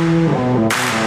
Muy 0.00 0.99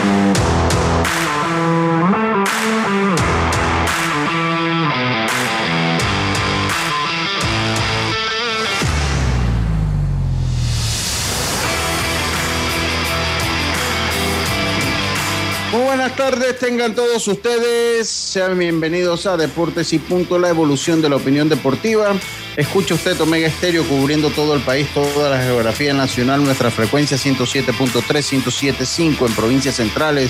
buenas 16.03 16.17
tardes, 16.17 16.59
tengan 16.59 16.93
todos 16.93 17.25
ustedes. 17.29 18.09
Sean 18.09 18.59
bienvenidos 18.59 19.25
a 19.25 19.37
Deportes 19.37 19.93
y 19.93 19.99
Punto, 19.99 20.37
la 20.37 20.49
evolución 20.49 21.01
de 21.01 21.07
la 21.07 21.15
opinión 21.15 21.47
deportiva. 21.47 22.13
Escucha 22.57 22.95
usted 22.95 23.19
Omega 23.21 23.47
Estéreo 23.47 23.87
cubriendo 23.87 24.29
todo 24.29 24.53
el 24.53 24.61
país, 24.63 24.89
toda 24.93 25.29
la 25.29 25.41
geografía 25.41 25.93
nacional, 25.93 26.43
nuestra 26.43 26.69
frecuencia 26.71 27.15
107.3, 27.15 28.03
107.5 28.03 29.27
en 29.27 29.33
provincias 29.33 29.75
centrales. 29.75 30.29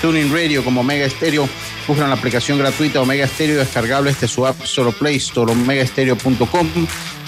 Tuning 0.00 0.32
Radio 0.32 0.62
como 0.62 0.82
Omega 0.82 1.04
Estéreo. 1.04 1.48
Buscan 1.88 2.10
la 2.10 2.14
aplicación 2.14 2.56
gratuita 2.56 3.00
Omega 3.00 3.24
Estéreo 3.24 3.58
descargable 3.58 4.12
este 4.12 4.28
su 4.28 4.46
app 4.46 4.62
Solo 4.62 4.92
Play 4.92 5.16
Store, 5.16 5.50
omegaestereo.com 5.50 6.68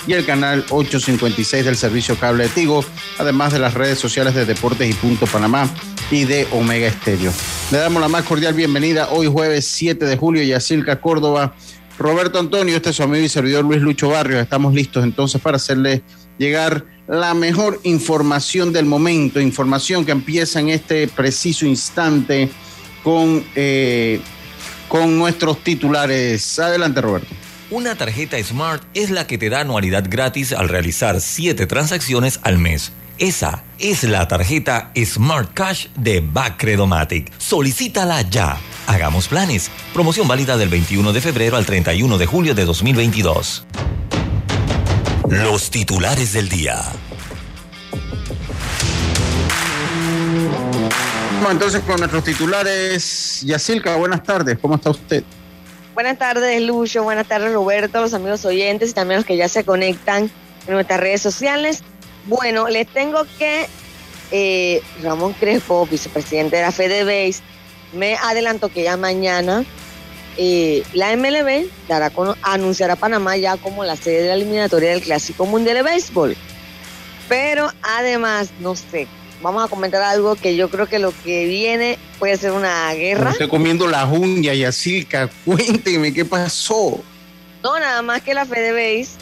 y 0.07 0.15
el 0.15 0.25
canal 0.25 0.65
856 0.71 1.65
del 1.65 1.77
servicio 1.77 2.17
cable 2.17 2.45
de 2.45 2.49
Tigo, 2.51 2.85
además 3.19 3.53
de 3.53 3.59
las 3.59 3.75
redes 3.75 3.99
sociales 3.99 4.35
de 4.35 4.45
Deportes 4.45 4.89
y 4.89 4.95
Punto 4.95 5.27
Panamá 5.27 5.69
y 6.11 6.25
de 6.25 6.47
Omega 6.53 6.89
Estéreo. 6.89 7.33
Le 7.71 7.79
damos 7.79 8.01
la 8.01 8.09
más 8.09 8.25
cordial 8.25 8.55
bienvenida 8.55 9.09
hoy 9.11 9.27
jueves 9.27 9.67
7 9.67 10.05
de 10.05 10.17
julio, 10.17 10.43
Yacilca, 10.43 11.01
Córdoba. 11.01 11.55
Roberto 11.99 12.39
Antonio, 12.39 12.77
este 12.77 12.91
es 12.91 12.97
su 12.97 13.03
amigo 13.03 13.25
y 13.25 13.29
servidor 13.29 13.65
Luis 13.65 13.83
Lucho 13.83 14.09
Barrios. 14.09 14.41
Estamos 14.41 14.73
listos 14.73 15.05
entonces 15.05 15.41
para 15.41 15.57
hacerle 15.57 16.03
llegar 16.39 16.87
la 17.07 17.35
mejor 17.35 17.79
información 17.83 18.73
del 18.73 18.87
momento, 18.87 19.41
información 19.41 20.07
que 20.07 20.13
empieza 20.13 20.61
en 20.61 20.71
este 20.71 21.09
preciso 21.09 21.67
instante 21.67 22.49
con, 23.03 23.45
eh, 23.55 24.21
con 24.89 25.19
nuestros 25.19 25.63
titulares. 25.63 26.59
Adelante, 26.59 27.03
Roberto. 27.03 27.40
Una 27.71 27.95
tarjeta 27.95 28.37
Smart 28.43 28.83
es 28.95 29.11
la 29.11 29.29
que 29.29 29.39
te 29.39 29.49
da 29.49 29.61
anualidad 29.61 30.05
gratis 30.09 30.53
al 30.53 30.69
realizar 30.69 31.21
7 31.21 31.67
transacciones 31.67 32.41
al 32.43 32.59
mes. 32.59 32.91
Esa 33.17 33.63
es 33.79 34.03
la 34.03 34.27
tarjeta 34.27 34.91
Smart 34.97 35.55
Cash 35.55 35.87
de 35.95 36.21
Bacredomatic. 36.21 37.31
Solicítala 37.39 38.23
ya. 38.23 38.59
Hagamos 38.89 39.29
planes. 39.29 39.71
Promoción 39.95 40.27
válida 40.27 40.57
del 40.57 40.69
21 40.69 41.13
de 41.13 41.21
febrero 41.21 41.57
al 41.57 41.65
31 41.65 42.19
de 42.19 42.27
julio 42.27 42.57
de 42.57 42.65
2022. 42.65 43.65
Los 45.29 45.71
titulares 45.71 46.33
del 46.33 46.49
día. 46.49 46.83
Vamos 51.35 51.53
entonces 51.53 51.83
con 51.83 51.99
nuestros 51.99 52.25
titulares. 52.25 53.43
Yacilca, 53.43 53.95
buenas 53.95 54.25
tardes. 54.25 54.59
¿Cómo 54.59 54.75
está 54.75 54.91
usted? 54.91 55.23
Buenas 56.01 56.17
tardes, 56.17 56.63
Lucho. 56.63 57.03
Buenas 57.03 57.29
tardes, 57.29 57.53
Roberto, 57.53 58.01
los 58.01 58.15
amigos 58.15 58.43
oyentes 58.47 58.89
y 58.89 58.93
también 58.95 59.19
los 59.19 59.27
que 59.27 59.37
ya 59.37 59.51
se 59.51 59.65
conectan 59.65 60.31
en 60.67 60.73
nuestras 60.73 60.99
redes 60.99 61.21
sociales. 61.21 61.83
Bueno, 62.25 62.71
les 62.71 62.89
tengo 62.89 63.27
que 63.39 63.67
eh, 64.31 64.81
Ramón 65.03 65.35
Crespo, 65.35 65.85
vicepresidente 65.85 66.57
de 66.57 66.63
la 66.63 66.73
FedeBase, 66.73 67.43
me 67.93 68.15
adelantó 68.17 68.71
que 68.71 68.85
ya 68.85 68.97
mañana 68.97 69.63
eh, 70.39 70.85
la 70.95 71.15
MLB 71.15 71.69
dará 71.87 72.09
con, 72.09 72.35
anunciará 72.41 72.95
a 72.95 72.97
Panamá 72.97 73.37
ya 73.37 73.59
como 73.59 73.85
la 73.85 73.97
sede 73.97 74.23
de 74.23 74.29
la 74.29 74.35
eliminatoria 74.37 74.93
del 74.93 75.03
Clásico 75.03 75.45
Mundial 75.45 75.77
de 75.77 75.83
Béisbol. 75.83 76.35
Pero 77.29 77.71
además, 77.83 78.49
no 78.61 78.75
sé, 78.75 79.07
vamos 79.43 79.65
a 79.65 79.69
comentar 79.69 80.03
algo 80.03 80.35
que 80.37 80.57
yo 80.57 80.69
creo 80.71 80.87
que 80.87 80.99
lo 80.99 81.13
que 81.25 81.47
viene 81.47 81.99
puede 82.19 82.37
ser 82.37 82.53
una 82.53 82.93
guerra. 82.95 83.31
Estoy 83.31 83.49
comiendo 83.49 83.87
la 83.87 84.05
uña, 84.07 84.53
Yacilca. 84.55 85.29
Cuénteme 85.45 86.13
qué 86.13 86.25
pasó. 86.25 87.01
No, 87.63 87.79
nada 87.79 88.03
más 88.03 88.23
que 88.23 88.35
la 88.35 88.45
FedeBase 88.47 89.13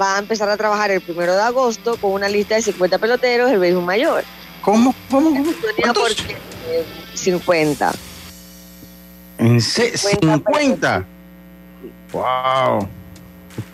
va 0.00 0.16
a 0.16 0.18
empezar 0.18 0.48
a 0.48 0.56
trabajar 0.56 0.90
el 0.90 1.00
primero 1.00 1.34
de 1.34 1.42
agosto 1.42 1.96
con 1.96 2.12
una 2.12 2.28
lista 2.28 2.54
de 2.56 2.62
50 2.62 2.98
peloteros 2.98 3.50
del 3.50 3.60
béisbol 3.60 3.84
mayor. 3.84 4.24
¿Cómo? 4.62 4.94
¿Cómo? 5.10 5.30
cómo? 5.30 5.94
Porque, 5.94 6.32
eh, 6.68 6.84
50. 7.14 7.92
¿En 9.38 9.60
se- 9.60 9.96
50? 9.96 11.04
Wow. 12.12 12.88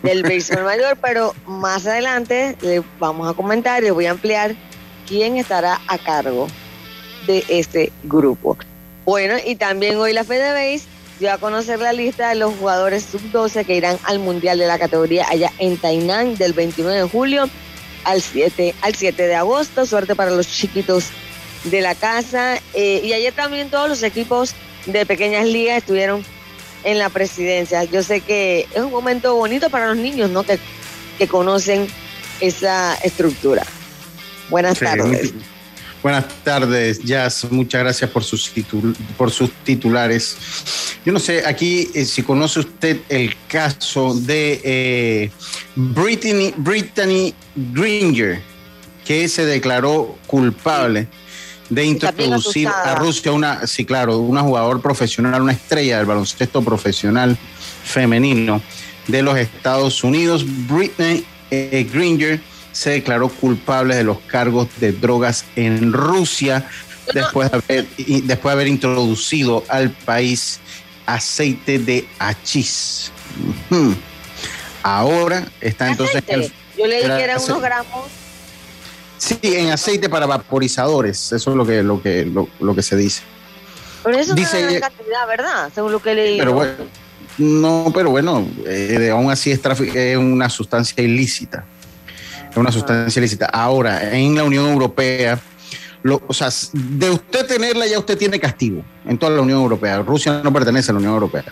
del 0.01 0.23
béisbol 0.23 0.63
mayor, 0.63 0.97
pero 1.01 1.33
más 1.45 1.85
adelante 1.87 2.55
le 2.61 2.81
vamos 2.99 3.29
a 3.29 3.33
comentar 3.33 3.83
y 3.83 3.89
voy 3.89 4.05
a 4.05 4.11
ampliar 4.11 4.55
quién 5.07 5.37
estará 5.37 5.81
a 5.87 5.97
cargo 5.97 6.47
de 7.27 7.43
este 7.47 7.91
grupo. 8.03 8.57
Bueno, 9.05 9.35
y 9.45 9.55
también 9.55 9.97
hoy 9.97 10.13
la 10.13 10.23
FedeBase 10.23 10.85
dio 11.19 11.31
a 11.31 11.37
conocer 11.37 11.79
la 11.79 11.93
lista 11.93 12.29
de 12.29 12.35
los 12.35 12.55
jugadores 12.55 13.05
sub-12 13.05 13.65
que 13.65 13.75
irán 13.75 13.97
al 14.03 14.19
Mundial 14.19 14.57
de 14.57 14.67
la 14.67 14.79
categoría 14.79 15.25
allá 15.29 15.51
en 15.59 15.77
Tainan 15.77 16.35
del 16.35 16.53
29 16.53 17.01
de 17.01 17.07
julio 17.07 17.49
al 18.05 18.21
7, 18.21 18.75
al 18.81 18.95
7 18.95 19.27
de 19.27 19.35
agosto. 19.35 19.85
Suerte 19.85 20.15
para 20.15 20.31
los 20.31 20.47
chiquitos 20.47 21.05
de 21.65 21.81
la 21.81 21.95
casa. 21.95 22.57
Eh, 22.73 23.01
y 23.03 23.13
ayer 23.13 23.33
también 23.33 23.69
todos 23.69 23.89
los 23.89 24.03
equipos 24.03 24.53
de 24.85 25.05
pequeñas 25.05 25.45
ligas 25.45 25.77
estuvieron 25.77 26.23
en 26.83 26.99
la 26.99 27.09
presidencia. 27.09 27.83
Yo 27.85 28.03
sé 28.03 28.21
que 28.21 28.67
es 28.73 28.81
un 28.81 28.91
momento 28.91 29.35
bonito 29.35 29.69
para 29.69 29.87
los 29.87 29.97
niños, 29.97 30.29
¿no? 30.29 30.43
Que, 30.43 30.59
que 31.17 31.27
conocen 31.27 31.87
esa 32.39 32.95
estructura. 32.95 33.65
Buenas 34.49 34.77
Sí, 34.77 34.85
tardes. 34.85 35.33
muy- 35.33 35.43
Buenas 36.01 36.25
tardes, 36.43 36.99
Jazz. 37.01 37.47
Muchas 37.49 37.81
gracias 37.81 38.09
por 38.09 38.25
sus, 38.25 38.53
titul- 38.53 38.93
por 39.17 39.31
sus 39.31 39.49
titulares. 39.63 40.35
Yo 41.05 41.13
no 41.13 41.19
sé, 41.19 41.45
aquí, 41.45 41.89
eh, 41.93 42.03
si 42.03 42.23
conoce 42.23 42.59
usted 42.59 42.99
el 43.07 43.33
caso 43.47 44.13
de 44.13 44.59
eh, 44.65 45.31
Brittany, 45.77 46.53
Brittany 46.57 47.33
Gringer, 47.55 48.41
que 49.05 49.29
se 49.29 49.45
declaró 49.45 50.17
culpable 50.27 51.07
de 51.69 51.85
introducir 51.85 52.67
a 52.67 52.95
Rusia 52.95 53.31
una, 53.31 53.65
sí, 53.65 53.85
claro, 53.85 54.17
una 54.17 54.41
jugador 54.41 54.81
profesional, 54.81 55.41
una 55.41 55.53
estrella 55.53 55.97
del 55.97 56.05
baloncesto 56.05 56.61
profesional 56.61 57.37
femenino 57.85 58.61
de 59.07 59.21
los 59.21 59.37
Estados 59.37 60.03
Unidos. 60.03 60.45
Britney 60.67 61.23
eh, 61.49 61.87
Gringer 61.91 62.41
se 62.73 62.89
declaró 62.89 63.29
culpable 63.29 63.95
de 63.95 64.03
los 64.03 64.19
cargos 64.19 64.67
de 64.81 64.91
drogas 64.91 65.45
en 65.55 65.93
Rusia 65.93 66.67
después 67.13 67.49
de 67.51 67.57
haber, 67.57 67.87
después 67.87 68.43
de 68.43 68.51
haber 68.51 68.67
introducido 68.67 69.63
al 69.69 69.91
país 69.91 70.59
aceite 71.05 71.79
de 71.79 72.05
hachís. 72.19 73.11
Ahora 74.81 75.45
está 75.61 75.87
entonces 75.89 76.23
en 76.27 76.33
el- 76.33 76.39
Aceite. 76.41 76.55
Yo 76.77 76.87
leí 76.87 77.01
que 77.03 77.23
eran 77.23 77.41
unos 77.41 77.61
gramos. 77.61 78.05
sí, 79.17 79.37
en 79.43 79.69
aceite 79.71 80.09
para 80.09 80.25
vaporizadores. 80.25 81.31
Eso 81.31 81.51
es 81.51 81.55
lo 81.55 81.65
que, 81.65 81.83
lo 81.83 82.01
que, 82.01 82.25
lo, 82.25 82.49
lo 82.59 82.75
que 82.75 82.81
se 82.81 82.95
dice. 82.97 83.21
Pero 84.03 84.17
eso 84.17 84.33
Dice 84.33 84.61
no 84.61 84.67
es 84.69 84.77
una 84.77 84.89
cantidad, 84.89 85.27
¿verdad? 85.27 85.71
Según 85.73 85.91
lo 85.93 86.01
que 86.01 86.13
leí. 86.15 86.37
Pero 86.37 86.53
bueno, 86.53 86.73
no, 87.37 87.91
pero 87.93 88.09
bueno, 88.09 88.45
eh, 88.65 89.09
aún 89.13 89.31
así 89.31 89.51
es 89.51 90.17
una 90.17 90.49
sustancia 90.49 91.01
ilícita. 91.03 91.63
Es 92.53 92.57
una 92.57 92.71
sustancia 92.71 93.19
ilícita. 93.19 93.47
Ahora, 93.47 94.15
en 94.15 94.35
la 94.35 94.43
Unión 94.43 94.67
Europea, 94.69 95.39
lo- 96.03 96.21
o 96.27 96.33
sea, 96.33 96.49
de 96.71 97.09
usted 97.09 97.47
tenerla 97.47 97.87
ya 97.87 97.97
usted 97.97 98.17
tiene 98.17 98.39
castigo 98.39 98.83
en 99.07 99.17
toda 99.17 99.31
la 99.31 99.41
Unión 99.41 99.59
Europea. 99.59 99.97
Rusia 100.03 100.41
no 100.43 100.53
pertenece 100.53 100.91
a 100.91 100.93
la 100.93 100.99
Unión 100.99 101.13
Europea. 101.13 101.45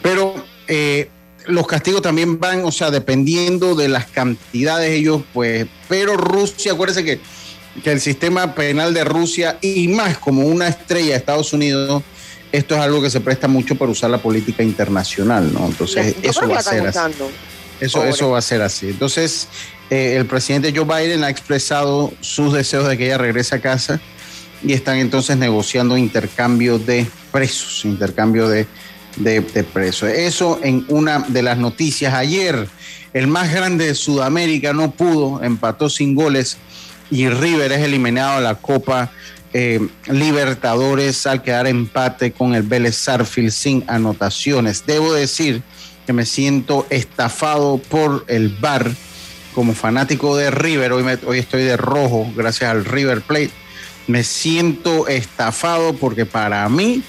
Pero 0.00 0.34
eh, 0.68 1.10
los 1.46 1.66
castigos 1.66 2.00
también 2.00 2.40
van, 2.40 2.64
o 2.64 2.72
sea, 2.72 2.90
dependiendo 2.90 3.74
de 3.74 3.88
las 3.88 4.06
cantidades 4.06 4.90
ellos, 4.92 5.22
pues, 5.34 5.66
pero 5.88 6.16
Rusia, 6.16 6.72
acuérdese 6.72 7.04
que, 7.04 7.20
que 7.84 7.92
el 7.92 8.00
sistema 8.00 8.54
penal 8.54 8.94
de 8.94 9.04
Rusia 9.04 9.58
y 9.60 9.86
más 9.88 10.16
como 10.18 10.46
una 10.46 10.68
estrella 10.68 11.10
de 11.10 11.16
Estados 11.16 11.52
Unidos, 11.52 12.02
esto 12.52 12.74
es 12.74 12.80
algo 12.80 13.02
que 13.02 13.10
se 13.10 13.20
presta 13.20 13.48
mucho 13.48 13.76
para 13.76 13.90
usar 13.90 14.08
la 14.10 14.18
política 14.18 14.62
internacional, 14.62 15.52
¿no? 15.52 15.66
Entonces, 15.66 16.14
eso 16.22 16.48
va 16.48 16.58
a 16.58 16.62
ser 16.62 16.86
así. 16.86 16.98
Eso, 17.80 17.98
Pobre. 17.98 18.10
eso 18.10 18.30
va 18.30 18.38
a 18.38 18.42
ser 18.42 18.62
así. 18.62 18.88
Entonces, 18.90 19.48
eh, 19.92 20.16
el 20.16 20.24
presidente 20.24 20.72
Joe 20.74 20.86
Biden 20.86 21.22
ha 21.22 21.28
expresado 21.28 22.14
sus 22.22 22.54
deseos 22.54 22.88
de 22.88 22.96
que 22.96 23.04
ella 23.04 23.18
regrese 23.18 23.56
a 23.56 23.60
casa 23.60 24.00
y 24.62 24.72
están 24.72 24.96
entonces 24.96 25.36
negociando 25.36 25.98
intercambio 25.98 26.78
de 26.78 27.06
presos, 27.30 27.84
intercambio 27.84 28.48
de, 28.48 28.66
de, 29.16 29.42
presos. 29.64 30.08
Eso 30.08 30.58
en 30.62 30.86
una 30.88 31.18
de 31.18 31.42
las 31.42 31.58
noticias. 31.58 32.14
Ayer, 32.14 32.66
el 33.12 33.26
más 33.26 33.52
grande 33.52 33.88
de 33.88 33.94
Sudamérica 33.94 34.72
no 34.72 34.92
pudo, 34.92 35.42
empató 35.42 35.90
sin 35.90 36.14
goles 36.14 36.56
y 37.10 37.28
River 37.28 37.72
es 37.72 37.82
eliminado 37.82 38.36
de 38.36 38.44
la 38.44 38.54
Copa 38.54 39.12
eh, 39.52 39.78
Libertadores 40.06 41.26
al 41.26 41.42
quedar 41.42 41.66
empate 41.66 42.32
con 42.32 42.54
el 42.54 42.62
Vélez 42.62 42.96
Sarfield 42.96 43.50
sin 43.50 43.84
anotaciones. 43.88 44.86
Debo 44.86 45.12
decir 45.12 45.62
que 46.06 46.14
me 46.14 46.24
siento 46.24 46.86
estafado 46.88 47.76
por 47.76 48.24
el 48.28 48.48
VAR 48.48 48.90
como 49.54 49.74
fanático 49.74 50.36
de 50.36 50.50
River. 50.50 50.92
Hoy, 50.92 51.04
hoy 51.26 51.38
estoy 51.38 51.62
de 51.62 51.76
rojo 51.76 52.30
gracias 52.36 52.70
al 52.70 52.84
River 52.84 53.22
Plate. 53.22 53.50
Me 54.06 54.24
siento 54.24 55.06
estafado 55.08 55.94
porque 55.94 56.26
para 56.26 56.68
mí 56.68 57.02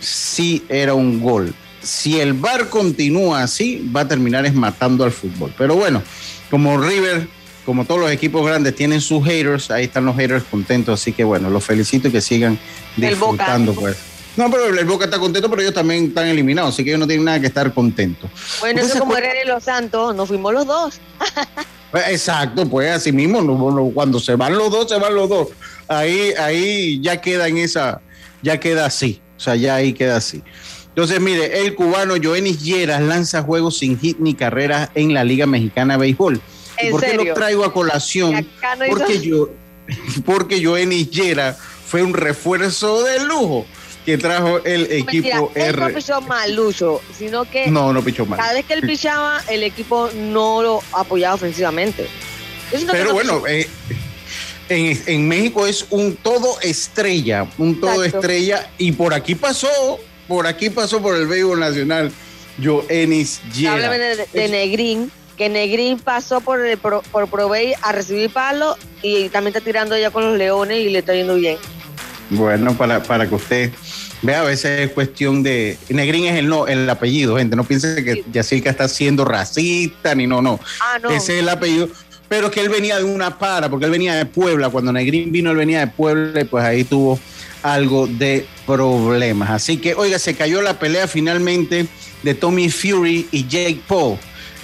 sí 0.00 0.64
era 0.68 0.94
un 0.94 1.20
gol. 1.20 1.54
Si 1.82 2.20
el 2.20 2.32
VAR 2.34 2.68
continúa 2.68 3.42
así, 3.42 3.88
va 3.94 4.02
a 4.02 4.08
terminar 4.08 4.44
es 4.44 4.54
matando 4.54 5.04
al 5.04 5.12
fútbol. 5.12 5.54
Pero 5.56 5.76
bueno, 5.76 6.02
como 6.50 6.78
River 6.78 7.28
como 7.66 7.84
todos 7.84 8.00
los 8.00 8.12
equipos 8.12 8.46
grandes 8.46 8.76
tienen 8.76 9.00
sus 9.00 9.24
haters, 9.24 9.72
ahí 9.72 9.84
están 9.84 10.06
los 10.06 10.16
haters 10.16 10.44
contentos, 10.44 11.00
así 11.00 11.12
que 11.12 11.24
bueno, 11.24 11.50
los 11.50 11.64
felicito 11.64 12.06
y 12.06 12.12
que 12.12 12.20
sigan 12.20 12.56
disfrutando 12.96 13.74
pues. 13.74 13.96
No, 14.36 14.50
pero 14.50 14.66
el 14.66 14.84
Boca 14.84 15.06
está 15.06 15.18
contento, 15.18 15.48
pero 15.50 15.62
ellos 15.62 15.74
también 15.74 16.04
están 16.04 16.26
eliminados, 16.26 16.74
así 16.74 16.84
que 16.84 16.90
ellos 16.90 17.00
no 17.00 17.06
tienen 17.06 17.24
nada 17.24 17.40
que 17.40 17.46
estar 17.46 17.72
contentos. 17.74 18.30
Bueno, 18.60 18.82
eso 18.82 18.98
como 18.98 19.16
era 19.16 19.32
de 19.32 19.46
los 19.46 19.64
Santos, 19.64 20.14
nos 20.14 20.28
fuimos 20.28 20.52
los 20.52 20.66
dos. 20.66 21.00
Exacto, 21.92 22.68
pues 22.68 22.90
así 22.90 23.12
mismo, 23.12 23.92
cuando 23.94 24.18
se 24.20 24.34
van 24.36 24.56
los 24.56 24.70
dos, 24.70 24.88
se 24.88 24.98
van 24.98 25.14
los 25.14 25.28
dos. 25.28 25.48
Ahí, 25.88 26.32
ahí 26.38 27.00
ya 27.00 27.20
queda 27.20 27.48
en 27.48 27.58
esa, 27.58 28.00
ya 28.42 28.58
queda 28.58 28.86
así, 28.86 29.20
o 29.36 29.40
sea, 29.40 29.56
ya 29.56 29.76
ahí 29.76 29.92
queda 29.92 30.16
así. 30.16 30.42
Entonces, 30.88 31.20
mire, 31.20 31.60
el 31.60 31.74
cubano 31.74 32.14
Joenis 32.20 32.62
Lleras 32.62 33.02
lanza 33.02 33.42
juegos 33.42 33.78
sin 33.78 33.98
hit 33.98 34.18
ni 34.18 34.34
carreras 34.34 34.90
en 34.94 35.12
la 35.12 35.24
Liga 35.24 35.46
Mexicana 35.46 35.94
de 35.94 36.00
Béisbol. 36.00 36.40
¿Por 36.90 37.04
qué 37.04 37.14
lo 37.14 37.34
traigo 37.34 37.64
a 37.64 37.72
colación? 37.72 38.46
porque 38.88 39.20
yo, 39.20 39.50
porque 40.24 40.64
Joenis 40.64 41.10
Yera 41.10 41.54
fue 41.86 42.02
un 42.02 42.14
refuerzo 42.14 43.02
de 43.04 43.24
lujo 43.24 43.66
que 44.06 44.16
trajo 44.16 44.64
el 44.64 44.90
equipo 44.92 45.50
R. 45.54 45.80
no 45.80 45.94
pichó 45.94 46.20
mal, 46.20 46.54
Lucho, 46.54 47.02
sino 47.18 47.44
que 47.44 47.66
no, 47.70 47.92
no 47.92 48.02
pichó 48.02 48.24
mal. 48.24 48.38
cada 48.38 48.54
vez 48.54 48.64
que 48.64 48.74
él 48.74 48.82
pichaba, 48.82 49.42
el 49.48 49.64
equipo 49.64 50.08
no 50.14 50.62
lo 50.62 50.82
apoyaba 50.92 51.34
ofensivamente. 51.34 52.06
Pero 52.90 53.12
bueno, 53.12 53.44
eh, 53.48 53.68
en, 54.68 55.02
en, 55.06 55.28
México 55.28 55.66
es 55.66 55.86
un 55.90 56.14
todo 56.14 56.60
estrella, 56.60 57.48
un 57.58 57.80
todo 57.80 58.04
estrella, 58.04 58.70
y 58.78 58.92
por 58.92 59.12
aquí 59.12 59.34
pasó, 59.34 59.98
por 60.28 60.46
aquí 60.46 60.70
pasó 60.70 61.02
por 61.02 61.16
el 61.16 61.26
béisbol 61.26 61.58
nacional, 61.58 62.12
Joenis 62.62 63.40
Yera. 63.52 63.90
de, 63.90 64.26
de 64.32 64.48
Negrín 64.48 65.10
que 65.36 65.48
Negrín 65.48 65.98
pasó 65.98 66.40
por, 66.40 66.60
por, 66.78 67.28
a 67.82 67.92
recibir 67.92 68.30
palo 68.30 68.76
y 69.02 69.28
también 69.28 69.54
está 69.54 69.60
tirando 69.62 69.96
ya 69.96 70.10
con 70.10 70.24
los 70.24 70.38
leones 70.38 70.78
y 70.78 70.88
le 70.88 71.00
está 71.00 71.14
yendo 71.14 71.34
bien. 71.34 71.58
Bueno, 72.30 72.76
para, 72.76 73.02
para 73.02 73.28
que 73.28 73.34
usted 73.34 73.72
vea, 74.22 74.40
a 74.40 74.44
veces 74.44 74.80
es 74.80 74.90
cuestión 74.92 75.42
de. 75.42 75.78
Negrín 75.88 76.26
es 76.26 76.36
el 76.36 76.48
no, 76.48 76.66
el 76.66 76.88
apellido, 76.90 77.36
gente. 77.36 77.56
No 77.56 77.64
piense 77.64 78.02
que 78.04 78.24
Yacirca 78.32 78.70
está 78.70 78.88
siendo 78.88 79.24
racista 79.24 80.14
ni 80.14 80.26
no, 80.26 80.42
no. 80.42 80.58
Ah, 80.80 80.98
no. 81.00 81.10
Ese 81.10 81.34
es 81.34 81.42
el 81.42 81.48
apellido. 81.48 81.88
Pero 82.28 82.50
que 82.50 82.60
él 82.60 82.68
venía 82.68 82.98
de 82.98 83.04
una 83.04 83.38
para, 83.38 83.68
porque 83.68 83.84
él 83.84 83.92
venía 83.92 84.16
de 84.16 84.26
Puebla. 84.26 84.68
Cuando 84.70 84.92
Negrín 84.92 85.30
vino, 85.30 85.52
él 85.52 85.56
venía 85.56 85.80
de 85.80 85.86
Puebla 85.86 86.40
y 86.40 86.44
pues 86.44 86.64
ahí 86.64 86.82
tuvo 86.82 87.20
algo 87.62 88.08
de 88.08 88.46
problemas. 88.66 89.50
Así 89.50 89.76
que, 89.76 89.94
oiga, 89.94 90.18
se 90.18 90.34
cayó 90.34 90.60
la 90.60 90.78
pelea 90.78 91.06
finalmente 91.06 91.86
de 92.24 92.34
Tommy 92.34 92.68
Fury 92.68 93.28
y 93.30 93.46
Jake 93.46 93.80
Paul 93.86 94.18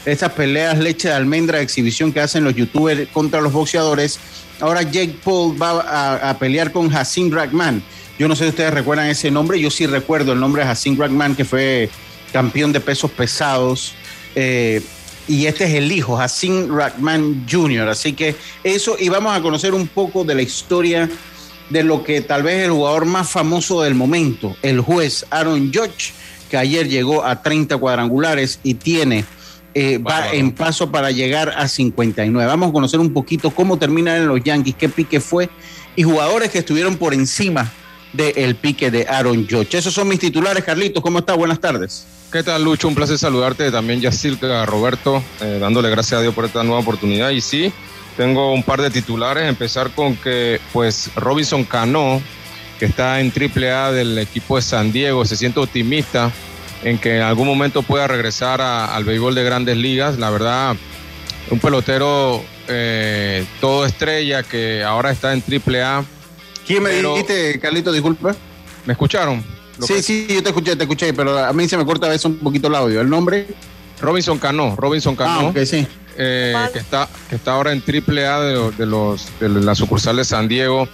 estas 0.04 0.32
peleas 0.32 0.78
leche 0.78 1.08
de 1.08 1.14
almendra 1.14 1.58
de 1.58 1.64
exhibición 1.64 2.12
que 2.12 2.20
hacen 2.20 2.44
los 2.44 2.54
youtubers 2.54 3.08
contra 3.10 3.40
los 3.40 3.52
boxeadores. 3.52 4.18
Ahora 4.60 4.82
Jake 4.82 5.16
Paul 5.24 5.60
va 5.60 6.28
a, 6.30 6.38
pelear 6.38 6.72
con 6.72 6.94
Hassim 6.94 7.32
Ragman. 7.32 7.82
Yo 8.18 8.28
no 8.28 8.36
sé 8.36 8.44
si 8.44 8.50
ustedes 8.50 8.72
recuerdan 8.72 9.08
ese 9.08 9.30
nombre, 9.30 9.60
yo 9.60 9.70
sí 9.70 9.86
recuerdo 9.86 10.32
el 10.32 10.40
nombre 10.40 10.64
de 10.64 10.70
Hassim 10.70 10.98
Ragman, 10.98 11.34
que 11.34 11.44
fue 11.44 11.90
campeón 12.32 12.72
de 12.72 12.80
pesos 12.80 13.10
pesados. 13.10 13.94
Eh, 14.34 14.80
y 15.28 15.46
este 15.46 15.64
es 15.64 15.74
el 15.74 15.90
hijo, 15.90 16.18
Hassim 16.18 16.74
Ragman 16.74 17.46
Jr. 17.50 17.88
Así 17.88 18.12
que 18.12 18.36
eso, 18.64 18.96
y 18.98 19.08
vamos 19.08 19.36
a 19.36 19.42
conocer 19.42 19.74
un 19.74 19.88
poco 19.88 20.24
de 20.24 20.34
la 20.34 20.42
historia 20.42 21.08
de 21.70 21.82
lo 21.82 22.04
que 22.04 22.20
tal 22.20 22.42
vez 22.42 22.64
el 22.64 22.70
jugador 22.70 23.06
más 23.06 23.30
famoso 23.30 23.82
del 23.82 23.94
momento, 23.94 24.56
el 24.62 24.80
juez 24.80 25.24
Aaron 25.30 25.72
Judge, 25.72 26.12
que 26.50 26.56
ayer 26.56 26.88
llegó 26.88 27.24
a 27.24 27.42
30 27.42 27.78
cuadrangulares 27.78 28.60
y 28.62 28.74
tiene 28.74 29.24
eh, 29.74 29.98
va 29.98 30.32
en 30.32 30.52
paso 30.52 30.90
para 30.90 31.10
llegar 31.10 31.54
a 31.56 31.68
59. 31.68 32.46
Vamos 32.46 32.70
a 32.70 32.72
conocer 32.72 33.00
un 33.00 33.12
poquito 33.12 33.50
cómo 33.50 33.78
terminan 33.78 34.26
los 34.26 34.42
Yankees, 34.42 34.74
qué 34.78 34.88
pique 34.88 35.20
fue 35.20 35.48
y 35.96 36.02
jugadores 36.02 36.50
que 36.50 36.58
estuvieron 36.58 36.96
por 36.96 37.14
encima 37.14 37.72
del 38.12 38.54
pique 38.56 38.90
de 38.90 39.06
Aaron 39.08 39.46
George. 39.48 39.78
Esos 39.78 39.94
son 39.94 40.08
mis 40.08 40.18
titulares, 40.18 40.64
Carlitos. 40.64 41.02
¿Cómo 41.02 41.20
estás? 41.20 41.36
Buenas 41.36 41.60
tardes. 41.60 42.06
¿Qué 42.30 42.42
tal, 42.42 42.64
Lucho? 42.64 42.88
Un 42.88 42.94
placer 42.94 43.18
saludarte. 43.18 43.70
También 43.70 44.00
Yacirca, 44.00 44.64
Roberto, 44.66 45.22
eh, 45.40 45.58
dándole 45.60 45.90
gracias 45.90 46.18
a 46.18 46.22
Dios 46.22 46.34
por 46.34 46.44
esta 46.44 46.62
nueva 46.62 46.80
oportunidad. 46.80 47.30
Y 47.30 47.40
sí, 47.40 47.72
tengo 48.16 48.52
un 48.52 48.62
par 48.62 48.82
de 48.82 48.90
titulares. 48.90 49.48
Empezar 49.48 49.90
con 49.90 50.16
que, 50.16 50.60
pues, 50.72 51.10
Robinson 51.14 51.64
Cano, 51.64 52.20
que 52.78 52.86
está 52.86 53.20
en 53.20 53.30
AAA 53.30 53.92
del 53.92 54.18
equipo 54.18 54.56
de 54.56 54.62
San 54.62 54.92
Diego, 54.92 55.24
se 55.24 55.36
siente 55.36 55.60
optimista 55.60 56.30
en 56.82 56.98
que 56.98 57.16
en 57.16 57.22
algún 57.22 57.46
momento 57.46 57.82
pueda 57.82 58.06
regresar 58.06 58.60
al 58.60 59.04
béisbol 59.04 59.34
de 59.34 59.44
grandes 59.44 59.76
ligas. 59.76 60.18
La 60.18 60.30
verdad, 60.30 60.76
un 61.50 61.58
pelotero 61.58 62.42
eh, 62.68 63.44
todo 63.60 63.84
estrella 63.84 64.42
que 64.42 64.82
ahora 64.82 65.10
está 65.10 65.32
en 65.32 65.42
Triple 65.42 65.82
A. 65.82 66.04
¿Quién 66.66 66.82
me 66.82 66.90
dijiste, 66.90 67.58
Carlito? 67.60 67.92
Disculpa. 67.92 68.34
¿Me 68.86 68.92
escucharon? 68.92 69.44
Sí, 69.80 70.02
sí, 70.02 70.26
yo 70.28 70.42
te 70.42 70.50
escuché, 70.50 70.76
te 70.76 70.84
escuché, 70.84 71.12
pero 71.12 71.38
a 71.38 71.52
mí 71.52 71.68
se 71.68 71.76
me 71.76 71.84
corta 71.84 72.06
a 72.06 72.10
veces 72.10 72.26
un 72.26 72.36
poquito 72.36 72.68
el 72.68 72.74
audio. 72.74 73.00
¿El 73.00 73.10
nombre? 73.10 73.46
Robinson 74.00 74.38
Cano, 74.38 74.76
Robinson 74.76 75.16
Cano. 75.16 75.52
Ah, 75.56 75.66
sí. 75.66 75.86
Eh, 76.16 76.54
que, 76.72 76.78
está, 76.78 77.08
que 77.28 77.36
está 77.36 77.52
ahora 77.52 77.72
en 77.72 77.80
Triple 77.80 78.26
A 78.26 78.40
de, 78.40 78.86
los, 78.86 79.28
de 79.40 79.48
la 79.48 79.74
sucursal 79.74 80.16
de 80.16 80.24
San 80.24 80.46
Diego. 80.46 80.88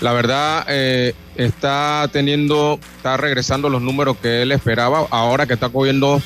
La 0.00 0.12
verdad, 0.12 0.66
eh, 0.68 1.14
está 1.36 2.08
teniendo, 2.12 2.78
está 2.96 3.16
regresando 3.16 3.68
los 3.68 3.82
números 3.82 4.16
que 4.20 4.42
él 4.42 4.52
esperaba, 4.52 5.06
ahora 5.10 5.46
que 5.46 5.54
está 5.54 5.68
cogiendo 5.68 6.20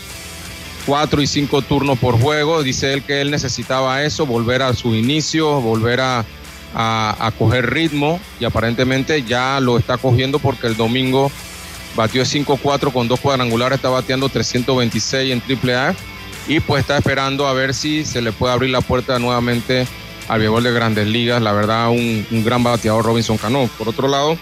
cuatro 0.87 1.20
y 1.20 1.26
cinco 1.26 1.62
turnos 1.62 1.98
por 1.98 2.20
juego. 2.20 2.62
Dice 2.62 2.92
él 2.92 3.02
que 3.02 3.20
él 3.20 3.30
necesitaba 3.30 4.02
eso, 4.02 4.26
volver 4.26 4.62
a 4.62 4.72
su 4.75 4.94
inicio, 4.94 5.60
volver 5.60 6.00
a, 6.00 6.25
a, 6.75 7.32
coger 7.38 7.70
ritmo 7.70 8.20
y 8.40 8.44
aparentemente 8.44 9.22
ya 9.22 9.60
lo 9.60 9.78
está 9.78 9.96
cogiendo 9.96 10.38
porque 10.38 10.66
el 10.66 10.76
domingo 10.76 11.30
batió 11.96 12.22
5-4 12.22 12.92
con 12.92 13.08
dos 13.08 13.20
cuadrangulares, 13.20 13.76
está 13.76 13.88
bateando 13.88 14.28
326 14.28 15.32
en 15.32 15.42
AAA 15.70 15.94
y 16.46 16.60
pues 16.60 16.82
está 16.82 16.96
esperando 16.96 17.46
a 17.46 17.52
ver 17.52 17.75
si 17.75 18.04
se 18.04 18.22
le 18.22 18.32
puede 18.32 18.54
abrir 18.54 18.70
la 18.70 18.80
puerta 18.80 19.18
nuevamente 19.18 19.87
al 20.28 20.38
béisbol 20.38 20.62
de 20.62 20.73
grandes 20.73 21.06
ligas. 21.06 21.42
La 21.42 21.52
verdad, 21.52 21.90
un, 21.90 22.26
gran 22.44 22.62
bateador 22.62 23.04
Robinson 23.04 23.38
Cano. 23.38 23.68
Por 23.78 23.88
otro 23.88 24.08
lado, 24.08 24.38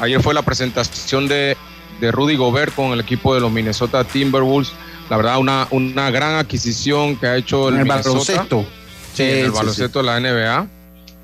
ayer 0.00 0.22
fue 0.22 0.34
la 0.34 0.42
presentación 0.42 1.28
de, 1.28 1.56
Rudy 2.00 2.36
Gobert 2.36 2.74
con 2.74 2.92
el 2.92 3.00
equipo 3.00 3.34
de 3.34 3.40
los 3.40 3.50
Minnesota 3.50 4.04
Timberwolves. 4.04 4.72
La 5.08 5.16
verdad, 5.16 5.38
una, 5.38 5.66
una 5.70 6.10
gran 6.10 6.34
adquisición 6.34 7.16
que 7.16 7.26
ha 7.26 7.36
hecho 7.36 7.68
el, 7.68 7.78
el 7.78 7.84
baloncesto. 7.84 8.66
Sí, 9.14 9.22
el 9.22 9.50
baloncesto 9.50 10.00
de 10.00 10.04
la 10.04 10.20
NBA. 10.20 10.66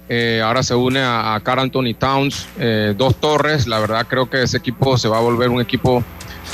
Eh, 0.08 0.42
ahora 0.44 0.62
se 0.62 0.74
une 0.74 1.00
a, 1.00 1.34
a 1.34 1.40
Carl 1.40 1.60
Anthony 1.60 1.94
Towns, 1.98 2.46
eh, 2.58 2.94
dos 2.96 3.16
torres. 3.16 3.66
La 3.66 3.78
verdad, 3.78 4.06
creo 4.08 4.28
que 4.28 4.42
ese 4.42 4.56
equipo 4.56 4.98
se 4.98 5.08
va 5.08 5.18
a 5.18 5.20
volver 5.20 5.50
un 5.50 5.60
equipo 5.60 6.02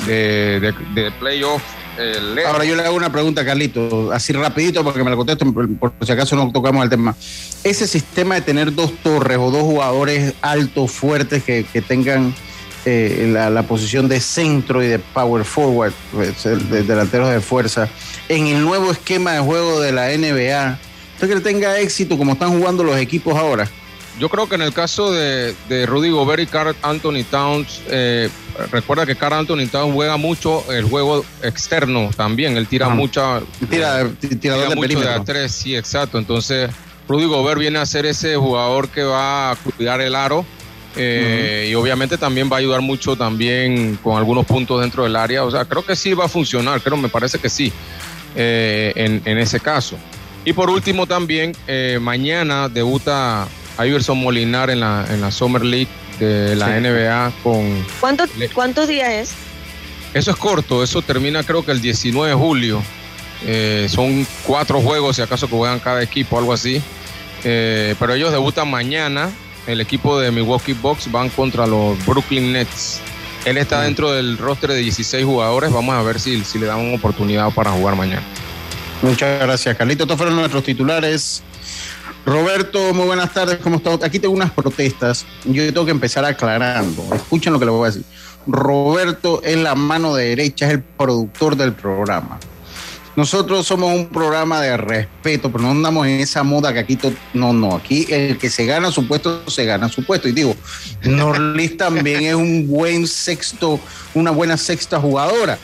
de, 0.06 0.60
de, 0.60 0.74
de 0.94 1.10
playoff 1.12 1.62
Ahora 2.46 2.64
yo 2.64 2.76
le 2.76 2.82
hago 2.82 2.96
una 2.96 3.10
pregunta, 3.10 3.44
Carlito, 3.44 4.12
así 4.12 4.32
rapidito 4.32 4.84
porque 4.84 5.02
me 5.02 5.10
la 5.10 5.16
contesto, 5.16 5.50
por, 5.52 5.92
si 6.02 6.12
acaso 6.12 6.36
no 6.36 6.50
tocamos 6.52 6.84
el 6.84 6.90
tema. 6.90 7.16
Ese 7.64 7.86
sistema 7.86 8.34
de 8.34 8.42
tener 8.42 8.74
dos 8.74 8.92
torres 9.02 9.38
o 9.38 9.50
dos 9.50 9.62
jugadores 9.62 10.34
altos, 10.42 10.90
fuertes, 10.90 11.42
que, 11.42 11.64
tengan 11.86 12.34
eh, 12.84 13.30
la, 13.32 13.62
posición 13.62 14.08
de 14.08 14.20
centro 14.20 14.82
y 14.82 14.88
de 14.88 14.98
power 14.98 15.44
forward, 15.44 15.92
pues, 16.12 16.44
de 16.44 16.82
delanteros 16.82 17.30
de 17.30 17.40
fuerza, 17.40 17.88
en 18.28 18.46
el 18.46 18.62
nuevo 18.62 18.90
esquema 18.90 19.32
de 19.32 19.40
juego 19.40 19.80
de 19.80 19.92
la 19.92 20.08
NBA, 20.08 20.78
¿usted 21.14 21.28
que 21.28 21.40
tenga 21.40 21.78
éxito 21.80 22.18
como 22.18 22.32
están 22.32 22.50
jugando 22.58 22.84
los 22.84 22.98
equipos 22.98 23.36
ahora? 23.36 23.68
Yo 24.18 24.28
creo 24.30 24.48
que 24.48 24.54
en 24.54 24.62
el 24.62 24.72
caso 24.72 25.12
de, 25.12 25.54
Rudy 25.86 26.10
Gobert 26.10 26.42
y 26.42 26.46
Carl 26.46 26.74
Anthony 26.82 27.22
Towns, 27.30 27.82
eh, 27.88 28.30
recuerda 28.72 29.04
que 29.04 29.14
Carl 29.14 29.34
Anthony 29.34 29.66
Towns 29.70 29.94
juega 29.94 30.16
mucho 30.16 30.64
el 30.72 30.84
juego 30.84 31.24
externo 31.42 32.10
también. 32.16 32.56
Él 32.56 32.66
tira 32.66 32.88
mucha. 32.88 33.40
Tira, 33.68 34.08
tira 34.40 34.56
mucho 34.74 35.00
de 35.00 35.08
a 35.08 35.22
tres, 35.22 35.52
sí, 35.52 35.76
exacto. 35.76 36.18
Entonces, 36.18 36.70
Rudy 37.08 37.26
Gobert 37.26 37.60
viene 37.60 37.78
a 37.78 37.86
ser 37.86 38.06
ese 38.06 38.36
jugador 38.36 38.88
que 38.88 39.02
va 39.02 39.50
a 39.50 39.56
cuidar 39.56 40.00
el 40.00 40.14
aro 40.14 40.44
eh, 40.96 41.68
y 41.70 41.74
obviamente 41.74 42.16
también 42.16 42.50
va 42.50 42.56
a 42.56 42.58
ayudar 42.58 42.80
mucho 42.80 43.16
también 43.16 43.98
con 44.02 44.16
algunos 44.16 44.46
puntos 44.46 44.80
dentro 44.80 45.04
del 45.04 45.14
área. 45.16 45.44
O 45.44 45.50
sea, 45.50 45.64
creo 45.64 45.84
que 45.84 45.94
sí 45.94 46.14
va 46.14 46.24
a 46.24 46.28
funcionar, 46.28 46.80
creo, 46.80 46.96
me 46.96 47.08
parece 47.08 47.38
que 47.38 47.50
sí, 47.50 47.72
eh, 48.34 48.92
en, 49.24 49.38
ese 49.38 49.60
caso. 49.60 49.96
Y 50.44 50.52
por 50.52 50.70
último 50.70 51.06
también, 51.06 51.52
eh, 51.66 51.98
mañana 52.00 52.68
debuta 52.68 53.46
Iverson 53.78 54.18
Molinar 54.18 54.70
en 54.70 54.80
la, 54.80 55.06
en 55.10 55.20
la 55.20 55.30
Summer 55.30 55.64
League 55.64 55.88
de 56.18 56.56
la 56.56 56.80
NBA 56.80 57.32
con... 57.42 57.84
¿Cuántos, 58.00 58.30
¿Cuántos 58.54 58.88
días 58.88 59.10
es? 59.10 59.34
Eso 60.14 60.30
es 60.30 60.36
corto, 60.36 60.82
eso 60.82 61.02
termina 61.02 61.42
creo 61.42 61.64
que 61.64 61.72
el 61.72 61.80
19 61.80 62.30
de 62.30 62.34
julio. 62.34 62.82
son 63.88 64.26
cuatro 64.44 64.80
juegos, 64.80 65.16
si 65.16 65.22
acaso 65.22 65.46
que 65.46 65.56
juegan 65.56 65.78
cada 65.78 66.02
equipo, 66.02 66.38
algo 66.38 66.52
así. 66.52 66.80
pero 67.42 68.14
ellos 68.14 68.32
debutan 68.32 68.70
mañana 68.70 69.30
el 69.66 69.80
equipo 69.80 70.18
de 70.18 70.30
Milwaukee 70.30 70.74
Bucks 70.74 71.10
van 71.10 71.28
contra 71.28 71.66
los 71.66 72.04
Brooklyn 72.06 72.52
Nets. 72.52 73.00
Él 73.44 73.58
está 73.58 73.82
dentro 73.82 74.12
del 74.12 74.38
roster 74.38 74.70
de 74.70 74.78
16 74.78 75.24
jugadores. 75.24 75.72
Vamos 75.72 75.94
a 75.94 76.02
ver 76.02 76.18
si, 76.20 76.44
si 76.44 76.58
le 76.58 76.66
dan 76.66 76.78
una 76.78 76.96
oportunidad 76.96 77.50
para 77.50 77.70
jugar 77.72 77.96
mañana. 77.96 78.22
Muchas 79.02 79.40
gracias, 79.40 79.76
Carlito. 79.76 80.04
Estos 80.04 80.16
fueron 80.16 80.36
nuestros 80.36 80.64
titulares. 80.64 81.42
Roberto, 82.26 82.92
muy 82.92 83.06
buenas 83.06 83.32
tardes. 83.32 83.58
¿Cómo 83.58 83.76
está? 83.76 84.04
Aquí 84.04 84.18
tengo 84.18 84.34
unas 84.34 84.50
protestas. 84.50 85.24
Yo 85.44 85.64
tengo 85.72 85.84
que 85.84 85.92
empezar 85.92 86.24
aclarando. 86.24 87.14
Escuchen 87.14 87.52
lo 87.52 87.60
que 87.60 87.66
les 87.66 87.72
voy 87.72 87.84
a 87.84 87.86
decir. 87.86 88.04
Roberto 88.48 89.40
es 89.44 89.56
la 89.56 89.76
mano 89.76 90.12
derecha, 90.12 90.66
es 90.66 90.72
el 90.72 90.82
productor 90.82 91.56
del 91.56 91.72
programa. 91.72 92.40
Nosotros 93.14 93.64
somos 93.64 93.94
un 93.94 94.08
programa 94.08 94.60
de 94.60 94.76
respeto, 94.76 95.52
pero 95.52 95.62
no 95.62 95.70
andamos 95.70 96.08
en 96.08 96.18
esa 96.18 96.42
moda 96.42 96.72
que 96.72 96.80
aquí 96.80 96.98
no, 97.32 97.52
no, 97.52 97.76
aquí 97.76 98.06
el 98.10 98.36
que 98.38 98.50
se 98.50 98.66
gana 98.66 98.90
su 98.90 99.06
puesto 99.06 99.48
se 99.48 99.64
gana 99.64 99.88
su 99.88 100.04
puesto. 100.04 100.28
Y 100.28 100.32
digo, 100.32 100.56
Norlis 101.04 101.76
también 101.78 102.24
es 102.24 102.34
un 102.34 102.66
buen 102.66 103.06
sexto, 103.06 103.78
una 104.14 104.32
buena 104.32 104.56
sexta 104.56 105.00
jugadora, 105.00 105.58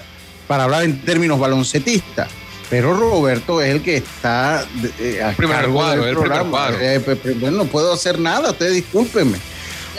para 0.47 0.65
hablar 0.65 0.85
en 0.85 1.05
términos 1.05 1.41
baloncetistas. 1.41 2.29
Pero 2.73 2.95
Roberto 2.95 3.61
es 3.61 3.69
el 3.69 3.83
que 3.83 3.99
está 3.99 4.67
eh, 4.99 5.23
a 5.23 5.33
primer 5.33 5.69
cuadro, 5.69 6.07
del 6.07 6.17
programa. 6.17 6.71
Eh, 6.81 7.01
bueno, 7.39 7.59
no 7.59 7.65
puedo 7.67 7.93
hacer 7.93 8.19
nada, 8.19 8.53
ustedes 8.53 8.73
discúlpenme. 8.73 9.37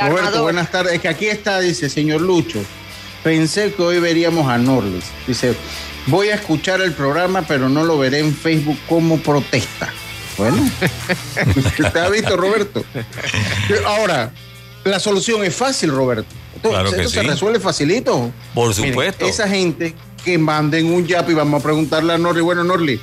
Roberto, 0.02 0.42
buenas 0.42 0.72
tardes. 0.72 0.94
Es 0.94 1.00
que 1.00 1.08
aquí 1.08 1.28
está, 1.28 1.60
dice, 1.60 1.88
señor 1.88 2.22
Lucho. 2.22 2.58
Pensé 3.24 3.72
que 3.74 3.84
hoy 3.84 4.00
veríamos 4.00 4.50
a 4.50 4.58
Norlis. 4.58 5.06
Dice, 5.28 5.54
Voy 6.08 6.30
a 6.30 6.34
escuchar 6.34 6.82
el 6.82 6.94
programa, 6.94 7.44
pero 7.44 7.70
no 7.70 7.84
lo 7.84 8.00
veré 8.00 8.22
en 8.22 8.36
Facebook 8.36 8.80
como 8.90 9.20
protesta. 9.20 9.94
Bueno, 10.36 10.58
¿te 11.94 12.00
ha 12.00 12.10
visto, 12.10 12.36
Roberto? 12.36 12.84
Ahora, 13.86 14.32
la 14.84 15.00
solución 15.00 15.46
es 15.46 15.56
fácil, 15.56 15.92
Roberto. 15.92 16.34
claro 16.60 16.92
que 16.92 17.08
se 17.08 17.22
resuelve 17.22 17.60
facilito. 17.60 18.32
Por 18.56 18.74
supuesto. 18.74 19.28
esa 19.28 19.48
gente 19.48 19.94
que 20.24 20.38
manden 20.38 20.94
un 20.94 21.06
yap 21.06 21.30
y 21.30 21.34
vamos 21.34 21.62
a 21.62 21.64
preguntarle 21.64 22.14
a 22.14 22.18
Norli, 22.18 22.42
bueno, 22.42 22.64
Norli, 22.64 23.00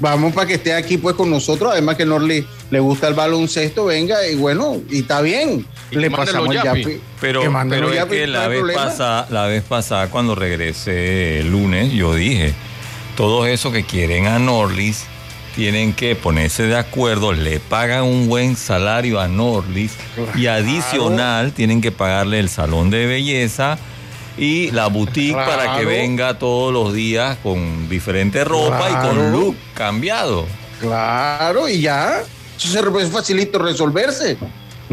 vamos 0.00 0.32
para 0.32 0.46
que 0.46 0.54
esté 0.54 0.74
aquí 0.74 0.98
pues 0.98 1.14
con 1.14 1.30
nosotros, 1.30 1.72
además 1.72 1.96
que 1.96 2.06
Norli 2.06 2.46
le 2.70 2.80
gusta 2.80 3.08
el 3.08 3.14
baloncesto, 3.14 3.86
venga, 3.86 4.26
y 4.26 4.36
bueno, 4.36 4.80
y 4.90 5.00
está 5.00 5.20
bien. 5.20 5.66
le 5.90 6.10
pasamos 6.10 6.54
el 6.54 7.00
Pero, 7.20 7.42
pero 7.68 7.92
es 7.92 8.04
que 8.06 8.26
la 8.26 8.48
vez, 8.48 8.62
pasada, 8.74 9.26
la 9.30 9.46
vez 9.46 9.62
pasada, 9.62 10.08
cuando 10.10 10.34
regresé 10.34 11.40
el 11.40 11.50
lunes, 11.50 11.92
yo 11.92 12.14
dije, 12.14 12.54
todos 13.16 13.46
esos 13.48 13.72
que 13.72 13.84
quieren 13.84 14.26
a 14.26 14.38
Norlis 14.38 15.04
tienen 15.54 15.92
que 15.92 16.16
ponerse 16.16 16.64
de 16.64 16.76
acuerdo, 16.76 17.32
le 17.32 17.60
pagan 17.60 18.02
un 18.02 18.28
buen 18.28 18.56
salario 18.56 19.20
a 19.20 19.28
Norlis 19.28 19.92
y 20.34 20.46
adicional 20.46 21.52
tienen 21.52 21.80
que 21.80 21.92
pagarle 21.92 22.40
el 22.40 22.48
salón 22.48 22.90
de 22.90 23.06
belleza 23.06 23.78
y 24.36 24.70
la 24.70 24.88
boutique 24.88 25.34
para 25.34 25.78
que 25.78 25.84
venga 25.84 26.38
todos 26.38 26.72
los 26.72 26.92
días 26.92 27.38
con 27.42 27.88
diferente 27.88 28.44
ropa 28.44 28.90
y 28.90 29.06
con 29.06 29.32
look 29.32 29.56
cambiado. 29.74 30.46
Claro, 30.80 31.68
y 31.68 31.80
ya. 31.80 32.22
Eso 32.56 32.98
es 32.98 33.10
facilito 33.10 33.58
resolverse. 33.58 34.36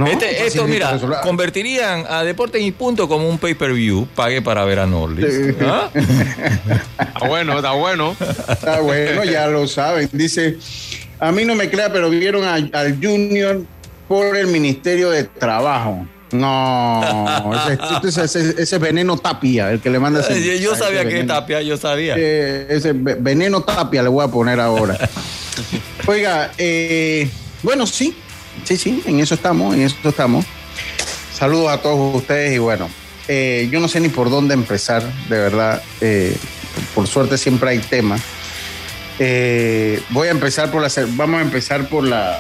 Este, 0.07 0.48
esto, 0.48 0.65
mira, 0.67 0.98
convertirían 1.21 2.05
a 2.07 2.24
Deportes 2.24 2.62
y 2.62 2.71
Punto 2.71 3.10
como 3.10 3.27
un 3.27 3.38
pay-per-view, 3.38 4.07
pague 4.15 4.41
para 4.41 4.63
ver 4.63 4.79
a 4.79 4.88
Norlis. 4.88 5.55
¿Ah? 5.62 5.89
está 5.93 7.27
bueno, 7.27 7.55
está 7.57 7.71
bueno. 7.74 8.15
Está 8.48 8.79
bueno, 8.79 9.24
ya 9.25 9.48
lo 9.48 9.67
saben. 9.67 10.10
Dice, 10.13 10.57
a 11.19 11.31
mí 11.31 11.43
no 11.43 11.55
me 11.55 11.69
crea, 11.69 11.91
pero 11.91 12.10
vieron 12.10 12.45
al 12.45 12.98
Junior 13.01 13.62
por 14.07 14.36
el 14.38 14.48
Ministerio 14.48 15.10
de 15.10 15.25
Trabajo. 15.25 16.07
No, 16.33 17.51
ese, 18.03 18.61
ese, 18.61 18.77
veneno 18.77 19.17
tapia, 19.17 19.71
el 19.71 19.79
que 19.79 19.89
le 19.89 20.00
manda 20.00 20.21
ese, 20.21 20.59
Yo 20.59 20.75
sabía 20.75 21.07
que 21.07 21.23
tapia, 21.23 21.61
yo 21.61 21.77
sabía. 21.77 22.15
Eh, 22.17 22.67
ese 22.69 22.93
veneno 22.93 23.61
tapia 23.61 24.03
le 24.03 24.09
voy 24.09 24.23
a 24.23 24.27
poner 24.29 24.59
ahora. 24.59 24.97
Oiga, 26.07 26.51
eh, 26.57 27.29
bueno, 27.63 27.85
sí, 27.85 28.15
sí, 28.63 28.77
sí, 28.77 29.03
en 29.05 29.19
eso 29.19 29.35
estamos, 29.35 29.75
en 29.75 29.81
eso 29.81 29.95
estamos. 30.03 30.45
Saludos 31.33 31.71
a 31.71 31.77
todos 31.81 32.15
ustedes 32.15 32.53
y 32.53 32.59
bueno, 32.59 32.89
eh, 33.27 33.67
yo 33.71 33.79
no 33.79 33.88
sé 33.88 34.00
ni 34.00 34.09
por 34.09 34.29
dónde 34.29 34.53
empezar, 34.53 35.03
de 35.27 35.38
verdad. 35.38 35.81
por 36.95 37.07
suerte 37.07 37.38
siempre 37.38 37.71
hay 37.71 37.79
temas. 37.79 38.21
voy 40.09 40.27
a 40.27 40.31
empezar 40.31 40.71
por 40.71 40.81
la, 40.81 40.89
vamos 41.15 41.39
a 41.39 41.43
empezar 41.43 41.88
por 41.89 42.05
la 42.05 42.39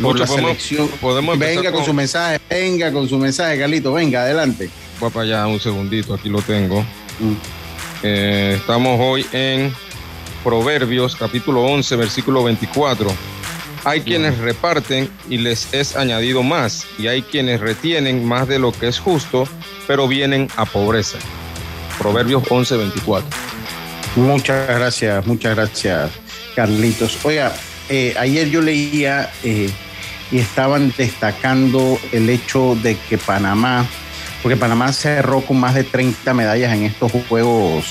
por 0.00 0.18
la 0.18 0.26
selección. 0.26 0.88
venga 1.36 1.72
con, 1.72 1.84
su 1.84 1.92
mensaje, 1.92 2.40
venga 2.48 2.92
con 2.92 3.08
su 3.08 3.18
mensaje, 3.18 3.58
Carlito, 3.58 3.92
venga, 3.92 4.22
adelante. 4.22 4.70
Voy 5.00 5.10
para 5.10 5.24
allá 5.24 5.46
un 5.46 5.60
segundito, 5.60 6.14
aquí 6.14 6.28
lo 6.28 6.40
tengo. 6.42 6.82
Mm. 7.18 7.34
Eh, 8.04 8.54
estamos 8.58 8.98
hoy 9.00 9.26
en 9.32 9.72
Proverbios, 10.42 11.16
capítulo 11.16 11.62
11, 11.62 11.96
versículo 11.96 12.44
24. 12.44 13.10
Hay 13.84 14.02
quienes 14.02 14.38
reparten 14.38 15.10
y 15.28 15.38
les 15.38 15.72
es 15.74 15.96
añadido 15.96 16.42
más, 16.42 16.86
y 16.98 17.08
hay 17.08 17.22
quienes 17.22 17.60
retienen 17.60 18.24
más 18.24 18.46
de 18.46 18.60
lo 18.60 18.70
que 18.72 18.86
es 18.88 18.98
justo, 19.00 19.44
pero 19.88 20.06
vienen 20.06 20.48
a 20.56 20.64
pobreza. 20.64 21.18
Proverbios 21.98 22.44
11, 22.48 22.76
24. 22.76 23.28
Muchas 24.16 24.68
gracias, 24.68 25.26
muchas 25.26 25.56
gracias, 25.56 26.10
Carlitos. 26.54 27.18
Oiga, 27.24 27.52
eh, 27.94 28.14
ayer 28.18 28.48
yo 28.48 28.62
leía 28.62 29.30
eh, 29.44 29.68
y 30.30 30.38
estaban 30.38 30.94
destacando 30.96 32.00
el 32.10 32.30
hecho 32.30 32.74
de 32.82 32.96
que 32.96 33.18
Panamá, 33.18 33.86
porque 34.42 34.56
Panamá 34.56 34.94
cerró 34.94 35.42
con 35.42 35.60
más 35.60 35.74
de 35.74 35.84
30 35.84 36.32
medallas 36.32 36.72
en 36.72 36.84
estos 36.84 37.12
Juegos 37.28 37.84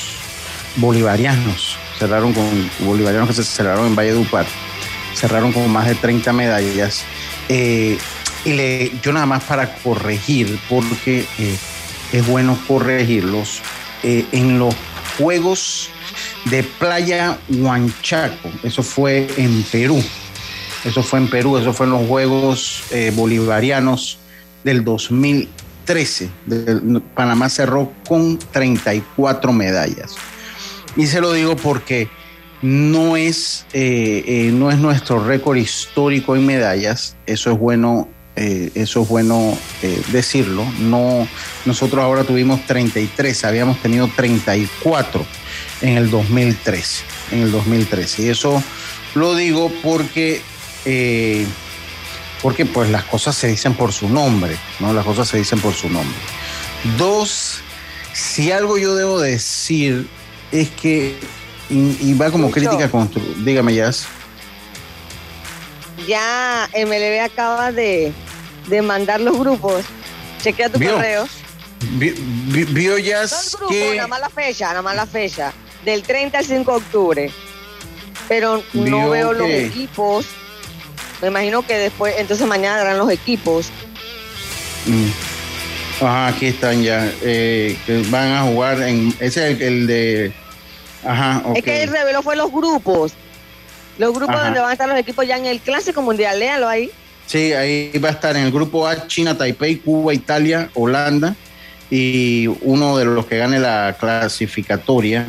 Bolivarianos, 0.78 1.78
cerraron 2.00 2.34
con 2.34 2.72
bolivarianos 2.80 3.30
que 3.30 3.36
se 3.36 3.44
cerraron 3.44 3.86
en 3.86 3.96
Valledupar, 3.96 4.48
cerraron 5.14 5.54
con 5.54 5.70
más 5.70 5.86
de 5.86 5.94
30 5.94 6.34
medallas. 6.34 7.04
Eh, 7.48 8.00
y 8.44 9.00
yo 9.04 9.14
nada 9.14 9.28
más 9.28 9.44
para 9.44 9.76
corregir, 9.76 10.58
porque 10.68 11.28
es 12.12 12.26
bueno 12.26 12.58
corregirlos, 12.68 13.62
en 14.02 14.58
los 14.58 14.74
Juegos 15.20 15.92
de 16.46 16.64
Playa 16.64 17.38
Huanchaco. 17.50 18.50
Eso 18.64 18.84
fue 18.84 19.28
en 19.38 19.64
Perú. 19.64 20.02
Eso 20.84 21.04
fue 21.04 21.20
en 21.20 21.30
Perú, 21.30 21.58
eso 21.58 21.74
fue 21.74 21.86
en 21.86 21.92
los 21.92 22.08
Juegos 22.08 22.84
eh, 22.92 23.12
Bolivarianos 23.14 24.18
del 24.64 24.84
2013. 24.84 26.30
Panamá 27.14 27.50
cerró 27.50 27.94
con 28.08 28.40
34 28.52 29.54
medallas. 29.54 30.16
Y 30.96 31.06
se 31.06 31.22
lo 31.22 31.34
digo 31.34 31.56
porque 31.56 32.10
no 32.64 33.16
es, 33.16 33.66
eh, 33.74 34.24
eh, 34.26 34.52
no 34.52 34.72
es 34.72 34.80
nuestro 34.80 35.24
récord 35.24 35.58
histórico 35.58 36.36
en 36.36 36.48
medallas. 36.48 37.16
Eso 37.28 37.52
es 37.52 37.60
bueno, 37.60 38.10
eso 38.36 39.04
es 39.04 39.08
bueno 39.08 39.56
decirlo. 40.12 40.66
No, 40.80 41.28
nosotros 41.66 42.04
ahora 42.04 42.24
tuvimos 42.24 42.66
33, 42.66 43.46
habíamos 43.46 43.80
tenido 43.82 44.10
34 44.16 45.24
en 45.82 45.98
el 45.98 46.10
2013. 46.10 47.04
En 47.32 47.42
el 47.44 47.52
2013. 47.52 48.24
Y 48.24 48.30
eso 48.30 48.64
lo 49.16 49.36
digo 49.36 49.72
porque, 49.84 50.42
eh, 50.86 51.46
porque 52.42 52.66
pues 52.66 52.90
las 52.90 53.04
cosas 53.04 53.36
se 53.36 53.48
dicen 53.48 53.74
por 53.74 53.94
su 53.94 54.10
nombre, 54.10 54.58
¿no? 54.80 54.94
Las 54.94 55.06
cosas 55.06 55.28
se 55.28 55.38
dicen 55.38 55.60
por 55.60 55.74
su 55.74 55.90
nombre. 55.90 56.18
Dos, 56.98 57.60
si 58.14 58.52
algo 58.52 58.78
yo 58.78 58.96
debo 58.96 59.20
decir 59.20 60.08
es 60.52 60.70
que, 60.70 61.18
y, 61.70 62.14
va 62.14 62.32
como 62.32 62.52
crítica 62.52 62.90
constructiva, 62.90 63.38
dígame 63.44 63.76
ya. 63.76 63.92
Ya 66.08 66.70
MLB 66.74 67.22
acaba 67.24 67.72
de, 67.72 68.12
de 68.68 68.82
mandar 68.82 69.22
los 69.22 69.38
grupos. 69.38 69.86
Chequea 70.42 70.70
tu 70.70 70.80
correo. 70.80 71.28
Vio 71.92 72.98
ya 72.98 73.24
que... 73.70 73.96
Nada 73.96 74.08
más 74.08 74.20
la 74.20 74.30
fecha, 74.30 74.68
nada 74.70 74.82
más 74.82 74.96
la 74.96 75.06
fecha 75.06 75.54
del 75.86 76.04
30 76.04 76.38
al 76.38 76.46
5 76.46 76.72
de 76.72 76.78
octubre. 76.78 77.32
Pero 78.28 78.64
no 78.74 79.10
veo 79.10 79.34
los 79.34 79.50
equipos 79.50 80.26
Me 81.22 81.28
imagino 81.28 81.64
que 81.64 81.78
después, 81.78 82.16
entonces 82.18 82.48
mañana 82.48 82.78
darán 82.78 82.98
los 82.98 83.12
equipos. 83.12 83.70
Mm. 84.86 85.10
Ajá, 86.04 86.28
aquí 86.28 86.48
están 86.48 86.82
ya. 86.82 87.12
Eh, 87.22 87.78
que 87.86 88.02
van 88.10 88.32
a 88.32 88.44
jugar 88.44 88.82
en. 88.82 89.14
Ese 89.20 89.52
es 89.52 89.62
el, 89.62 89.86
de. 89.86 90.34
Ajá, 91.06 91.44
Es 91.56 91.64
que 91.64 91.84
el 91.84 91.90
reveló 91.90 92.24
fue 92.24 92.36
los 92.36 92.52
grupos. 92.52 93.14
Los 93.98 94.14
grupos 94.14 94.36
Ajá. 94.36 94.46
donde 94.46 94.60
van 94.62 94.70
a 94.70 94.74
estar 94.74 94.90
los 94.90 94.98
equipos 94.98 95.28
ya 95.28 95.38
en 95.38 95.46
el 95.46 95.60
Clásico 95.60 96.02
Mundial. 96.02 96.40
Léalo 96.40 96.68
ahí. 96.68 96.90
Sí, 97.28 97.54
ahí 97.54 97.92
va 98.00 98.10
a 98.10 98.12
estar 98.14 98.36
en 98.36 98.46
el 98.46 98.52
grupo 98.52 98.88
A 98.88 99.08
China, 99.08 99.38
Taipei, 99.38 99.78
Cuba, 99.78 100.14
Italia, 100.14 100.70
Holanda 100.74 101.36
y 101.90 102.48
uno 102.62 102.98
de 102.98 103.06
los 103.06 103.26
que 103.26 103.38
gane 103.38 103.60
la 103.60 103.96
clasificatoria. 104.00 105.28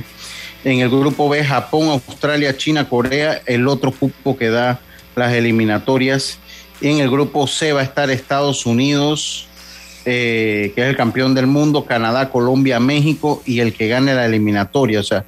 En 0.65 0.79
el 0.79 0.89
grupo 0.89 1.29
B 1.29 1.45
Japón, 1.45 1.89
Australia, 1.89 2.57
China, 2.57 2.89
Corea, 2.89 3.43
el 3.47 3.67
otro 3.67 3.91
cupo 3.91 4.37
que 4.37 4.49
da 4.49 4.81
las 5.17 5.33
eliminatorias. 5.33 6.39
En 6.81 6.99
el 6.99 7.11
grupo 7.11 7.47
C 7.47 7.73
va 7.73 7.81
a 7.81 7.85
estar 7.85 8.11
Estados 8.11 8.65
Unidos, 8.67 9.47
eh, 10.05 10.73
que 10.75 10.83
es 10.83 10.89
el 10.89 10.97
campeón 10.97 11.35
del 11.35 11.47
mundo, 11.47 11.85
Canadá, 11.85 12.31
Colombia, 12.31 12.81
México 12.81 13.43
y 13.45 13.61
el 13.61 13.73
que 13.73 13.89
gane 13.89 14.15
la 14.15 14.27
eliminatoria. 14.27 15.01
O 15.01 15.05
sea, 15.05 15.25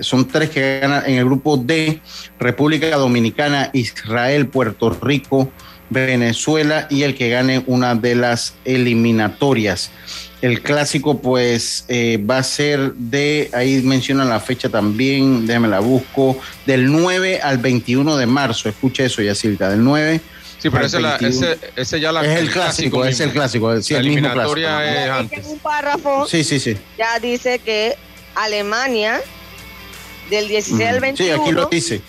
son 0.00 0.28
tres 0.28 0.50
que 0.50 0.80
ganan 0.80 1.04
en 1.06 1.18
el 1.18 1.24
grupo 1.24 1.56
D, 1.56 2.00
República 2.38 2.96
Dominicana, 2.96 3.70
Israel, 3.72 4.48
Puerto 4.48 4.90
Rico, 4.90 5.50
Venezuela 5.90 6.86
y 6.90 7.02
el 7.02 7.14
que 7.14 7.30
gane 7.30 7.62
una 7.66 7.94
de 7.94 8.14
las 8.14 8.54
eliminatorias. 8.64 9.90
El 10.40 10.62
clásico 10.62 11.18
pues 11.20 11.84
eh, 11.88 12.16
va 12.18 12.38
a 12.38 12.42
ser 12.44 12.92
de, 12.94 13.50
ahí 13.52 13.82
mencionan 13.82 14.28
la 14.28 14.38
fecha 14.38 14.68
también, 14.68 15.46
déjame 15.46 15.66
la 15.68 15.80
busco, 15.80 16.38
del 16.64 16.92
9 16.92 17.40
al 17.42 17.58
21 17.58 18.16
de 18.16 18.26
marzo, 18.26 18.68
escucha 18.68 19.02
eso 19.04 19.20
Yacilca, 19.20 19.68
del 19.68 19.82
9 19.82 20.20
Sí, 20.60 20.70
pero 20.70 20.86
ese, 20.86 21.00
la- 21.00 21.16
21. 21.18 21.46
ese, 21.52 21.58
ese 21.76 22.00
ya 22.00 22.10
la, 22.12 22.24
es 22.24 22.38
el 22.40 22.50
clásico, 22.50 23.04
es 23.04 23.18
el 23.20 23.26
mismo. 23.28 23.40
clásico, 23.40 23.80
sí, 23.82 23.94
La 23.94 24.00
el 24.00 24.08
mismo 24.08 24.32
clásico. 24.32 24.56
es 24.56 24.96
Es 25.04 25.10
antes. 25.10 25.38
en 25.46 25.52
un 25.52 25.58
párrafo 25.60 26.26
Sí, 26.28 26.42
sí, 26.44 26.58
sí. 26.60 26.76
ya 26.96 27.18
dice 27.20 27.58
que 27.60 27.96
Alemania 28.34 29.20
del 30.30 30.48
16 30.48 30.88
al 30.88 30.96
Mm. 31.00 31.16
Sí, 31.16 31.22
21 31.24 31.42
aquí 31.42 31.52
lo 31.52 31.66
dice. 31.66 32.00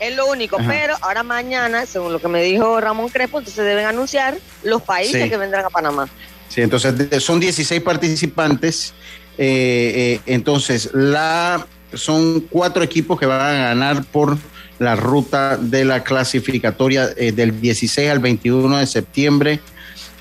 es 0.00 0.16
lo 0.16 0.26
único, 0.26 0.58
Ajá. 0.58 0.68
pero 0.68 0.94
ahora 1.02 1.22
mañana, 1.22 1.84
según 1.86 2.12
lo 2.12 2.18
que 2.20 2.28
me 2.28 2.42
dijo 2.42 2.80
Ramón 2.80 3.08
Crespo, 3.08 3.38
entonces 3.38 3.64
deben 3.64 3.86
anunciar 3.86 4.36
los 4.62 4.82
países 4.82 5.22
Sí. 5.24 5.28
que 5.30 5.36
vendrán 5.36 5.64
a 5.64 5.70
Panamá. 5.70 6.08
Sí, 6.48 6.60
entonces 6.62 7.22
son 7.22 7.40
16 7.40 7.80
participantes. 7.82 8.94
eh, 9.36 9.92
eh, 10.16 10.20
entonces, 10.26 10.90
la, 10.94 11.66
son 11.94 12.40
cuatro 12.50 12.82
equipos 12.82 13.18
que 13.18 13.26
van 13.26 13.40
a 13.40 13.58
ganar 13.68 14.04
por 14.04 14.36
la 14.78 14.96
ruta 14.96 15.56
de 15.56 15.84
la 15.84 16.02
clasificatoria 16.04 17.08
eh, 17.16 17.32
del 17.32 17.60
16 17.60 18.10
al 18.10 18.18
21 18.20 18.78
de 18.78 18.86
septiembre 18.86 19.60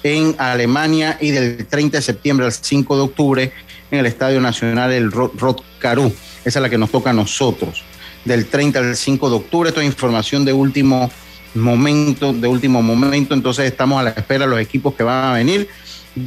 en 0.03 0.35
Alemania 0.37 1.17
y 1.19 1.31
del 1.31 1.65
30 1.65 1.97
de 1.97 2.01
septiembre 2.01 2.45
al 2.45 2.51
5 2.51 2.95
de 2.95 3.01
octubre 3.01 3.51
en 3.91 3.99
el 3.99 4.05
Estadio 4.05 4.39
Nacional 4.41 4.91
el 4.91 5.11
Ro- 5.11 5.31
Rotkarú. 5.35 6.13
Esa 6.45 6.59
es 6.59 6.63
la 6.63 6.69
que 6.69 6.77
nos 6.77 6.91
toca 6.91 7.09
a 7.09 7.13
nosotros. 7.13 7.83
Del 8.25 8.45
30 8.47 8.79
al 8.79 8.95
5 8.95 9.29
de 9.29 9.35
octubre, 9.35 9.69
esto 9.69 9.81
es 9.81 9.87
información 9.87 10.43
de 10.45 10.53
último 10.53 11.09
momento, 11.55 12.33
de 12.33 12.47
último 12.47 12.81
momento, 12.81 13.33
entonces 13.33 13.65
estamos 13.65 13.99
a 13.99 14.03
la 14.03 14.09
espera 14.11 14.45
de 14.45 14.51
los 14.51 14.59
equipos 14.59 14.93
que 14.93 15.03
van 15.03 15.25
a 15.25 15.33
venir. 15.33 15.67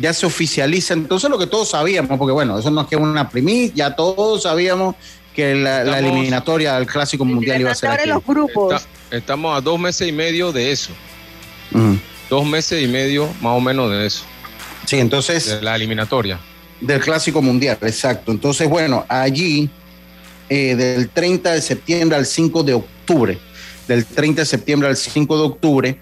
Ya 0.00 0.12
se 0.12 0.26
oficializa, 0.26 0.94
entonces 0.94 1.30
lo 1.30 1.38
que 1.38 1.47
todos 1.47 1.70
sabíamos, 1.70 2.18
porque 2.18 2.32
bueno, 2.32 2.59
eso 2.59 2.70
no 2.70 2.82
es 2.82 2.87
que 2.87 2.97
una 2.97 3.28
primicia, 3.28 3.73
ya 3.75 3.97
todos 3.97 4.42
sabíamos 4.42 4.94
que 5.35 5.54
la, 5.54 5.99
eliminatoria 5.99 6.75
del 6.75 6.87
Clásico 6.87 7.25
Mundial 7.25 7.61
iba 7.61 7.70
a 7.70 7.75
ser 7.75 7.90
aquí. 7.90 8.09
los 8.09 8.25
grupos. 8.25 8.75
Está- 8.75 9.16
estamos 9.16 9.56
a 9.56 9.61
dos 9.61 9.78
meses 9.78 10.09
y 10.09 10.12
medio 10.12 10.52
de 10.52 10.70
eso. 10.70 10.92
Dos 12.28 12.47
meses 12.47 12.82
y 12.82 12.87
medio 12.87 13.26
más 13.40 13.56
o 13.56 13.61
menos 13.61 13.90
de 13.90 14.06
eso. 14.06 14.25
Sí, 14.87 14.99
entonces... 14.99 15.47
De 15.47 15.62
la 15.62 15.76
eliminatoria. 15.76 16.38
Del 16.80 17.00
Clásico 17.00 17.42
Mundial, 17.42 17.79
exacto. 17.83 18.33
Entonces, 18.33 18.68
bueno, 18.68 19.05
allí, 19.09 19.68
eh, 20.48 20.74
del 20.74 21.09
30 21.11 21.53
de 21.53 21.62
septiembre 21.62 22.16
al 22.16 22.26
5 22.26 22.62
de 22.62 22.74
octubre, 22.74 23.38
del 23.87 24.05
30 24.07 24.42
de 24.42 24.46
septiembre 24.46 24.88
al 24.88 24.96
5 24.96 25.37
de 25.37 25.42
octubre, 25.42 26.00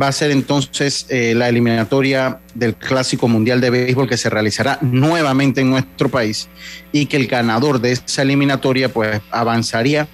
va 0.00 0.08
a 0.08 0.12
ser 0.12 0.30
entonces 0.30 1.06
eh, 1.08 1.34
la 1.34 1.48
eliminatoria 1.48 2.40
del 2.54 2.74
Clásico 2.74 3.28
Mundial 3.28 3.60
de 3.60 3.70
Béisbol 3.70 4.08
que 4.08 4.16
se 4.16 4.30
realizará 4.30 4.78
nuevamente 4.80 5.60
en 5.60 5.70
nuestro 5.70 6.08
país 6.08 6.48
y 6.92 7.06
que 7.06 7.16
el 7.16 7.26
ganador 7.26 7.80
de 7.80 7.92
esa 7.92 8.22
eliminatoria 8.22 8.92
pues 8.92 9.20
avanzaría 9.30 10.08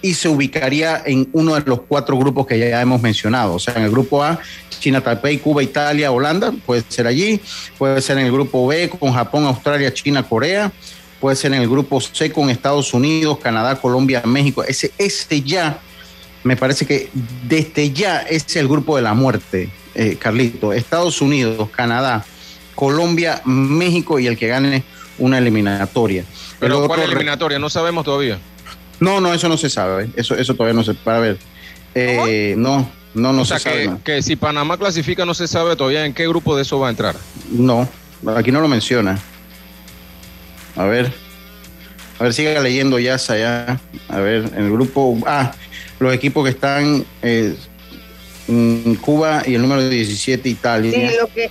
y 0.00 0.14
se 0.14 0.28
ubicaría 0.28 1.02
en 1.04 1.28
uno 1.32 1.54
de 1.54 1.62
los 1.66 1.82
cuatro 1.82 2.16
grupos 2.16 2.46
que 2.46 2.58
ya 2.58 2.80
hemos 2.80 3.02
mencionado. 3.02 3.54
O 3.54 3.58
sea, 3.58 3.74
en 3.74 3.82
el 3.82 3.90
grupo 3.90 4.22
A, 4.22 4.38
China, 4.78 5.00
Taipei, 5.00 5.38
Cuba, 5.38 5.62
Italia, 5.62 6.12
Holanda, 6.12 6.52
puede 6.64 6.84
ser 6.88 7.06
allí. 7.06 7.40
Puede 7.76 8.00
ser 8.00 8.18
en 8.18 8.26
el 8.26 8.32
grupo 8.32 8.66
B 8.66 8.88
con 8.88 9.12
Japón, 9.12 9.44
Australia, 9.44 9.92
China, 9.92 10.22
Corea. 10.22 10.70
Puede 11.20 11.34
ser 11.34 11.52
en 11.52 11.62
el 11.62 11.68
grupo 11.68 12.00
C 12.00 12.30
con 12.30 12.48
Estados 12.48 12.94
Unidos, 12.94 13.38
Canadá, 13.38 13.80
Colombia, 13.80 14.22
México. 14.24 14.62
Ese, 14.62 14.92
ese 14.98 15.42
ya, 15.42 15.80
me 16.48 16.56
parece 16.56 16.86
que 16.86 17.10
desde 17.46 17.92
ya 17.92 18.20
es 18.22 18.56
el 18.56 18.66
grupo 18.68 18.96
de 18.96 19.02
la 19.02 19.12
muerte, 19.12 19.68
eh, 19.94 20.16
Carlito. 20.18 20.72
Estados 20.72 21.20
Unidos, 21.20 21.68
Canadá, 21.70 22.24
Colombia, 22.74 23.42
México 23.44 24.18
y 24.18 24.26
el 24.26 24.38
que 24.38 24.46
gane 24.48 24.82
una 25.18 25.36
eliminatoria. 25.36 26.22
El 26.22 26.26
Pero 26.58 26.86
¿cuál 26.86 27.00
otro- 27.00 27.12
eliminatoria? 27.12 27.58
No 27.58 27.68
sabemos 27.68 28.02
todavía. 28.06 28.38
no, 28.98 29.20
no, 29.20 29.34
eso 29.34 29.46
no 29.50 29.58
se 29.58 29.68
sabe. 29.68 30.08
Eso, 30.16 30.34
eso 30.36 30.54
todavía 30.54 30.72
no 30.74 30.82
se 30.84 30.94
para 30.94 31.18
ver. 31.20 31.38
Eh, 31.94 32.54
no, 32.56 32.90
no, 33.12 33.32
no 33.34 33.42
o 33.42 33.44
sea 33.44 33.58
se 33.58 33.64
sabe. 33.64 33.82
que, 33.82 33.88
no. 33.88 34.02
que 34.02 34.22
si 34.22 34.36
Panamá 34.36 34.78
clasifica 34.78 35.26
no 35.26 35.34
se 35.34 35.46
sabe 35.48 35.76
todavía 35.76 36.06
en 36.06 36.14
qué 36.14 36.26
grupo 36.26 36.56
de 36.56 36.62
eso 36.62 36.78
va 36.78 36.86
a 36.88 36.90
entrar. 36.90 37.14
No, 37.50 37.86
aquí 38.34 38.50
no 38.52 38.62
lo 38.62 38.68
menciona. 38.68 39.18
A 40.76 40.84
ver, 40.84 41.12
a 42.18 42.22
ver, 42.24 42.32
siga 42.32 42.58
leyendo 42.62 42.98
ya 42.98 43.16
allá. 43.16 43.78
A 44.08 44.18
ver, 44.18 44.50
en 44.56 44.64
el 44.64 44.70
grupo, 44.72 45.18
ah, 45.26 45.52
los 45.98 46.14
equipos 46.14 46.44
que 46.44 46.50
están 46.50 47.04
eh, 47.22 47.54
mm, 48.46 48.94
Cuba 48.94 49.42
y 49.46 49.54
el 49.54 49.62
número 49.62 49.88
17 49.88 50.48
Italia. 50.48 50.92
Sí, 50.92 51.16
lo 51.20 51.28
que, 51.28 51.50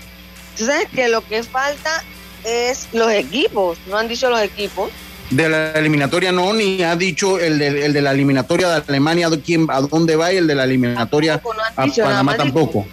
tú 0.57 0.65
sabes 0.65 0.87
que 0.93 1.07
lo 1.09 1.21
que 1.21 1.43
falta 1.43 2.03
es 2.43 2.87
los 2.93 3.11
equipos. 3.11 3.77
No 3.87 3.97
han 3.97 4.07
dicho 4.07 4.29
los 4.29 4.41
equipos. 4.41 4.89
De 5.29 5.49
la 5.49 5.71
eliminatoria 5.71 6.31
no, 6.31 6.53
ni 6.53 6.81
ha 6.83 6.95
dicho 6.95 7.37
el 7.37 7.59
de, 7.59 7.85
el 7.85 7.93
de 7.93 8.01
la 8.01 8.11
eliminatoria 8.11 8.69
de 8.69 8.83
Alemania 8.87 9.27
a, 9.27 9.37
quién, 9.37 9.67
a 9.69 9.81
dónde 9.81 10.15
va 10.15 10.31
y 10.31 10.37
el 10.37 10.47
de 10.47 10.55
la 10.55 10.63
eliminatoria 10.63 11.41
no 11.43 11.51
a 11.75 11.85
dicho, 11.85 12.03
Panamá 12.03 12.37
tampoco. 12.37 12.87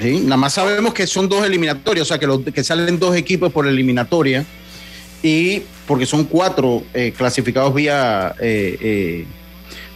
Sí, 0.00 0.20
nada 0.20 0.36
más 0.36 0.54
sabemos 0.54 0.94
que 0.94 1.06
son 1.06 1.28
dos 1.28 1.44
eliminatorias, 1.44 2.02
o 2.02 2.08
sea, 2.08 2.18
que, 2.18 2.26
los, 2.26 2.40
que 2.42 2.64
salen 2.64 2.98
dos 2.98 3.16
equipos 3.16 3.52
por 3.52 3.66
eliminatoria 3.66 4.44
y 5.22 5.62
porque 5.86 6.06
son 6.06 6.24
cuatro 6.24 6.82
eh, 6.94 7.12
clasificados 7.16 7.74
vía, 7.74 8.34
eh, 8.40 8.78
eh, 8.80 9.26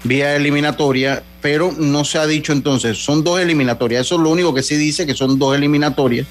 vía 0.05 0.35
eliminatoria, 0.37 1.23
pero 1.41 1.73
no 1.77 2.05
se 2.05 2.19
ha 2.19 2.27
dicho 2.27 2.53
entonces, 2.53 2.99
son 2.99 3.25
dos 3.25 3.41
eliminatorias, 3.41 4.03
eso 4.03 4.17
es 4.17 4.21
lo 4.21 4.31
único 4.31 4.55
que 4.55 4.62
sí 4.62 4.77
dice, 4.77 5.07
que 5.07 5.15
son 5.15 5.38
dos 5.38 5.57
eliminatorias. 5.57 6.27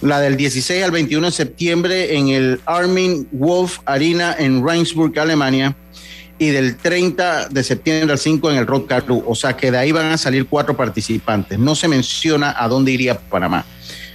La 0.00 0.18
del 0.18 0.36
16 0.36 0.82
al 0.82 0.92
21 0.92 1.26
de 1.26 1.32
septiembre 1.32 2.16
en 2.16 2.28
el 2.28 2.60
Armin 2.64 3.28
Wolf 3.32 3.80
Arena 3.84 4.34
en 4.38 4.66
Reinsburg, 4.66 5.18
Alemania 5.18 5.76
y 6.38 6.48
del 6.48 6.78
30 6.78 7.48
de 7.50 7.62
septiembre 7.62 8.12
al 8.12 8.18
5 8.18 8.50
en 8.50 8.56
el 8.56 8.66
Road 8.66 8.86
Karlu. 8.86 9.22
O 9.26 9.34
sea 9.34 9.54
que 9.54 9.70
de 9.70 9.76
ahí 9.76 9.92
van 9.92 10.06
a 10.06 10.16
salir 10.16 10.46
cuatro 10.46 10.74
participantes. 10.74 11.58
No 11.58 11.74
se 11.74 11.86
menciona 11.86 12.56
a 12.58 12.66
dónde 12.66 12.92
iría 12.92 13.18
Panamá. 13.18 13.66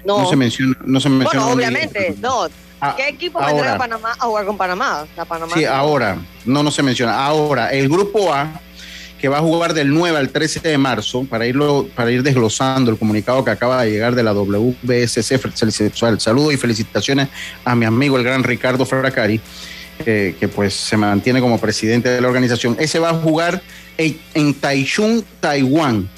No. 0.03 0.21
No, 0.21 0.27
se 0.27 0.35
menciona. 0.35 0.75
No 0.83 0.99
se 0.99 1.09
menciona 1.09 1.45
bueno, 1.45 1.55
obviamente, 1.55 2.15
no. 2.19 2.47
Ah, 2.81 2.95
¿Qué 2.97 3.07
equipo 3.07 3.39
ahora. 3.39 3.53
vendrá 3.53 3.73
a 3.75 3.77
Panamá 3.77 4.11
a 4.19 4.25
jugar 4.25 4.45
con 4.45 4.57
Panamá 4.57 5.05
Sí, 5.53 5.65
ahora. 5.65 6.17
No, 6.45 6.63
no 6.63 6.71
se 6.71 6.81
menciona. 6.81 7.23
Ahora, 7.23 7.69
el 7.69 7.87
grupo 7.87 8.33
A, 8.33 8.59
que 9.19 9.29
va 9.29 9.37
a 9.37 9.41
jugar 9.41 9.73
del 9.73 9.93
9 9.93 10.17
al 10.17 10.29
13 10.29 10.59
de 10.59 10.77
marzo, 10.77 11.25
para, 11.25 11.47
irlo, 11.47 11.87
para 11.95 12.11
ir 12.11 12.21
desglosando 12.21 12.91
el 12.91 12.97
comunicado 12.97 13.43
que 13.43 13.51
acaba 13.51 13.83
de 13.83 13.91
llegar 13.91 14.15
de 14.15 14.23
la 14.23 14.33
WBSC. 14.33 15.39
Saludos 16.17 16.53
y 16.53 16.57
felicitaciones 16.57 17.29
a 17.63 17.75
mi 17.75 17.85
amigo 17.85 18.17
el 18.17 18.23
gran 18.23 18.43
Ricardo 18.43 18.85
Fracari, 18.85 19.39
eh, 20.05 20.35
que 20.39 20.47
pues 20.47 20.73
se 20.73 20.97
mantiene 20.97 21.39
como 21.39 21.59
presidente 21.59 22.09
de 22.09 22.21
la 22.21 22.27
organización. 22.27 22.75
Ese 22.79 22.99
va 22.99 23.11
a 23.11 23.13
jugar 23.13 23.61
en, 23.97 24.53
Taichung, 24.53 25.23
Taiwán. 25.39 26.09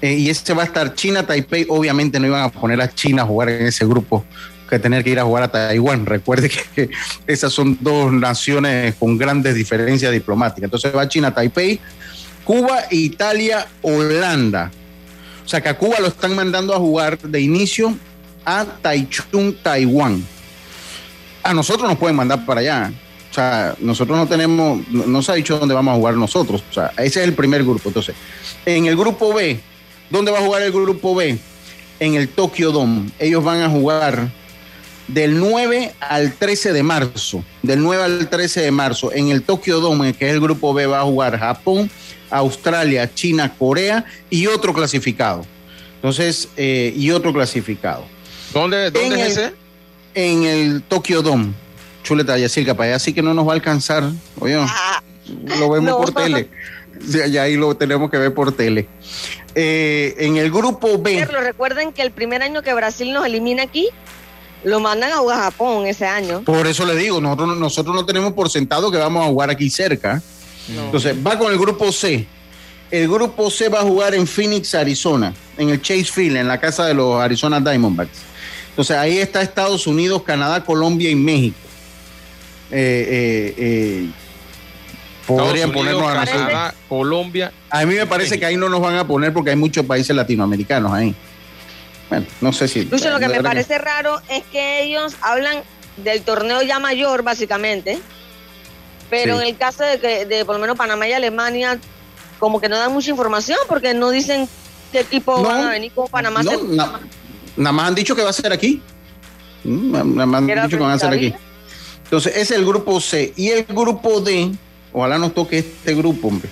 Eh, 0.00 0.14
y 0.14 0.30
ese 0.30 0.54
va 0.54 0.62
a 0.62 0.66
estar 0.66 0.94
China, 0.94 1.24
Taipei. 1.24 1.66
Obviamente 1.68 2.20
no 2.20 2.26
iban 2.26 2.42
a 2.42 2.48
poner 2.50 2.80
a 2.80 2.92
China 2.92 3.22
a 3.22 3.26
jugar 3.26 3.48
en 3.48 3.66
ese 3.66 3.84
grupo 3.84 4.24
que 4.68 4.78
tener 4.78 5.02
que 5.02 5.10
ir 5.10 5.18
a 5.18 5.24
jugar 5.24 5.44
a 5.44 5.48
Taiwán. 5.48 6.06
Recuerde 6.06 6.50
que 6.50 6.90
esas 7.26 7.52
son 7.52 7.78
dos 7.80 8.12
naciones 8.12 8.94
con 8.96 9.16
grandes 9.16 9.54
diferencias 9.54 10.12
diplomáticas. 10.12 10.64
Entonces 10.64 10.94
va 10.94 11.08
China, 11.08 11.34
Taipei, 11.34 11.80
Cuba, 12.48 12.84
Italia, 12.90 13.68
Holanda. 13.82 14.70
O 15.44 15.48
sea 15.48 15.60
que 15.60 15.68
a 15.68 15.76
Cuba 15.76 16.00
lo 16.00 16.06
están 16.06 16.34
mandando 16.34 16.74
a 16.74 16.78
jugar 16.78 17.18
de 17.18 17.40
inicio 17.42 17.94
a 18.42 18.64
Taichung, 18.64 19.54
Taiwán. 19.62 20.24
A 21.42 21.52
nosotros 21.52 21.86
nos 21.86 21.98
pueden 21.98 22.16
mandar 22.16 22.46
para 22.46 22.62
allá. 22.62 22.90
O 23.30 23.34
sea, 23.34 23.74
nosotros 23.80 24.16
no 24.16 24.26
tenemos, 24.26 24.80
no, 24.88 25.22
se 25.22 25.32
ha 25.32 25.34
dicho 25.34 25.58
dónde 25.58 25.74
vamos 25.74 25.92
a 25.92 25.96
jugar 25.98 26.14
nosotros. 26.14 26.64
O 26.70 26.72
sea, 26.72 26.86
ese 26.96 27.20
es 27.20 27.28
el 27.28 27.34
primer 27.34 27.62
grupo. 27.64 27.90
Entonces, 27.90 28.14
en 28.64 28.86
el 28.86 28.96
grupo 28.96 29.34
B, 29.34 29.60
¿Dónde 30.10 30.30
va 30.30 30.38
a 30.38 30.42
jugar 30.42 30.62
el 30.62 30.72
grupo 30.72 31.14
B? 31.14 31.38
En 32.00 32.14
el 32.14 32.28
Tokyo 32.28 32.72
Dome. 32.72 33.10
Ellos 33.18 33.44
van 33.44 33.60
a 33.60 33.68
jugar 33.68 34.30
del 35.06 35.38
9 35.38 35.92
al 36.00 36.32
13 36.32 36.72
de 36.72 36.82
marzo. 36.82 37.44
Del 37.62 37.82
9 37.82 38.02
al 38.02 38.28
13 38.30 38.62
de 38.62 38.70
marzo. 38.70 39.12
En 39.12 39.28
el 39.28 39.42
Tokyo 39.42 39.80
Dome, 39.80 40.14
que 40.14 40.28
es 40.28 40.32
el 40.32 40.40
grupo 40.40 40.72
B, 40.72 40.86
va 40.86 41.00
a 41.00 41.04
jugar 41.04 41.38
Japón, 41.38 41.90
Australia, 42.30 43.12
China, 43.14 43.54
Corea 43.58 44.04
y 44.30 44.46
otro 44.46 44.72
clasificado. 44.72 45.44
Entonces, 45.96 46.48
eh, 46.56 46.92
y 46.96 47.10
otro 47.10 47.32
clasificado. 47.32 48.04
¿Dónde, 48.52 48.90
dónde 48.90 49.06
En 49.06 49.12
es 49.20 49.36
el- 49.36 49.44
ese? 49.44 49.54
En 50.14 50.42
el 50.44 50.82
Tokyo 50.82 51.22
Dome. 51.22 51.52
Chuleta, 52.02 52.38
Yacirca, 52.38 52.74
para 52.74 52.90
allá 52.90 52.98
sí 52.98 53.12
que 53.12 53.22
no 53.22 53.34
nos 53.34 53.46
va 53.46 53.52
a 53.52 53.54
alcanzar. 53.54 54.04
Oye, 54.38 54.56
Ah, 54.58 55.02
lo 55.58 55.68
vemos 55.70 55.90
No. 55.90 55.98
por 55.98 56.12
tele. 56.12 56.48
Sí, 57.06 57.18
Ya 57.30 57.42
ahí 57.42 57.56
lo 57.56 57.76
tenemos 57.76 58.10
que 58.10 58.16
ver 58.16 58.32
por 58.32 58.52
tele. 58.52 58.88
Eh, 59.54 60.14
en 60.18 60.36
el 60.36 60.50
grupo 60.50 60.98
B, 60.98 61.18
Carlos, 61.20 61.42
recuerden 61.44 61.92
que 61.92 62.02
el 62.02 62.10
primer 62.10 62.42
año 62.42 62.62
que 62.62 62.72
Brasil 62.74 63.12
nos 63.12 63.26
elimina 63.26 63.62
aquí, 63.64 63.88
lo 64.64 64.80
mandan 64.80 65.12
a 65.12 65.16
jugar 65.18 65.38
a 65.40 65.42
Japón 65.44 65.86
ese 65.86 66.06
año. 66.06 66.42
por 66.42 66.66
eso 66.66 66.84
le 66.86 66.94
digo, 66.96 67.20
nosotros, 67.20 67.56
nosotros 67.56 67.94
no 67.94 68.04
tenemos 68.06 68.32
por 68.32 68.48
sentado 68.50 68.90
que 68.90 68.96
vamos 68.98 69.24
a 69.24 69.28
jugar 69.28 69.50
aquí 69.50 69.68
cerca. 69.70 70.22
No. 70.74 70.84
Entonces, 70.86 71.16
va 71.26 71.38
con 71.38 71.52
el 71.52 71.58
grupo 71.58 71.92
C. 71.92 72.26
El 72.90 73.08
grupo 73.08 73.50
C 73.50 73.68
va 73.68 73.80
a 73.80 73.82
jugar 73.82 74.14
en 74.14 74.26
Phoenix, 74.26 74.74
Arizona, 74.74 75.34
en 75.56 75.68
el 75.70 75.82
Chase 75.82 76.04
Field, 76.04 76.36
en 76.36 76.48
la 76.48 76.58
casa 76.58 76.86
de 76.86 76.94
los 76.94 77.20
Arizona 77.20 77.60
Diamondbacks. 77.60 78.18
Entonces, 78.70 78.96
ahí 78.96 79.18
está 79.18 79.42
Estados 79.42 79.86
Unidos, 79.86 80.22
Canadá, 80.22 80.64
Colombia 80.64 81.10
y 81.10 81.14
México. 81.14 81.58
Eh, 82.70 83.08
eh, 83.10 83.54
eh, 83.56 84.08
podrían 85.26 85.70
Unidos, 85.70 85.74
ponernos 85.74 86.10
a 86.10 86.14
nosotros. 86.14 86.46
Canadá, 86.46 86.74
Colombia. 86.88 87.52
A 87.70 87.84
mí 87.84 87.94
me 87.94 88.06
parece 88.06 88.38
que 88.38 88.46
ahí 88.46 88.56
no 88.56 88.68
nos 88.68 88.80
van 88.80 88.96
a 88.96 89.06
poner 89.06 89.32
porque 89.32 89.50
hay 89.50 89.56
muchos 89.56 89.84
países 89.84 90.14
latinoamericanos 90.14 90.92
ahí. 90.92 91.14
Bueno, 92.08 92.26
no 92.40 92.52
sé 92.52 92.68
si. 92.68 92.84
Lucho, 92.84 93.10
lo 93.10 93.18
que 93.18 93.28
me 93.28 93.42
parece 93.42 93.78
raro 93.78 94.20
es 94.30 94.42
que 94.44 94.82
ellos 94.82 95.14
hablan 95.20 95.62
del 95.96 96.22
torneo 96.22 96.62
ya 96.62 96.78
mayor, 96.78 97.22
básicamente, 97.22 97.98
pero 99.10 99.36
Sí. 99.36 99.42
en 99.42 99.48
el 99.48 99.56
caso 99.56 99.82
de 99.84 99.98
que, 99.98 100.26
de 100.26 100.44
por 100.44 100.54
lo 100.54 100.60
menos 100.60 100.76
Panamá 100.76 101.06
y 101.08 101.12
Alemania, 101.12 101.78
como 102.38 102.60
que 102.60 102.68
no 102.68 102.76
dan 102.78 102.92
mucha 102.92 103.10
información 103.10 103.58
porque 103.68 103.94
no 103.94 104.10
dicen 104.10 104.48
qué 104.92 105.00
equipo 105.00 105.36
No, 105.38 105.42
van 105.44 105.66
a 105.66 105.70
venir 105.70 105.92
como 105.92 106.08
Panamá. 106.08 106.42
no, 106.42 106.50
se- 106.50 106.62
na- 106.64 107.00
nada 107.56 107.72
más 107.72 107.88
han 107.88 107.94
dicho 107.94 108.14
que 108.14 108.22
va 108.22 108.30
a 108.30 108.32
ser 108.32 108.52
aquí. 108.52 108.80
Mm, 109.64 109.90
na- 109.92 110.04
Nada 110.04 110.26
más 110.26 110.38
han 110.40 110.46
dicho 110.46 110.68
que 110.68 110.76
van 110.84 110.92
a 110.92 110.98
ser 110.98 111.12
aquí. 111.12 111.34
Entonces, 112.04 112.32
ese 112.32 112.42
es 112.54 112.60
el 112.60 112.64
grupo 112.64 113.00
C. 113.00 113.32
Y 113.36 113.48
el 113.50 113.64
grupo 113.64 114.20
D, 114.20 114.52
ojalá 114.92 115.18
nos 115.18 115.34
toque 115.34 115.58
este 115.58 115.94
grupo, 115.94 116.28
hombre, 116.28 116.48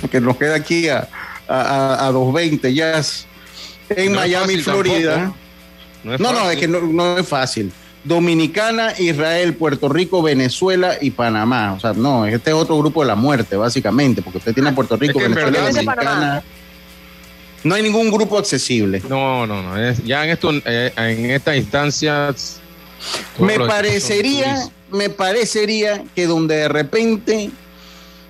porque 0.00 0.20
nos 0.20 0.36
queda 0.36 0.54
aquí 0.54 0.88
a, 0.88 1.08
a, 1.48 1.60
a- 1.60 2.06
a 2.06 2.12
220 2.12 2.72
ya. 2.74 2.98
es 2.98 3.26
En 3.88 4.12
No 4.12 4.22
es 4.22 4.28
Miami, 4.30 4.46
fácil 4.58 4.62
Florida. 4.64 5.14
tampoco. 5.16 5.38
No, 6.04 6.14
es 6.14 6.20
No, 6.20 6.50
es 6.50 6.56
que 6.58 6.68
no, 6.68 6.80
no 6.82 7.18
es 7.18 7.28
fácil. 7.28 7.72
Dominicana, 8.04 8.92
Israel, 8.98 9.54
Puerto 9.54 9.88
Rico, 9.88 10.22
Venezuela 10.22 10.94
y 11.00 11.10
Panamá. 11.12 11.74
O 11.74 11.80
sea, 11.80 11.92
no, 11.92 12.26
este 12.26 12.50
es 12.50 12.56
otro 12.56 12.76
grupo 12.78 13.02
de 13.02 13.08
la 13.08 13.14
muerte, 13.14 13.56
básicamente, 13.56 14.22
porque 14.22 14.38
usted 14.38 14.54
tiene 14.54 14.70
a 14.70 14.74
Puerto 14.74 14.96
Rico, 14.96 15.18
que 15.18 15.26
en 15.26 15.34
Venezuela, 15.34 15.68
Dominicana. 15.70 16.42
No 17.64 17.76
hay 17.76 17.82
ningún 17.84 18.10
grupo 18.10 18.38
accesible. 18.38 19.00
No, 19.08 19.46
no, 19.46 19.62
no. 19.62 19.78
es- 19.78 20.02
ya 20.04 20.24
en 20.24 20.30
esto, 20.30 20.50
eh, 20.64 20.92
en 20.96 21.30
estas 21.30 21.56
instancias. 21.56 22.60
Me 23.38 23.56
parecería, 23.58 24.56
me 24.90 25.08
parecería 25.08 26.02
que 26.14 26.26
donde 26.26 26.56
de 26.56 26.68
repente 26.68 27.50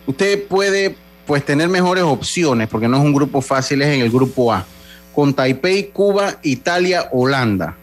usted 0.06 0.44
puede 0.44 0.96
pues 1.26 1.44
tener 1.46 1.68
mejores 1.68 2.04
opciones, 2.04 2.68
porque 2.68 2.88
no 2.88 2.98
es 2.98 3.02
un 3.02 3.12
grupo 3.14 3.40
fácil, 3.40 3.80
es 3.80 3.88
en 3.88 4.00
el 4.02 4.10
grupo 4.10 4.52
A, 4.52 4.66
con 5.14 5.32
Taipei, 5.32 5.88
Cuba, 5.90 6.38
Italia, 6.42 7.08
Holanda. 7.12 7.76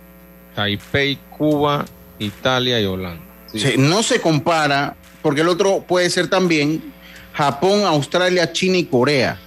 Taipei, 0.56 1.17
Cuba, 1.39 1.86
Italia 2.19 2.80
y 2.80 2.86
Holanda. 2.86 3.23
Sí. 3.52 3.60
Sí, 3.60 3.73
no 3.78 4.04
se 4.04 4.21
compara, 4.21 4.95
porque 5.23 5.41
el 5.41 5.47
otro 5.49 5.84
puede 5.88 6.08
ser 6.12 6.28
también 6.30 6.93
Japón, 7.34 7.84
Australia, 7.86 8.52
China 8.54 8.78
y 8.78 8.84
Corea. 8.86 9.39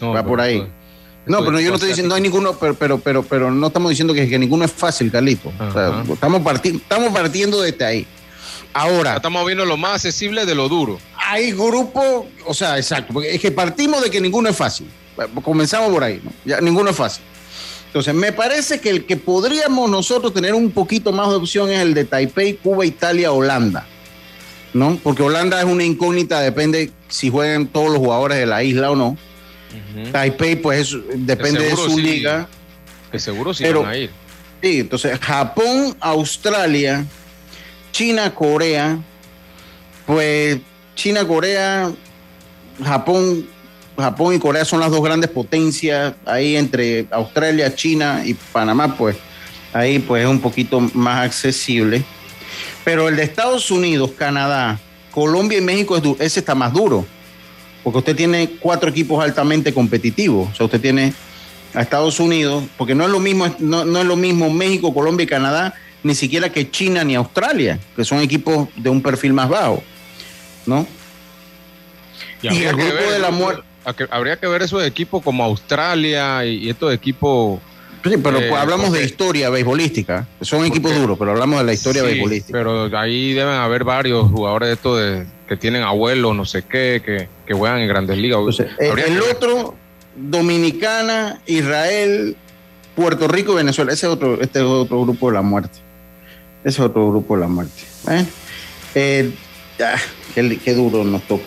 No, 0.00 0.12
va 0.12 0.24
por 0.24 0.40
ahí. 0.40 0.66
No, 1.26 1.44
pero 1.44 1.60
yo 1.60 1.68
no 1.68 1.74
estoy 1.76 1.90
diciendo, 1.90 2.08
no 2.08 2.16
hay 2.16 2.22
ninguno, 2.22 2.54
pero, 2.58 2.74
pero, 2.74 2.98
pero, 2.98 3.22
pero 3.22 3.50
no 3.52 3.68
estamos 3.68 3.90
diciendo 3.90 4.12
que, 4.12 4.28
que 4.28 4.38
ninguno 4.40 4.64
es 4.64 4.72
fácil, 4.72 5.12
Carlito. 5.12 5.52
O 5.60 5.72
sea, 5.72 5.86
Ajá. 5.88 6.04
estamos, 6.12 6.40
parti- 6.42 6.74
estamos 6.74 7.12
partiendo 7.12 7.60
desde 7.62 7.84
ahí. 7.84 8.06
Ahora, 8.74 9.16
Estamos 9.16 9.44
viendo 9.46 9.64
lo 9.66 9.76
más 9.76 9.92
accesible 9.96 10.46
de 10.46 10.54
lo 10.56 10.68
duro. 10.68 10.98
hay 11.16 11.52
grupos, 11.52 12.24
o 12.46 12.54
sea, 12.54 12.78
exacto, 12.78 13.12
porque 13.12 13.32
es 13.34 13.40
que 13.40 13.52
partimos 13.52 14.02
de 14.02 14.10
que 14.10 14.20
ninguno 14.20 14.48
es 14.48 14.56
fácil. 14.56 14.88
Comenzamos 15.44 15.92
por 15.92 16.02
ahí, 16.02 16.20
¿no? 16.24 16.32
Ya, 16.44 16.60
ninguno 16.60 16.90
es 16.90 16.96
fácil. 16.96 17.22
Entonces, 17.92 18.14
me 18.14 18.32
parece 18.32 18.80
que 18.80 18.88
el 18.88 19.04
que 19.04 19.18
podríamos 19.18 19.90
nosotros 19.90 20.32
tener 20.32 20.54
un 20.54 20.70
poquito 20.70 21.12
más 21.12 21.28
de 21.28 21.34
opción 21.34 21.70
es 21.70 21.80
el 21.80 21.92
de 21.92 22.06
Taipei, 22.06 22.54
Cuba, 22.54 22.86
Italia, 22.86 23.32
Holanda. 23.32 23.86
¿No? 24.72 24.98
Porque 25.02 25.22
Holanda 25.22 25.58
es 25.58 25.66
una 25.66 25.84
incógnita, 25.84 26.40
depende 26.40 26.90
si 27.08 27.28
juegan 27.28 27.66
todos 27.66 27.88
los 27.90 27.98
jugadores 27.98 28.38
de 28.38 28.46
la 28.46 28.62
isla 28.64 28.90
o 28.90 28.96
no. 28.96 29.18
Taipei, 30.10 30.56
pues, 30.56 30.88
es- 30.92 30.96
depende 31.16 31.64
de 31.64 31.76
su 31.76 31.90
sí. 31.90 32.00
liga. 32.00 32.48
Que 33.10 33.18
seguro 33.18 33.52
sí 33.52 33.62
Pero- 33.64 33.82
van 33.82 33.90
a 33.90 33.96
ir. 33.98 34.10
Sí, 34.62 34.80
entonces 34.80 35.18
Japón, 35.20 35.94
Australia, 36.00 37.04
China, 37.90 38.32
Corea, 38.34 38.98
pues 40.06 40.58
China, 40.94 41.26
Corea, 41.26 41.92
Japón, 42.82 43.46
Japón 43.96 44.34
y 44.34 44.38
Corea 44.38 44.64
son 44.64 44.80
las 44.80 44.90
dos 44.90 45.02
grandes 45.02 45.30
potencias 45.30 46.14
ahí 46.24 46.56
entre 46.56 47.06
Australia, 47.10 47.74
China 47.74 48.22
y 48.24 48.34
Panamá, 48.34 48.96
pues 48.96 49.16
ahí 49.72 49.98
pues 49.98 50.24
es 50.24 50.28
un 50.28 50.40
poquito 50.40 50.80
más 50.80 51.26
accesible. 51.26 52.02
Pero 52.84 53.08
el 53.08 53.16
de 53.16 53.22
Estados 53.22 53.70
Unidos, 53.70 54.10
Canadá, 54.16 54.78
Colombia 55.10 55.58
y 55.58 55.60
México, 55.60 56.00
ese 56.18 56.40
está 56.40 56.54
más 56.54 56.72
duro, 56.72 57.06
porque 57.84 57.98
usted 57.98 58.16
tiene 58.16 58.50
cuatro 58.60 58.90
equipos 58.90 59.22
altamente 59.22 59.72
competitivos, 59.72 60.50
o 60.50 60.54
sea, 60.54 60.66
usted 60.66 60.80
tiene 60.80 61.12
a 61.74 61.82
Estados 61.82 62.18
Unidos, 62.20 62.64
porque 62.76 62.94
no 62.94 63.04
es 63.04 63.10
lo 63.10 63.20
mismo, 63.20 63.46
no, 63.58 63.84
no 63.84 63.98
es 63.98 64.04
lo 64.04 64.16
mismo 64.16 64.50
México, 64.50 64.92
Colombia 64.92 65.24
y 65.24 65.26
Canadá, 65.26 65.74
ni 66.02 66.14
siquiera 66.14 66.50
que 66.50 66.70
China 66.70 67.04
ni 67.04 67.14
Australia, 67.14 67.78
que 67.94 68.04
son 68.04 68.20
equipos 68.20 68.68
de 68.76 68.90
un 68.90 69.00
perfil 69.00 69.32
más 69.32 69.48
bajo, 69.48 69.82
¿no? 70.66 70.86
Y 72.42 72.48
el 72.48 72.74
grupo 72.74 72.94
ver 72.94 73.10
de 73.12 73.18
la 73.20 73.30
muerte- 73.30 73.62
que- 73.96 74.06
Habría 74.10 74.36
que 74.36 74.46
ver 74.46 74.62
esos 74.62 74.84
equipos 74.84 75.22
como 75.22 75.42
Australia 75.44 76.44
y, 76.44 76.66
y 76.66 76.70
estos 76.70 76.92
equipos. 76.94 77.60
Sí, 78.04 78.14
pero 78.22 78.38
Eh, 78.40 78.52
hablamos 78.52 78.90
de 78.92 79.04
historia 79.04 79.48
beisbolística, 79.50 80.26
son 80.40 80.64
equipos 80.64 80.92
duros, 80.94 81.16
pero 81.18 81.30
hablamos 81.32 81.60
de 81.60 81.64
la 81.66 81.72
historia 81.72 82.02
Sí, 82.02 82.08
beisbolística. 82.08 82.58
Pero 82.58 82.96
ahí 82.98 83.32
deben 83.32 83.54
haber 83.54 83.84
varios 83.84 84.28
jugadores 84.30 84.68
de 84.68 84.74
estos 84.74 84.98
de, 85.00 85.26
que 85.48 85.56
tienen 85.56 85.82
abuelos, 85.84 86.34
no 86.34 86.44
sé 86.44 86.62
qué, 86.62 87.00
que, 87.04 87.28
que 87.46 87.54
juegan 87.54 87.78
en 87.80 87.86
grandes 87.88 88.18
ligas. 88.18 88.38
Entonces, 88.40 88.66
el, 88.80 88.90
Habría 88.90 89.06
el 89.06 89.20
otro, 89.22 89.76
Dominicana, 90.16 91.40
Israel, 91.46 92.36
Puerto 92.96 93.28
Rico 93.28 93.52
y 93.52 93.56
Venezuela. 93.56 93.92
Ese 93.92 94.06
es 94.06 94.12
otro, 94.12 94.40
este 94.40 94.58
es 94.58 94.64
otro 94.64 95.02
grupo 95.02 95.28
de 95.28 95.34
la 95.34 95.42
muerte. 95.42 95.78
Ese 96.64 96.70
es 96.78 96.80
otro 96.80 97.08
grupo 97.10 97.36
de 97.36 97.40
la 97.42 97.48
muerte. 97.48 97.82
¿eh? 98.10 98.26
Eh, 98.96 99.30
ah, 99.80 99.94
qué, 100.34 100.58
qué 100.58 100.74
duro 100.74 101.04
nos 101.04 101.22
toca. 101.22 101.44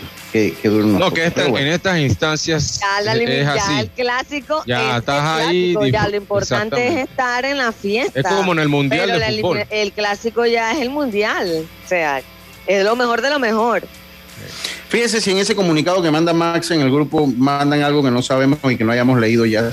Duro 0.63 0.85
nos 0.85 0.99
No, 0.99 1.11
que 1.13 1.25
esta- 1.25 1.47
bueno. 1.47 1.65
en 1.65 1.73
estas 1.73 1.97
instancias 1.99 2.79
Ya, 2.81 3.01
la 3.01 3.13
es, 3.13 3.19
limi- 3.19 3.29
es 3.29 3.45
ya 3.45 3.53
así. 3.53 3.79
el 3.79 3.89
clásico, 3.89 4.63
Ya 4.67 4.81
es 4.87 4.91
el 4.93 4.99
estás 4.99 5.23
ahí, 5.23 5.75
ya 5.91 6.07
lo 6.09 6.15
importante 6.17 6.87
es 6.87 7.09
estar 7.09 7.45
en 7.45 7.57
la 7.57 7.71
fiesta. 7.71 8.19
Es 8.19 8.27
como 8.27 8.51
en 8.53 8.59
el 8.59 8.67
Mundial 8.69 9.05
Pero 9.05 9.19
de 9.19 9.31
la 9.31 9.41
Fútbol. 9.41 9.63
el 9.69 9.91
clásico 9.93 10.45
ya 10.45 10.71
es 10.73 10.79
el 10.81 10.89
mundial, 10.89 11.65
o 11.85 11.87
sea, 11.87 12.21
es 12.67 12.83
lo 12.83 12.95
mejor 12.95 13.21
de 13.21 13.29
lo 13.29 13.39
mejor. 13.39 13.83
Fíjese 14.89 15.21
si 15.21 15.31
en 15.31 15.37
ese 15.37 15.55
comunicado 15.55 16.01
que 16.01 16.11
manda 16.11 16.33
Max 16.33 16.71
en 16.71 16.81
el 16.81 16.91
grupo 16.91 17.25
mandan 17.27 17.81
algo 17.83 18.03
que 18.03 18.11
no 18.11 18.21
sabemos 18.21 18.59
y 18.69 18.75
que 18.77 18.83
no 18.83 18.91
hayamos 18.91 19.19
leído 19.19 19.45
ya, 19.45 19.69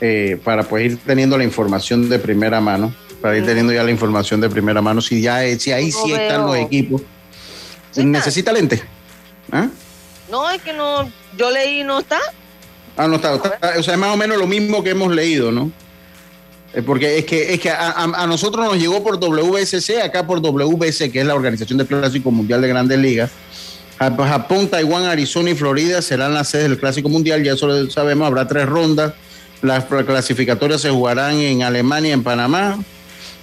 eh, 0.00 0.38
para 0.42 0.64
pues 0.64 0.84
ir 0.86 0.98
teniendo 1.06 1.38
la 1.38 1.44
información 1.44 2.08
de 2.08 2.18
primera 2.18 2.60
mano, 2.60 2.92
para 3.20 3.36
ir 3.38 3.46
teniendo 3.46 3.72
ya 3.72 3.84
la 3.84 3.90
información 3.92 4.40
de 4.40 4.50
primera 4.50 4.82
mano, 4.82 5.00
si 5.00 5.20
ya 5.22 5.44
eh, 5.44 5.58
si 5.60 5.70
ahí 5.70 5.90
No 5.90 6.04
sí 6.04 6.12
están 6.12 6.46
los 6.46 6.56
equipos. 6.56 7.02
¿Necesita 7.96 8.52
lente? 8.52 8.82
¿Ah? 9.52 9.68
No, 10.30 10.50
es 10.50 10.62
que 10.62 10.72
no, 10.72 11.10
yo 11.36 11.50
leí 11.50 11.84
no 11.84 11.98
está. 12.00 12.18
Ah, 12.96 13.06
no 13.06 13.16
está, 13.16 13.34
está- 13.34 13.58
O 13.78 13.82
sea, 13.82 13.94
es 13.94 14.00
más 14.00 14.12
o 14.12 14.16
menos 14.16 14.38
lo 14.38 14.46
mismo 14.46 14.82
que 14.82 14.90
hemos 14.90 15.12
leído, 15.14 15.52
¿no? 15.52 15.70
Eh, 16.74 16.82
porque 16.82 17.18
es 17.18 17.26
que, 17.26 17.52
es 17.54 17.60
que 17.60 17.70
a, 17.70 17.90
a- 17.90 18.22
a 18.22 18.26
nosotros 18.26 18.64
nos 18.64 18.78
llegó 18.78 19.02
por 19.04 19.18
WSC, 19.18 20.00
acá 20.02 20.26
por 20.26 20.40
WBC, 20.40 21.10
que 21.12 21.20
es 21.20 21.26
la 21.26 21.34
Organización 21.34 21.78
del 21.78 21.86
Clásico 21.86 22.30
Mundial 22.30 22.62
de 22.62 22.68
Grandes 22.68 22.98
Ligas. 22.98 23.30
Jap- 23.98 24.26
Japón, 24.26 24.68
Taiwán, 24.68 25.04
Arizona 25.04 25.50
y 25.50 25.54
Florida 25.54 26.00
serán 26.02 26.32
las 26.34 26.48
sedes 26.48 26.70
del 26.70 26.78
Clásico 26.78 27.08
Mundial, 27.10 27.42
ya 27.44 27.52
eso 27.52 27.66
lo 27.66 27.90
sabemos, 27.90 28.26
habrá 28.26 28.46
tres 28.48 28.66
rondas. 28.66 29.12
Las 29.60 29.84
clasificatorias 29.84 30.80
se 30.80 30.90
jugarán 30.90 31.34
en 31.36 31.62
Alemania 31.62 32.10
y 32.10 32.12
en 32.14 32.22
Panamá. 32.24 32.78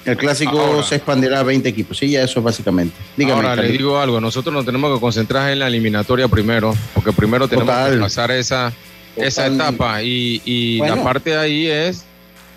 El 0.06 0.18
clásico 0.18 0.60
Ahora. 0.60 0.84
se 0.84 0.96
expandirá 0.96 1.40
a 1.40 1.44
20 1.44 1.68
equipos. 1.68 1.98
Sí, 1.98 2.10
ya 2.10 2.24
eso 2.24 2.42
básicamente. 2.42 2.96
Dígame, 3.18 3.48
Ahora 3.48 3.62
le 3.62 3.70
digo 3.70 4.00
algo, 4.00 4.20
nosotros 4.22 4.54
nos 4.54 4.66
tenemos 4.66 4.94
que 4.96 5.02
concentrar 5.02 5.52
en 5.52 5.60
la 5.60 5.68
eliminatoria 5.68 6.28
primero, 6.28 6.74
porque 6.94 7.12
primero 7.12 7.48
tenemos 7.48 7.74
Total. 7.74 7.94
que 7.94 8.00
pasar 8.00 8.32
esa, 8.32 8.74
esa 9.16 9.48
etapa. 9.48 10.02
Y, 10.02 10.42
y 10.46 10.80
la 10.80 11.04
parte 11.04 11.32
de 11.32 11.38
ahí 11.38 11.68
es 11.68 12.06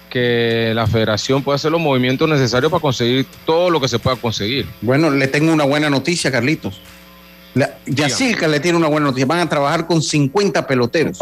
que 0.09 0.72
la 0.74 0.87
federación 0.87 1.42
pueda 1.42 1.57
hacer 1.57 1.72
los 1.72 1.81
movimientos 1.81 2.28
necesarios 2.28 2.70
para 2.70 2.83
conseguir 2.83 3.26
todo 3.46 3.70
lo 3.70 3.81
que 3.81 3.88
se 3.88 3.98
pueda 3.98 4.16
conseguir. 4.16 4.66
Bueno, 4.83 5.11
le 5.11 5.26
tengo 5.26 5.52
una 5.52 5.64
buena 5.64 5.88
noticia, 5.88 6.31
Carlitos. 6.31 6.81
La, 7.55 7.78
Yacirca 7.87 8.46
le 8.46 8.61
tiene 8.61 8.78
una 8.78 8.88
buena 8.88 9.07
noticia. 9.07 9.26
Van 9.26 9.40
a 9.40 9.48
trabajar 9.48 9.87
con 9.87 10.02
50 10.02 10.66
peloteros 10.66 11.18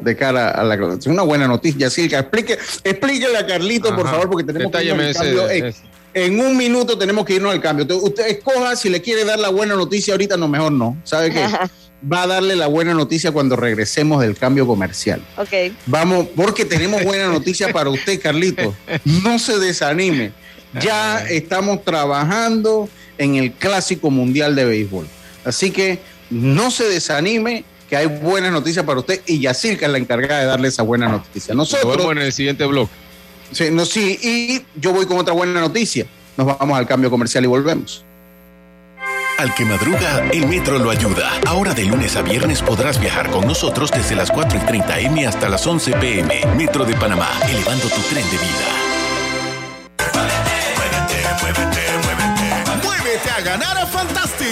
de 0.00 0.16
cara 0.16 0.50
a 0.50 0.64
la 0.64 0.74
Es 0.96 1.06
una 1.06 1.22
buena 1.22 1.46
noticia, 1.46 1.80
Yacirca. 1.80 2.18
Explique, 2.18 2.58
explíquele 2.84 3.36
a 3.36 3.46
Carlitos, 3.46 3.92
por 3.92 4.08
favor, 4.08 4.30
porque 4.30 4.44
tenemos 4.44 4.72
que 4.72 4.84
irnos 4.84 5.16
al 5.16 5.36
cambio. 5.36 5.74
en, 6.14 6.40
un 6.40 6.56
minuto 6.56 6.96
tenemos 6.98 7.24
que 7.24 7.34
irnos 7.34 7.52
al 7.52 7.60
cambio. 7.60 7.86
Usted 7.98 8.26
escoja 8.28 8.76
si 8.76 8.88
le 8.88 9.00
quiere 9.02 9.24
dar 9.24 9.38
la 9.38 9.48
buena 9.48 9.74
noticia 9.74 10.14
ahorita, 10.14 10.36
no, 10.36 10.48
mejor 10.48 10.72
no. 10.72 10.96
¿Sabe 11.04 11.30
qué? 11.30 11.46
va 12.10 12.22
a 12.22 12.26
darle 12.26 12.56
la 12.56 12.66
buena 12.66 12.94
noticia 12.94 13.32
cuando 13.32 13.56
regresemos 13.56 14.20
del 14.20 14.36
cambio 14.36 14.66
comercial. 14.66 15.22
Ok. 15.36 15.72
Vamos, 15.86 16.26
porque 16.36 16.64
tenemos 16.64 17.02
buena 17.02 17.28
noticia 17.28 17.72
para 17.72 17.90
usted, 17.90 18.20
Carlito. 18.20 18.74
No 19.04 19.38
se 19.38 19.58
desanime. 19.58 20.32
Ya 20.80 21.24
estamos 21.28 21.84
trabajando 21.84 22.88
en 23.16 23.36
el 23.36 23.52
Clásico 23.52 24.10
Mundial 24.10 24.56
de 24.56 24.64
Béisbol. 24.64 25.06
Así 25.44 25.70
que 25.70 26.00
no 26.30 26.70
se 26.70 26.84
desanime, 26.84 27.64
que 27.94 27.98
hay 27.98 28.06
buenas 28.06 28.50
noticias 28.50 28.84
para 28.84 28.98
usted 28.98 29.22
y 29.24 29.38
Yacirca 29.38 29.86
es 29.86 29.92
la 29.92 29.98
encargada 29.98 30.40
de 30.40 30.46
darle 30.46 30.66
esa 30.66 30.82
buena 30.82 31.08
noticia. 31.08 31.54
Nosotros. 31.54 31.96
Nos 31.96 32.10
en 32.10 32.18
el 32.18 32.32
siguiente 32.32 32.66
blog. 32.66 32.88
Sí, 33.52 33.68
no, 33.70 33.84
sí, 33.84 34.18
y 34.20 34.80
yo 34.80 34.92
voy 34.92 35.06
con 35.06 35.18
otra 35.18 35.32
buena 35.32 35.60
noticia. 35.60 36.04
Nos 36.36 36.44
vamos 36.58 36.76
al 36.76 36.88
cambio 36.88 37.08
comercial 37.08 37.44
y 37.44 37.46
volvemos. 37.46 38.04
Al 39.38 39.54
que 39.54 39.64
madruga, 39.64 40.28
el 40.32 40.48
metro 40.48 40.76
lo 40.80 40.90
ayuda. 40.90 41.38
Ahora 41.46 41.72
de 41.72 41.84
lunes 41.84 42.16
a 42.16 42.22
viernes 42.22 42.62
podrás 42.62 43.00
viajar 43.00 43.30
con 43.30 43.46
nosotros 43.46 43.92
desde 43.92 44.16
las 44.16 44.32
4 44.32 44.58
y 44.58 44.66
30 44.66 44.98
M 44.98 45.26
hasta 45.28 45.48
las 45.48 45.64
11 45.64 45.92
PM. 45.92 46.40
Metro 46.56 46.84
de 46.84 46.94
Panamá, 46.94 47.30
elevando 47.48 47.88
tu 47.90 48.00
tren 48.02 48.24
de 48.24 48.38
vida. 48.38 48.94
a 53.36 53.40
ganar 53.40 53.78
a 53.78 53.86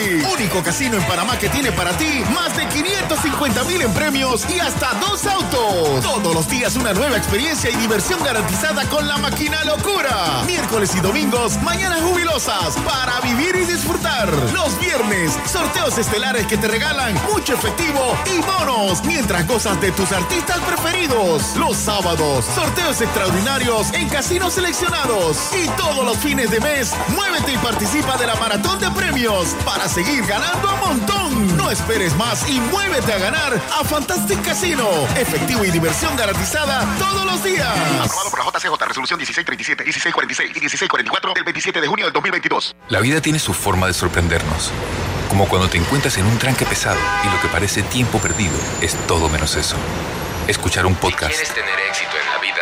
Único 0.03 0.63
casino 0.65 0.97
en 0.97 1.03
Panamá 1.05 1.39
que 1.39 1.49
tiene 1.49 1.71
para 1.71 1.97
ti 1.97 2.25
más 2.35 2.57
de 2.57 2.67
550 2.67 3.65
mil 3.65 3.83
en 3.83 3.93
premios 3.95 4.45
y 4.51 4.59
hasta 4.59 4.95
dos 4.95 5.25
autos. 5.27 6.03
Todos 6.03 6.35
los 6.35 6.49
días 6.49 6.75
una 6.75 6.93
nueva 6.93 7.17
experiencia 7.17 7.71
y 7.71 7.77
diversión 7.77 8.23
garantizada 8.25 8.85
con 8.89 9.07
la 9.07 9.17
máquina 9.19 9.63
locura. 9.65 10.43
Miércoles 10.47 10.93
y 10.97 11.01
domingos, 11.01 11.57
mañanas 11.63 12.01
jubilosas 12.01 12.75
para 12.85 13.21
vivir 13.21 13.55
y 13.57 13.65
disfrutar. 13.65 14.29
Los 14.53 14.79
viernes, 14.81 15.39
sorteos 15.47 15.97
estelares 15.99 16.47
que 16.47 16.57
te 16.57 16.67
regalan 16.67 17.15
mucho 17.33 17.55
efectivo 17.55 18.17
y 18.27 18.41
bonos 18.41 19.05
mientras 19.05 19.47
gozas 19.47 19.81
de 19.81 19.93
tus 19.93 20.11
artistas 20.11 20.59
preferidos. 20.61 21.57
Los 21.57 21.77
sábados, 21.77 22.45
sorteos 22.55 23.01
extraordinarios 23.01 23.93
en 23.93 24.09
casinos 24.09 24.55
seleccionados. 24.55 25.39
Y 25.55 25.69
todos 25.81 26.05
los 26.05 26.17
fines 26.17 26.51
de 26.51 26.59
mes, 26.59 26.93
muévete 27.09 27.53
y 27.53 27.57
participa 27.59 28.17
de 28.17 28.27
la 28.27 28.35
maratón 28.37 28.81
de 28.81 28.91
premios 28.91 29.55
para 29.65 29.89
seguir 29.93 30.25
ganando 30.25 30.69
a 30.69 30.77
montón. 30.77 31.57
No 31.57 31.71
esperes 31.71 32.17
más 32.17 32.49
y 32.49 32.59
muévete 32.61 33.13
a 33.13 33.19
ganar 33.19 33.55
a 33.55 33.85
Fantastic 33.85 34.43
Casino. 34.43 34.89
Efectivo 35.17 35.65
y 35.65 35.71
diversión 35.71 36.17
garantizada 36.17 36.87
todos 36.99 37.27
los 37.27 37.45
días. 37.45 37.69
Aprobado 38.01 38.31
por 38.31 38.39
la 38.39 38.47
JCJ, 38.47 38.87
resolución 38.89 39.19
1637, 39.19 39.85
1646 39.85 40.51
y 40.51 40.61
1644 40.61 41.35
del 41.35 41.45
27 41.45 41.81
de 41.81 41.87
junio 41.87 42.07
del 42.07 42.15
2022. 42.15 42.75
La 42.89 43.01
vida 43.01 43.21
tiene 43.21 43.39
su 43.39 43.53
forma 43.53 43.87
de 43.87 43.93
sorprendernos. 43.93 44.71
Como 45.29 45.47
cuando 45.47 45.69
te 45.69 45.77
encuentras 45.77 46.17
en 46.17 46.25
un 46.25 46.39
tranque 46.39 46.65
pesado 46.65 46.99
y 47.25 47.35
lo 47.35 47.41
que 47.43 47.49
parece 47.49 47.83
tiempo 47.83 48.19
perdido 48.19 48.55
es 48.81 48.95
todo 49.07 49.29
menos 49.29 49.57
eso. 49.57 49.77
Escuchar 50.49 50.87
un 50.87 50.95
podcast. 50.95 51.33
quieres 51.33 51.53
tener 51.53 51.79
éxito 51.89 52.13
en 52.19 52.31
la 52.31 52.39
vida, 52.39 52.62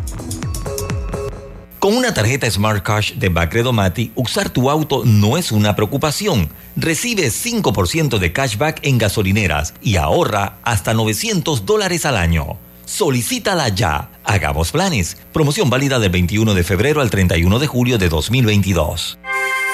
Con 1.82 1.96
una 1.96 2.14
tarjeta 2.14 2.48
Smart 2.48 2.84
Cash 2.84 3.14
de 3.14 3.28
Bacredomati, 3.28 4.12
usar 4.14 4.50
tu 4.50 4.70
auto 4.70 5.02
no 5.04 5.36
es 5.36 5.50
una 5.50 5.74
preocupación. 5.74 6.48
Recibe 6.76 7.26
5% 7.26 8.20
de 8.20 8.32
cashback 8.32 8.86
en 8.86 8.98
gasolineras 8.98 9.74
y 9.82 9.96
ahorra 9.96 10.58
hasta 10.62 10.94
900 10.94 11.66
dólares 11.66 12.06
al 12.06 12.16
año. 12.16 12.56
Solicítala 12.92 13.70
ya. 13.70 14.10
Hagamos 14.22 14.70
planes. 14.70 15.16
Promoción 15.32 15.70
válida 15.70 15.98
del 15.98 16.10
21 16.10 16.52
de 16.52 16.62
febrero 16.62 17.00
al 17.00 17.08
31 17.08 17.58
de 17.58 17.66
julio 17.66 17.96
de 17.96 18.10
2022. 18.10 19.18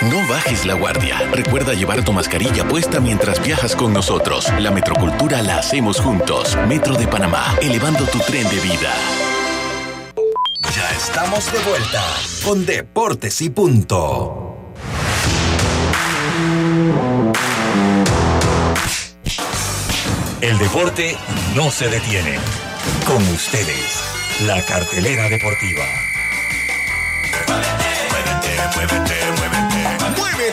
No 0.02 0.28
bajes 0.28 0.64
la 0.64 0.74
guardia. 0.74 1.18
Recuerda 1.32 1.74
llevar 1.74 2.04
tu 2.04 2.12
mascarilla 2.12 2.68
puesta 2.68 3.00
mientras 3.00 3.44
viajas 3.44 3.74
con 3.74 3.92
nosotros. 3.92 4.46
La 4.60 4.70
metrocultura 4.70 5.42
la 5.42 5.58
hacemos 5.58 6.00
juntos. 6.00 6.56
Metro 6.68 6.94
de 6.94 7.08
Panamá, 7.08 7.58
elevando 7.60 8.04
tu 8.04 8.20
tren 8.20 8.48
de 8.48 8.60
vida. 8.60 8.94
Ya 10.72 10.88
estamos 10.96 11.52
de 11.52 11.58
vuelta 11.68 12.04
con 12.44 12.64
Deportes 12.64 13.42
y 13.42 13.50
Punto. 13.50 14.54
El 20.40 20.56
deporte 20.58 21.16
no 21.56 21.68
se 21.72 21.88
detiene. 21.88 22.38
Con 23.08 23.22
ustedes, 23.28 24.04
la 24.44 24.62
cartelera 24.66 25.30
deportiva. 25.30 25.86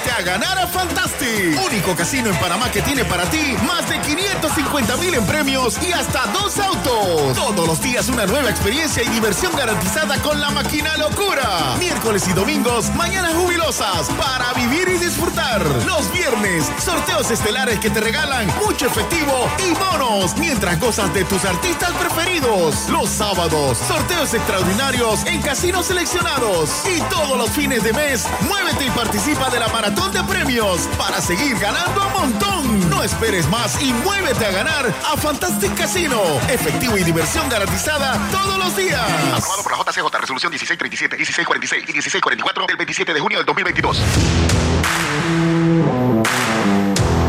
Muévete 0.05 0.11
a 0.11 0.21
ganar 0.23 0.59
a 0.59 0.67
Fantastic, 0.67 1.59
único 1.65 1.95
casino 1.95 2.29
en 2.29 2.35
Panamá 2.37 2.69
que 2.71 2.81
tiene 2.81 3.05
para 3.05 3.23
ti 3.29 3.55
más 3.65 3.87
de 3.89 3.99
550 4.01 4.97
mil 4.97 5.13
en 5.15 5.25
premios 5.25 5.77
y 5.81 5.93
hasta 5.93 6.25
dos 6.27 6.59
autos. 6.59 7.33
Todos 7.35 7.67
los 7.67 7.81
días 7.81 8.09
una 8.09 8.25
nueva 8.25 8.49
experiencia 8.49 9.01
y 9.03 9.07
diversión 9.09 9.55
garantizada 9.55 10.17
con 10.21 10.39
la 10.39 10.49
máquina 10.49 10.95
locura. 10.97 11.75
Miércoles 11.79 12.27
y 12.27 12.33
domingos, 12.33 12.93
mañanas 12.95 13.33
jubilosas 13.33 14.07
para 14.17 14.53
vivir 14.53 14.89
y 14.89 14.97
disfrutar. 14.97 15.65
Los 15.85 16.11
viernes, 16.11 16.69
sorteos 16.83 17.31
estelares 17.31 17.79
que 17.79 17.89
te 17.89 18.01
regalan 18.01 18.47
mucho 18.65 18.87
efectivo 18.87 19.49
y 19.59 19.73
bonos 19.73 20.35
mientras 20.37 20.79
gozas 20.79 21.13
de 21.13 21.23
tus 21.25 21.45
artistas 21.45 21.91
preferidos. 21.93 22.89
Los 22.89 23.09
sábados, 23.09 23.77
sorteos 23.77 24.33
extraordinarios 24.33 25.25
en 25.25 25.41
casinos 25.41 25.87
seleccionados. 25.87 26.83
Y 26.85 27.01
todos 27.09 27.37
los 27.37 27.49
fines 27.51 27.83
de 27.83 27.93
mes, 27.93 28.27
muévete 28.41 28.85
y 28.85 28.89
participa 28.91 29.49
de 29.49 29.59
la 29.59 29.67
maratón 29.69 29.94
montón 29.95 30.11
de 30.11 30.23
premios 30.23 30.89
para 30.97 31.21
seguir 31.21 31.57
ganando 31.57 32.01
a 32.01 32.09
montón. 32.09 32.89
No 32.89 33.01
esperes 33.01 33.47
más 33.47 33.81
y 33.81 33.93
muévete 33.93 34.45
a 34.45 34.51
ganar 34.51 34.85
a 34.87 35.17
Fantastic 35.17 35.73
Casino. 35.75 36.21
Efectivo 36.49 36.97
y 36.97 37.03
diversión 37.03 37.47
garantizada 37.47 38.19
todos 38.29 38.57
los 38.57 38.75
días. 38.75 38.99
Aprobado 39.33 39.63
por 39.63 39.71
la 39.71 39.77
JCJ, 39.77 40.19
resolución 40.19 40.51
1637, 40.51 41.17
1646 41.17 41.83
y 41.83 41.93
1644 41.93 42.65
del 42.67 42.77
27 42.77 43.13
de 43.13 43.19
junio 43.19 43.37
del 43.37 43.45
2022. 43.45 43.97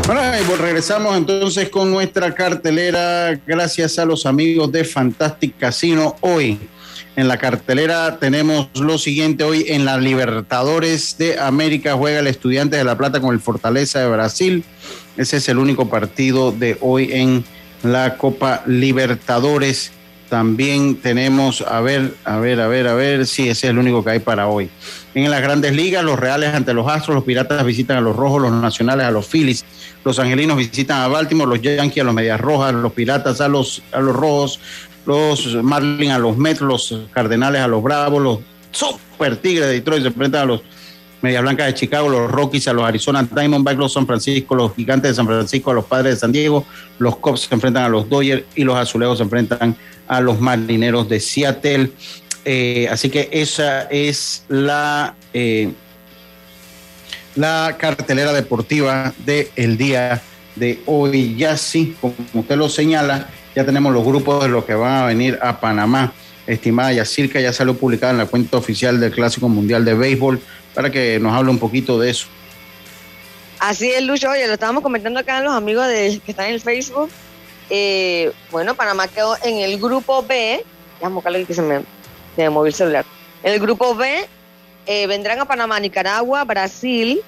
Bueno, 0.05 0.21
y 0.39 0.43
pues 0.43 0.59
regresamos 0.59 1.15
entonces 1.15 1.69
con 1.69 1.91
nuestra 1.91 2.33
cartelera, 2.33 3.39
gracias 3.45 3.97
a 3.99 4.05
los 4.05 4.25
amigos 4.25 4.71
de 4.71 4.83
Fantastic 4.83 5.57
Casino. 5.57 6.15
Hoy 6.21 6.59
en 7.17 7.27
la 7.27 7.37
cartelera 7.37 8.19
tenemos 8.19 8.69
lo 8.79 8.99
siguiente, 8.99 9.43
hoy 9.43 9.65
en 9.69 9.85
la 9.85 9.97
Libertadores 9.97 11.17
de 11.17 11.39
América 11.39 11.95
juega 11.95 12.19
el 12.19 12.27
Estudiante 12.27 12.77
de 12.77 12.83
La 12.83 12.95
Plata 12.95 13.19
con 13.19 13.33
el 13.33 13.41
Fortaleza 13.41 13.99
de 13.99 14.07
Brasil. 14.07 14.63
Ese 15.17 15.37
es 15.37 15.49
el 15.49 15.57
único 15.57 15.89
partido 15.89 16.51
de 16.51 16.77
hoy 16.79 17.09
en 17.11 17.43
la 17.81 18.17
Copa 18.17 18.61
Libertadores. 18.67 19.91
También 20.29 20.97
tenemos, 20.97 21.61
a 21.61 21.81
ver, 21.81 22.13
a 22.23 22.37
ver, 22.37 22.61
a 22.61 22.67
ver, 22.67 22.87
a 22.87 22.93
ver, 22.93 23.25
sí, 23.25 23.49
ese 23.49 23.65
es 23.65 23.71
el 23.71 23.79
único 23.79 24.03
que 24.03 24.11
hay 24.11 24.19
para 24.19 24.47
hoy. 24.47 24.69
En 25.15 25.31
las 25.31 25.41
grandes 25.41 25.73
ligas, 25.73 26.03
los 26.03 26.19
Reales 26.19 26.53
ante 26.53 26.75
los 26.75 26.87
Astros, 26.87 27.15
los 27.15 27.23
Piratas 27.23 27.65
visitan 27.65 27.97
a 27.97 28.01
los 28.01 28.15
Rojos, 28.15 28.43
los 28.43 28.51
Nacionales 28.51 29.07
a 29.07 29.11
los 29.11 29.25
Phillies, 29.25 29.65
los 30.05 30.19
Angelinos 30.19 30.57
visitan 30.57 31.01
a 31.01 31.07
Baltimore, 31.07 31.49
los 31.49 31.61
Yankees 31.61 32.01
a 32.01 32.05
los 32.05 32.13
Medias 32.13 32.39
Rojas, 32.39 32.73
los 32.75 32.93
Piratas 32.93 33.41
a 33.41 33.47
los, 33.47 33.81
a 33.91 34.01
los 34.01 34.15
Rojos, 34.15 34.59
los 35.07 35.63
Marlins 35.63 36.11
a 36.11 36.19
los 36.19 36.37
Mets, 36.37 36.61
los 36.61 36.95
Cardenales 37.11 37.61
a 37.61 37.67
los 37.67 37.81
Bravos, 37.81 38.21
los 38.21 38.39
Super 38.71 39.37
Tigres 39.37 39.67
de 39.67 39.73
Detroit 39.75 40.01
se 40.01 40.09
enfrentan 40.09 40.41
a 40.41 40.45
los 40.45 40.61
Medias 41.21 41.41
Blancas 41.41 41.67
de 41.67 41.73
Chicago, 41.73 42.09
los 42.09 42.29
Rockies 42.29 42.67
a 42.67 42.73
los 42.73 42.83
Arizona 42.83 43.23
Diamondbacks, 43.23 43.79
los 43.79 43.93
San 43.93 44.05
Francisco, 44.05 44.53
los 44.53 44.75
Gigantes 44.75 45.11
de 45.11 45.15
San 45.15 45.25
Francisco 45.25 45.71
a 45.71 45.73
los 45.73 45.85
Padres 45.85 46.15
de 46.15 46.19
San 46.19 46.31
Diego, 46.31 46.65
los 46.99 47.15
Cubs 47.15 47.41
se 47.41 47.55
enfrentan 47.55 47.85
a 47.85 47.89
los 47.89 48.07
Dodgers 48.09 48.43
y 48.55 48.65
los 48.65 48.75
Azulejos 48.75 49.17
se 49.17 49.23
enfrentan 49.23 49.75
a 50.07 50.21
los 50.21 50.39
Marineros 50.39 51.07
de 51.09 51.19
Seattle. 51.19 51.91
Eh, 52.45 52.87
así 52.91 53.09
que 53.09 53.29
esa 53.31 53.83
es 53.83 54.43
la, 54.49 55.15
eh, 55.33 55.71
la 57.35 57.77
cartelera 57.79 58.33
deportiva 58.33 59.13
del 59.25 59.77
día 59.77 60.21
de 60.55 60.81
hoy. 60.85 61.35
Ya 61.37 61.57
sí, 61.57 61.95
como 62.01 62.13
usted 62.33 62.57
lo 62.57 62.69
señala, 62.69 63.29
ya 63.57 63.65
tenemos 63.65 63.91
los 63.91 64.05
grupos 64.05 64.43
de 64.43 64.49
los 64.49 64.65
que 64.65 64.75
van 64.75 65.01
a 65.01 65.05
venir 65.07 65.39
a 65.41 65.59
Panamá. 65.59 66.13
Estimada 66.45 66.93
Yacirca, 66.93 67.39
ya 67.39 67.51
salió 67.51 67.75
publicada 67.75 68.11
en 68.11 68.19
la 68.19 68.27
cuenta 68.27 68.55
oficial 68.55 68.99
del 68.99 69.11
Clásico 69.11 69.49
Mundial 69.49 69.83
de 69.83 69.95
Béisbol 69.95 70.39
para 70.75 70.91
que 70.91 71.19
nos 71.19 71.33
hable 71.33 71.49
un 71.49 71.57
poquito 71.57 71.97
de 71.97 72.11
eso. 72.11 72.27
Así 73.59 73.89
es, 73.89 74.03
Lucho. 74.03 74.29
Oye, 74.29 74.45
lo 74.45 74.53
estábamos 74.53 74.83
comentando 74.83 75.19
acá 75.19 75.41
los 75.41 75.53
amigos 75.53 75.87
de, 75.87 76.21
que 76.23 76.31
están 76.33 76.45
en 76.49 76.53
el 76.53 76.61
Facebook. 76.61 77.09
Eh, 77.71 78.31
bueno, 78.51 78.75
Panamá 78.75 79.07
quedó 79.07 79.35
en 79.43 79.57
el 79.57 79.79
grupo 79.79 80.21
B. 80.21 80.63
Déjame 80.99 81.15
buscarlo 81.15 81.39
aquí 81.39 81.47
que 81.47 81.55
se 81.55 81.63
me, 81.63 81.81
se 82.35 82.47
me 82.47 82.67
el 82.67 82.73
celular. 82.75 83.05
En 83.41 83.53
el 83.53 83.59
grupo 83.59 83.95
B 83.95 84.27
eh, 84.85 85.07
vendrán 85.07 85.39
a 85.39 85.45
Panamá, 85.45 85.79
Nicaragua, 85.79 86.43
Brasil, 86.43 87.21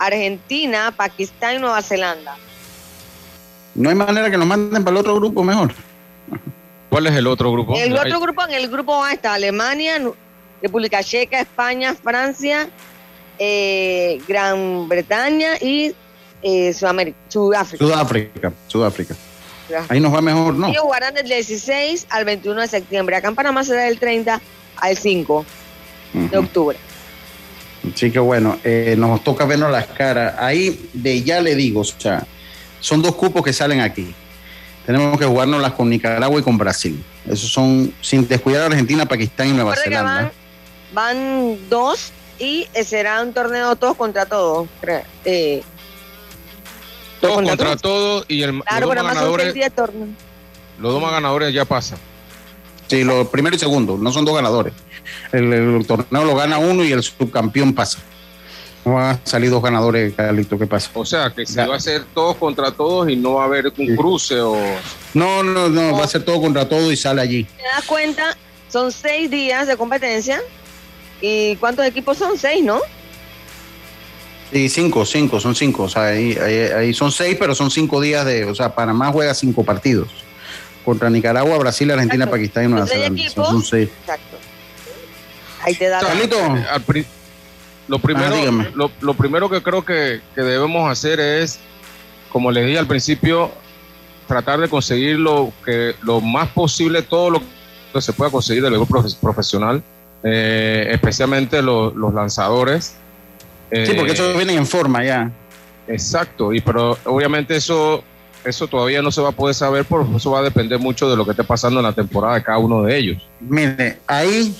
Argentina, 0.00 0.92
Pakistán 0.96 1.54
y 1.54 1.58
Nueva 1.60 1.80
Zelanda. 1.80 2.36
No 3.74 3.88
hay 3.88 3.94
manera 3.94 4.30
que 4.30 4.36
nos 4.36 4.46
manden 4.46 4.82
para 4.82 4.96
el 4.96 5.00
otro 5.00 5.14
grupo 5.16 5.42
mejor. 5.44 5.72
¿Cuál 6.88 7.06
es 7.06 7.14
el 7.14 7.26
otro 7.26 7.52
grupo? 7.52 7.76
El 7.76 7.96
otro 7.96 8.20
grupo, 8.20 8.44
en 8.46 8.54
el 8.54 8.68
grupo 8.68 9.02
A 9.02 9.12
está 9.12 9.34
Alemania, 9.34 10.00
República 10.60 11.02
Checa, 11.02 11.40
España, 11.40 11.94
Francia, 11.94 12.68
eh, 13.38 14.20
Gran 14.26 14.88
Bretaña 14.88 15.56
y 15.60 15.94
eh, 16.42 16.72
Sudamérica, 16.72 17.16
Sudáfrica. 17.28 17.84
Sudáfrica, 17.84 18.52
Sudáfrica. 18.66 19.14
Ahí 19.88 20.00
nos 20.00 20.12
va 20.12 20.20
mejor, 20.20 20.54
¿no? 20.54 20.68
Ellos 20.68 20.82
jugarán 20.82 21.14
del 21.14 21.28
16 21.28 22.08
al 22.10 22.24
21 22.24 22.60
de 22.60 22.68
septiembre. 22.68 23.16
Acá 23.16 23.28
en 23.28 23.36
Panamá 23.36 23.62
será 23.62 23.84
del 23.84 23.98
30 23.98 24.40
al 24.76 24.96
5 24.96 25.46
de 26.12 26.38
octubre. 26.38 26.76
Así 27.94 28.10
que 28.10 28.18
bueno, 28.18 28.58
eh, 28.64 28.94
nos 28.98 29.22
toca 29.22 29.44
vernos 29.44 29.70
las 29.70 29.86
caras. 29.86 30.34
Ahí 30.38 30.90
de 30.92 31.22
ya 31.22 31.40
le 31.40 31.54
digo, 31.54 31.80
o 31.80 31.84
sea, 31.84 32.26
son 32.80 33.02
dos 33.02 33.14
cupos 33.14 33.42
que 33.44 33.52
salen 33.52 33.80
aquí. 33.80 34.14
Tenemos 34.86 35.18
que 35.18 35.24
jugárnoslas 35.26 35.72
con 35.72 35.88
Nicaragua 35.88 36.40
y 36.40 36.42
con 36.42 36.58
Brasil. 36.58 37.02
Esos 37.28 37.52
son, 37.52 37.92
sin 38.00 38.26
descuidar 38.26 38.62
a 38.62 38.66
Argentina, 38.66 39.06
Pakistán 39.06 39.48
y 39.48 39.52
Nueva 39.52 39.76
Zelanda. 39.76 40.32
van, 40.92 41.12
van 41.14 41.68
dos 41.68 42.12
y 42.38 42.66
eh, 42.74 42.84
será 42.84 43.22
un 43.22 43.32
torneo 43.32 43.76
todos 43.76 43.96
contra 43.96 44.26
todos. 44.26 44.68
Eh, 45.24 45.62
Todos 47.20 47.34
contra 47.34 47.50
contra 47.56 47.76
todos. 47.76 47.82
todos 47.82 48.24
y 48.28 48.42
el, 48.42 48.62
claro, 48.62 48.86
los, 48.86 48.94
dos 48.96 49.04
más 49.04 49.14
ganadores, 49.14 49.54
los 50.78 50.92
dos 50.92 51.02
más 51.02 51.12
ganadores 51.12 51.52
ya 51.54 51.64
pasan. 51.66 51.98
Sí, 52.88 53.04
los 53.04 53.28
primero 53.28 53.54
y 53.54 53.58
segundo, 53.58 53.98
no 53.98 54.10
son 54.10 54.24
dos 54.24 54.34
ganadores. 54.34 54.72
El, 55.30 55.52
el 55.52 55.86
torneo 55.86 56.24
lo 56.24 56.34
gana 56.34 56.58
uno 56.58 56.82
y 56.82 56.90
el 56.92 57.02
subcampeón 57.02 57.74
pasa. 57.74 57.98
No 58.84 58.94
van 58.94 59.16
a 59.16 59.20
salir 59.24 59.50
dos 59.50 59.62
ganadores, 59.62 60.14
Carlito, 60.14 60.58
¿qué 60.58 60.66
pasa? 60.66 60.90
O 60.94 61.04
sea, 61.04 61.30
que 61.30 61.44
se 61.44 61.64
va 61.66 61.74
a 61.74 61.76
hacer 61.76 62.04
todos 62.14 62.36
contra 62.36 62.70
todos 62.70 63.10
y 63.10 63.16
no 63.16 63.34
va 63.34 63.42
a 63.42 63.46
haber 63.46 63.72
un 63.76 63.94
cruce 63.96 64.40
o... 64.40 64.56
No, 65.12 65.42
no, 65.42 65.68
no, 65.68 65.92
va 65.98 66.04
a 66.04 66.08
ser 66.08 66.22
todo 66.24 66.40
contra 66.40 66.66
todo 66.68 66.90
y 66.90 66.96
sale 66.96 67.20
allí. 67.20 67.44
te 67.44 67.62
das 67.74 67.84
cuenta, 67.86 68.36
son 68.68 68.90
seis 68.90 69.30
días 69.30 69.66
de 69.66 69.76
competencia. 69.76 70.40
¿Y 71.20 71.56
cuántos 71.56 71.84
equipos 71.84 72.16
son? 72.16 72.38
Seis, 72.38 72.64
¿no? 72.64 72.80
Sí, 74.52 74.68
cinco, 74.70 75.04
cinco, 75.04 75.38
son 75.38 75.54
cinco. 75.54 75.82
O 75.84 75.88
sea, 75.88 76.06
ahí, 76.06 76.36
ahí- 76.42 76.70
ahí 76.74 76.94
son 76.94 77.12
seis, 77.12 77.36
pero 77.38 77.54
son 77.54 77.70
cinco 77.70 78.00
días 78.00 78.24
de. 78.24 78.44
O 78.46 78.54
sea, 78.54 78.74
Panamá 78.74 79.12
juega 79.12 79.34
cinco 79.34 79.62
partidos. 79.62 80.08
Contra 80.84 81.10
Nicaragua, 81.10 81.58
Brasil, 81.58 81.90
Argentina, 81.90 82.28
Pakistán 82.28 82.64
y 82.64 82.68
Nueva 82.68 82.86
Zelanda. 82.86 83.22
Son 83.30 83.62
seis. 83.62 83.90
Exacto. 84.00 84.38
Ahí 85.62 85.74
te 85.74 85.88
da. 85.88 86.00
Carlito. 86.00 86.38
Al 86.70 86.82
lo 87.90 87.98
primero, 87.98 88.34
Ah, 88.36 88.66
lo, 88.74 88.90
lo 89.00 89.14
primero 89.14 89.50
que 89.50 89.60
creo 89.62 89.84
que, 89.84 90.20
que 90.34 90.40
debemos 90.42 90.90
hacer 90.90 91.18
es, 91.20 91.58
como 92.30 92.50
les 92.52 92.64
dije 92.66 92.78
al 92.78 92.86
principio, 92.86 93.50
tratar 94.28 94.60
de 94.60 94.68
conseguir 94.68 95.18
lo 95.18 95.52
que 95.64 95.94
lo 96.02 96.20
más 96.20 96.48
posible 96.50 97.02
todo 97.02 97.30
lo 97.30 97.42
que 97.92 98.00
se 98.00 98.12
pueda 98.12 98.30
conseguir 98.30 98.62
del 98.62 98.72
béisbol 98.74 98.88
profe- 98.88 99.16
profesional, 99.20 99.82
eh, 100.22 100.88
especialmente 100.92 101.60
lo- 101.62 101.90
los 101.90 102.14
lanzadores. 102.14 102.94
Sí, 103.72 103.92
porque 103.96 104.12
Eh, 104.12 104.14
eso 104.14 104.32
viene 104.36 104.54
en 104.54 104.66
forma 104.66 105.02
ya. 105.04 105.30
Exacto, 105.88 106.52
y 106.52 106.60
pero 106.60 106.96
obviamente 107.04 107.56
eso 107.56 108.04
eso 108.44 108.66
todavía 108.68 109.02
no 109.02 109.10
se 109.10 109.20
va 109.20 109.28
a 109.30 109.32
poder 109.32 109.54
saber, 109.54 109.84
porque 109.84 110.16
eso 110.16 110.30
va 110.30 110.38
a 110.38 110.42
depender 110.42 110.78
mucho 110.78 111.10
de 111.10 111.16
lo 111.16 111.24
que 111.26 111.32
esté 111.32 111.44
pasando 111.44 111.80
en 111.80 111.84
la 111.86 111.92
temporada 111.92 112.36
de 112.36 112.42
cada 112.42 112.56
uno 112.58 112.82
de 112.84 112.96
ellos. 112.96 113.22
Mire, 113.40 113.98
ahí 114.06 114.54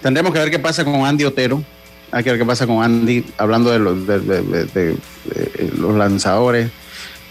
tendremos 0.00 0.32
que 0.32 0.38
ver 0.38 0.50
qué 0.50 0.58
pasa 0.58 0.84
con 0.84 1.04
Andy 1.04 1.24
Otero. 1.24 1.62
Hay 2.12 2.24
que 2.24 2.30
ver 2.30 2.38
qué 2.38 2.44
pasa 2.46 2.66
con 2.66 2.82
Andy, 2.82 3.24
hablando 3.38 3.70
de 3.70 3.78
los, 3.78 4.06
de- 4.06 4.18
de- 4.20 4.42
de- 4.42 4.64
de- 4.66 4.94
de 5.24 5.72
los 5.78 5.94
lanzadores. 5.96 6.70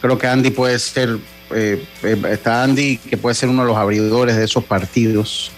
Creo 0.01 0.17
que 0.17 0.27
Andy 0.27 0.51
puede 0.51 0.79
ser, 0.79 1.17
eh, 1.51 1.83
eh, 2.03 2.21
está 2.31 2.63
Andy 2.63 2.97
que 2.97 3.17
puede 3.17 3.35
ser 3.35 3.49
uno 3.49 3.63
de 3.63 3.67
los 3.67 3.77
abridores 3.77 4.37
de 4.37 4.45
esos 4.45 4.63
partidos. 4.63 5.51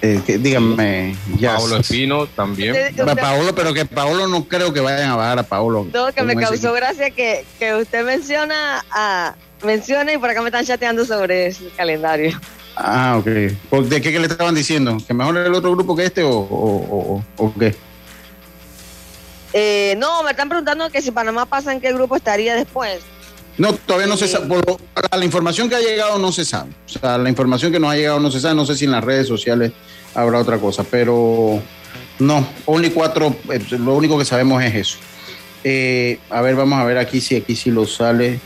Eh, 0.00 0.20
que- 0.26 0.38
díganme, 0.38 1.14
ya. 1.38 1.56
Pablo 1.56 1.76
Espino 1.76 2.26
también. 2.26 2.74
Paolo, 3.20 3.54
pero 3.54 3.72
que 3.72 3.84
Paolo 3.84 4.26
no 4.26 4.44
creo 4.48 4.72
que 4.72 4.80
vayan 4.80 5.10
a 5.10 5.16
bajar 5.16 5.38
a 5.38 5.42
Paolo. 5.44 5.86
No, 5.92 6.12
que 6.12 6.22
me 6.22 6.32
ese 6.32 6.42
causó 6.42 6.72
gracia 6.72 7.10
que, 7.10 7.44
que 7.58 7.74
usted 7.76 8.04
menciona 8.04 8.84
a 8.90 9.34
menciona 9.62 10.12
y 10.12 10.18
por 10.18 10.28
acá 10.28 10.40
me 10.42 10.48
están 10.48 10.64
chateando 10.64 11.04
sobre 11.04 11.46
el 11.48 11.56
calendario. 11.76 12.40
Ah, 12.74 13.16
ok. 13.18 13.28
¿Por- 13.70 13.84
¿De 13.84 14.00
qué, 14.00 14.10
qué 14.10 14.18
le 14.18 14.26
estaban 14.26 14.54
diciendo? 14.56 14.96
¿Que 15.06 15.14
mejor 15.14 15.36
el 15.36 15.54
otro 15.54 15.70
grupo 15.70 15.94
que 15.94 16.04
este 16.06 16.24
o, 16.24 16.30
o, 16.30 17.22
o- 17.36 17.44
o 17.44 17.54
qué? 17.56 17.72
Eh, 19.52 19.94
no, 19.98 20.22
me 20.22 20.30
están 20.30 20.48
preguntando 20.48 20.88
que 20.90 21.02
si 21.02 21.10
Panamá 21.10 21.46
pasa 21.46 21.72
en 21.72 21.80
qué 21.80 21.92
grupo 21.92 22.16
estaría 22.16 22.54
después. 22.54 23.00
No, 23.58 23.74
todavía 23.74 24.06
no 24.06 24.16
se 24.16 24.28
sabe. 24.28 24.46
Por 24.46 24.66
lo- 24.66 24.80
la 25.16 25.24
información 25.24 25.68
que 25.68 25.74
ha 25.76 25.80
llegado 25.80 26.18
no 26.18 26.32
se 26.32 26.44
sabe. 26.44 26.70
O 26.86 26.88
sea, 26.98 27.18
la 27.18 27.28
información 27.28 27.70
que 27.70 27.78
nos 27.78 27.90
ha 27.92 27.96
llegado 27.96 28.18
no 28.18 28.30
se 28.30 28.40
sabe. 28.40 28.54
No 28.54 28.64
sé 28.64 28.74
si 28.76 28.86
en 28.86 28.92
las 28.92 29.04
redes 29.04 29.28
sociales 29.28 29.72
habrá 30.14 30.38
otra 30.38 30.58
cosa, 30.58 30.84
pero 30.84 31.60
no. 32.18 32.46
Only 32.64 32.90
cuatro. 32.90 33.36
eh, 33.52 33.60
lo 33.78 33.94
único 33.94 34.18
que 34.18 34.24
sabemos 34.24 34.62
es 34.62 34.74
eso. 34.74 34.98
Eh, 35.64 36.18
a 36.30 36.40
ver, 36.40 36.56
vamos 36.56 36.78
a 36.80 36.84
ver 36.84 36.96
aquí 36.98 37.20
si 37.20 37.36
aquí 37.36 37.54
sí 37.54 37.70
lo 37.70 37.86
sale. 37.86 38.40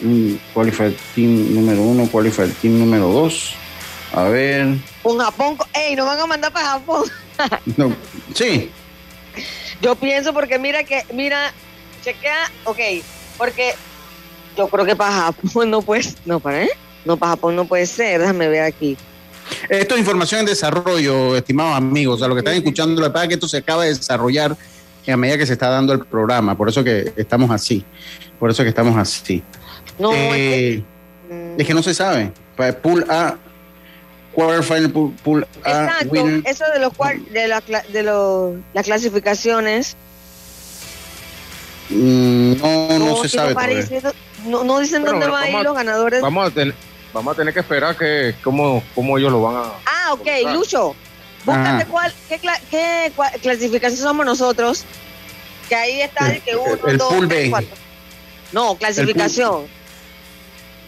Mm, 0.00 0.34
Qualified 0.52 0.92
Team 1.14 1.54
número 1.54 1.82
uno, 1.82 2.08
Qualified 2.10 2.50
Team 2.62 2.78
número 2.78 3.08
dos. 3.08 3.54
A 4.12 4.24
ver. 4.24 4.66
Un 5.02 5.18
Japón, 5.18 5.56
ey, 5.74 5.94
nos 5.94 6.06
van 6.06 6.20
a 6.20 6.26
mandar 6.26 6.52
para 6.52 6.66
Japón. 6.68 7.04
No, 7.76 7.94
sí, 8.34 8.70
Yo 9.84 9.94
pienso 9.96 10.32
porque 10.32 10.58
mira 10.58 10.82
que, 10.84 11.02
mira, 11.12 11.52
chequea, 12.02 12.50
ok, 12.64 12.78
porque 13.36 13.74
yo 14.56 14.68
creo 14.68 14.86
que 14.86 14.96
para 14.96 15.12
Japón 15.12 15.70
no 15.70 15.82
puede, 15.82 16.04
no, 16.24 16.40
para, 16.40 16.62
¿eh? 16.62 16.70
No, 17.04 17.18
para 17.18 17.32
Japón 17.32 17.54
no 17.54 17.66
puede 17.66 17.84
ser, 17.86 18.20
déjame 18.20 18.48
ver 18.48 18.62
aquí. 18.62 18.96
Esto 19.68 19.94
es 19.94 20.00
información 20.00 20.40
en 20.40 20.46
desarrollo, 20.46 21.36
estimados 21.36 21.76
amigos. 21.76 22.16
O 22.16 22.18
sea, 22.20 22.28
lo 22.28 22.34
que 22.34 22.38
están 22.38 22.54
escuchando, 22.54 22.98
la 23.02 23.08
verdad 23.08 23.24
es 23.24 23.28
que 23.28 23.34
esto 23.34 23.48
se 23.48 23.58
acaba 23.58 23.82
de 23.84 23.90
desarrollar 23.90 24.56
a 25.06 25.16
medida 25.18 25.36
que 25.36 25.46
se 25.46 25.52
está 25.52 25.68
dando 25.68 25.92
el 25.92 26.00
programa. 26.06 26.56
Por 26.56 26.70
eso 26.70 26.82
que 26.82 27.12
estamos 27.16 27.50
así. 27.50 27.84
Por 28.38 28.50
eso 28.50 28.62
que 28.62 28.70
estamos 28.70 28.96
así. 28.96 29.42
No, 29.98 30.12
Eh, 30.14 30.82
es 31.58 31.66
que 31.66 31.74
no 31.74 31.82
se 31.82 31.92
sabe. 31.92 32.32
Pool 32.82 33.04
A, 33.10 33.36
quarterfinal, 34.34 34.90
pool, 34.90 35.12
pool 35.22 35.46
A, 35.64 35.68
Exacto, 35.70 36.08
winner. 36.10 36.42
eso 36.46 36.64
de 36.72 36.78
los 36.80 36.92
de, 37.30 37.48
la, 37.48 37.60
de 37.60 38.02
los, 38.02 38.54
las 38.72 38.84
clasificaciones. 38.84 39.96
Mm, 41.90 42.54
no, 42.58 42.98
no, 42.98 43.16
se 43.22 43.28
si 43.28 43.36
sabe. 43.36 43.54
parece- 43.54 44.00
todavía. 44.00 44.20
no, 44.46 44.64
no 44.64 44.78
dicen 44.80 45.02
Bueno, 45.02 45.18
dónde 45.18 45.30
va 45.32 45.38
a 45.38 45.40
vamos 45.42 45.50
ir 45.50 45.56
a- 45.56 45.62
los 45.62 45.74
ganadores. 45.74 46.20
Vamos 46.22 46.48
a, 46.48 46.50
tener, 46.50 46.74
vamos 47.12 47.32
a 47.34 47.36
tener 47.36 47.54
que 47.54 47.60
esperar 47.60 47.96
que 47.96 48.34
cómo, 48.42 48.82
cómo 48.94 49.18
ellos 49.18 49.30
lo 49.32 49.42
van 49.42 49.56
a... 49.56 49.62
Ah, 49.86 50.12
ok, 50.12 50.26
Lucho. 50.52 50.94
Búscate 51.44 51.84
cuál, 51.86 52.12
qué, 52.28 52.40
cla- 52.40 52.60
qué 52.70 53.12
cua- 53.14 53.38
clasificación 53.40 54.00
somos 54.00 54.24
nosotros. 54.24 54.84
Que 55.68 55.74
ahí 55.74 56.00
está 56.00 56.26
de 56.28 56.40
que 56.40 56.56
uno, 56.56 56.78
el 56.86 56.96
dos, 56.98 57.12
pool 57.12 57.28
tres, 57.28 57.44
B. 57.44 57.50
cuatro. 57.50 57.76
No, 58.52 58.76
clasificación. 58.76 59.66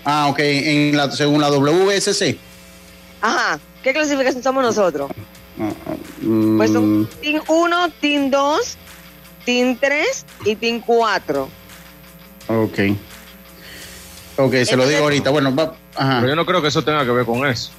Ah, 0.05 0.29
ok, 0.31 0.39
en 0.39 0.97
la, 0.97 1.11
según 1.11 1.41
la 1.43 1.49
WSC. 1.51 2.39
Ajá. 3.27 3.59
¿Qué 3.83 3.93
clasificación 3.93 4.43
somos 4.43 4.63
nosotros? 4.65 5.11
Mm, 6.23 6.57
Pues 6.57 6.71
son 6.73 7.09
Team 7.23 7.43
1, 7.49 7.91
Team 8.01 8.31
2, 8.31 8.77
Team 9.45 9.77
3 9.81 10.27
y 10.45 10.57
Team 10.57 10.81
4. 10.85 11.49
Ok. 12.49 12.79
Ok, 14.39 14.55
se 14.65 14.77
lo 14.77 14.87
digo 14.87 15.03
ahorita. 15.05 15.31
Bueno, 15.31 15.55
va. 15.55 15.75
Ajá. 15.95 16.17
Pero 16.17 16.29
yo 16.29 16.37
no 16.37 16.45
creo 16.47 16.61
que 16.63 16.69
eso 16.69 16.83
tenga 16.85 17.05
que 17.05 17.11
ver 17.11 17.25
con 17.25 17.47
eso. 17.47 17.71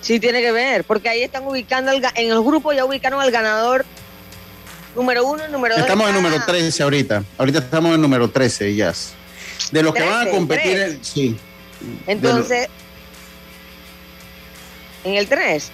Sí 0.00 0.20
tiene 0.20 0.42
que 0.42 0.52
ver, 0.52 0.84
porque 0.84 1.08
ahí 1.08 1.22
están 1.22 1.46
ubicando, 1.46 1.90
al 1.90 1.96
en 2.16 2.30
el 2.30 2.40
grupo 2.42 2.72
ya 2.74 2.84
ubicaron 2.84 3.20
al 3.22 3.30
ganador 3.30 3.86
número 4.94 5.24
1, 5.26 5.48
número 5.48 5.74
2. 5.76 5.82
Estamos 5.82 6.08
en 6.10 6.14
número 6.14 6.44
13 6.44 6.82
ahorita. 6.82 7.24
Ahorita 7.38 7.58
estamos 7.60 7.94
en 7.94 8.02
número 8.02 8.28
13, 8.30 8.74
ya. 8.74 8.92
De 9.72 9.82
los 9.82 9.94
que 9.94 10.02
van 10.02 10.12
a 10.12 10.20
13, 10.24 10.30
competir, 10.36 10.72
tres. 10.74 10.92
en- 10.94 11.04
sí. 11.04 11.36
Entonces, 12.06 12.68
en 15.04 15.14
el 15.14 15.28
3. 15.28 15.70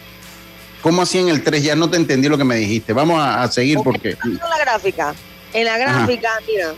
¿Cómo 0.82 1.02
así 1.02 1.18
en 1.18 1.28
el 1.28 1.42
3? 1.44 1.62
Ya 1.62 1.76
no 1.76 1.90
te 1.90 1.96
entendí 1.96 2.28
lo 2.28 2.38
que 2.38 2.44
me 2.44 2.56
dijiste. 2.56 2.92
Vamos 2.92 3.20
a, 3.20 3.42
a 3.42 3.50
seguir 3.50 3.78
porque. 3.84 4.16
Viendo 4.24 4.48
la 4.48 4.58
gráfica. 4.58 5.14
En 5.52 5.64
la 5.64 5.76
gráfica, 5.78 6.30
mira, 6.46 6.72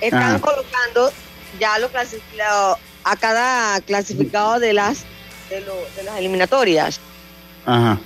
están 0.00 0.22
Ajá. 0.22 0.38
colocando 0.40 1.10
ya 1.58 1.78
lo 1.78 1.90
clasi- 1.90 2.20
lo- 2.36 2.78
a 3.04 3.16
cada 3.16 3.80
clasificado 3.80 4.58
de 4.60 4.72
las 4.74 4.98
de, 5.50 5.60
lo- 5.62 5.86
de 5.96 6.02
las 6.04 6.18
eliminatorias. 6.18 7.00
Ajá. 7.64 7.98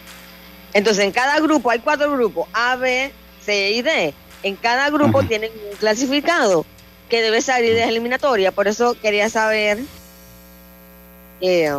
Entonces, 0.73 1.05
en 1.05 1.13
cada 1.13 1.39
grupo 1.41 1.69
hay 1.71 1.81
cuatro 1.81 2.11
grupos, 2.13 2.49
A, 2.55 2.77
B, 2.77 3.13
C 3.45 3.73
y 3.73 3.83
D. 3.83 4.15
En 4.45 4.57
cada 4.57 4.89
grupo 4.91 5.19
Ajá. 5.19 5.29
tienen 5.29 5.51
un 5.71 5.77
clasificado 5.77 6.65
que 7.11 7.21
debe 7.21 7.43
salir 7.43 7.75
de 7.75 7.81
la 7.81 7.89
eliminatoria. 7.89 8.53
Por 8.53 8.69
eso 8.69 8.95
quería 9.01 9.29
saber 9.29 9.79
eh, 11.41 11.71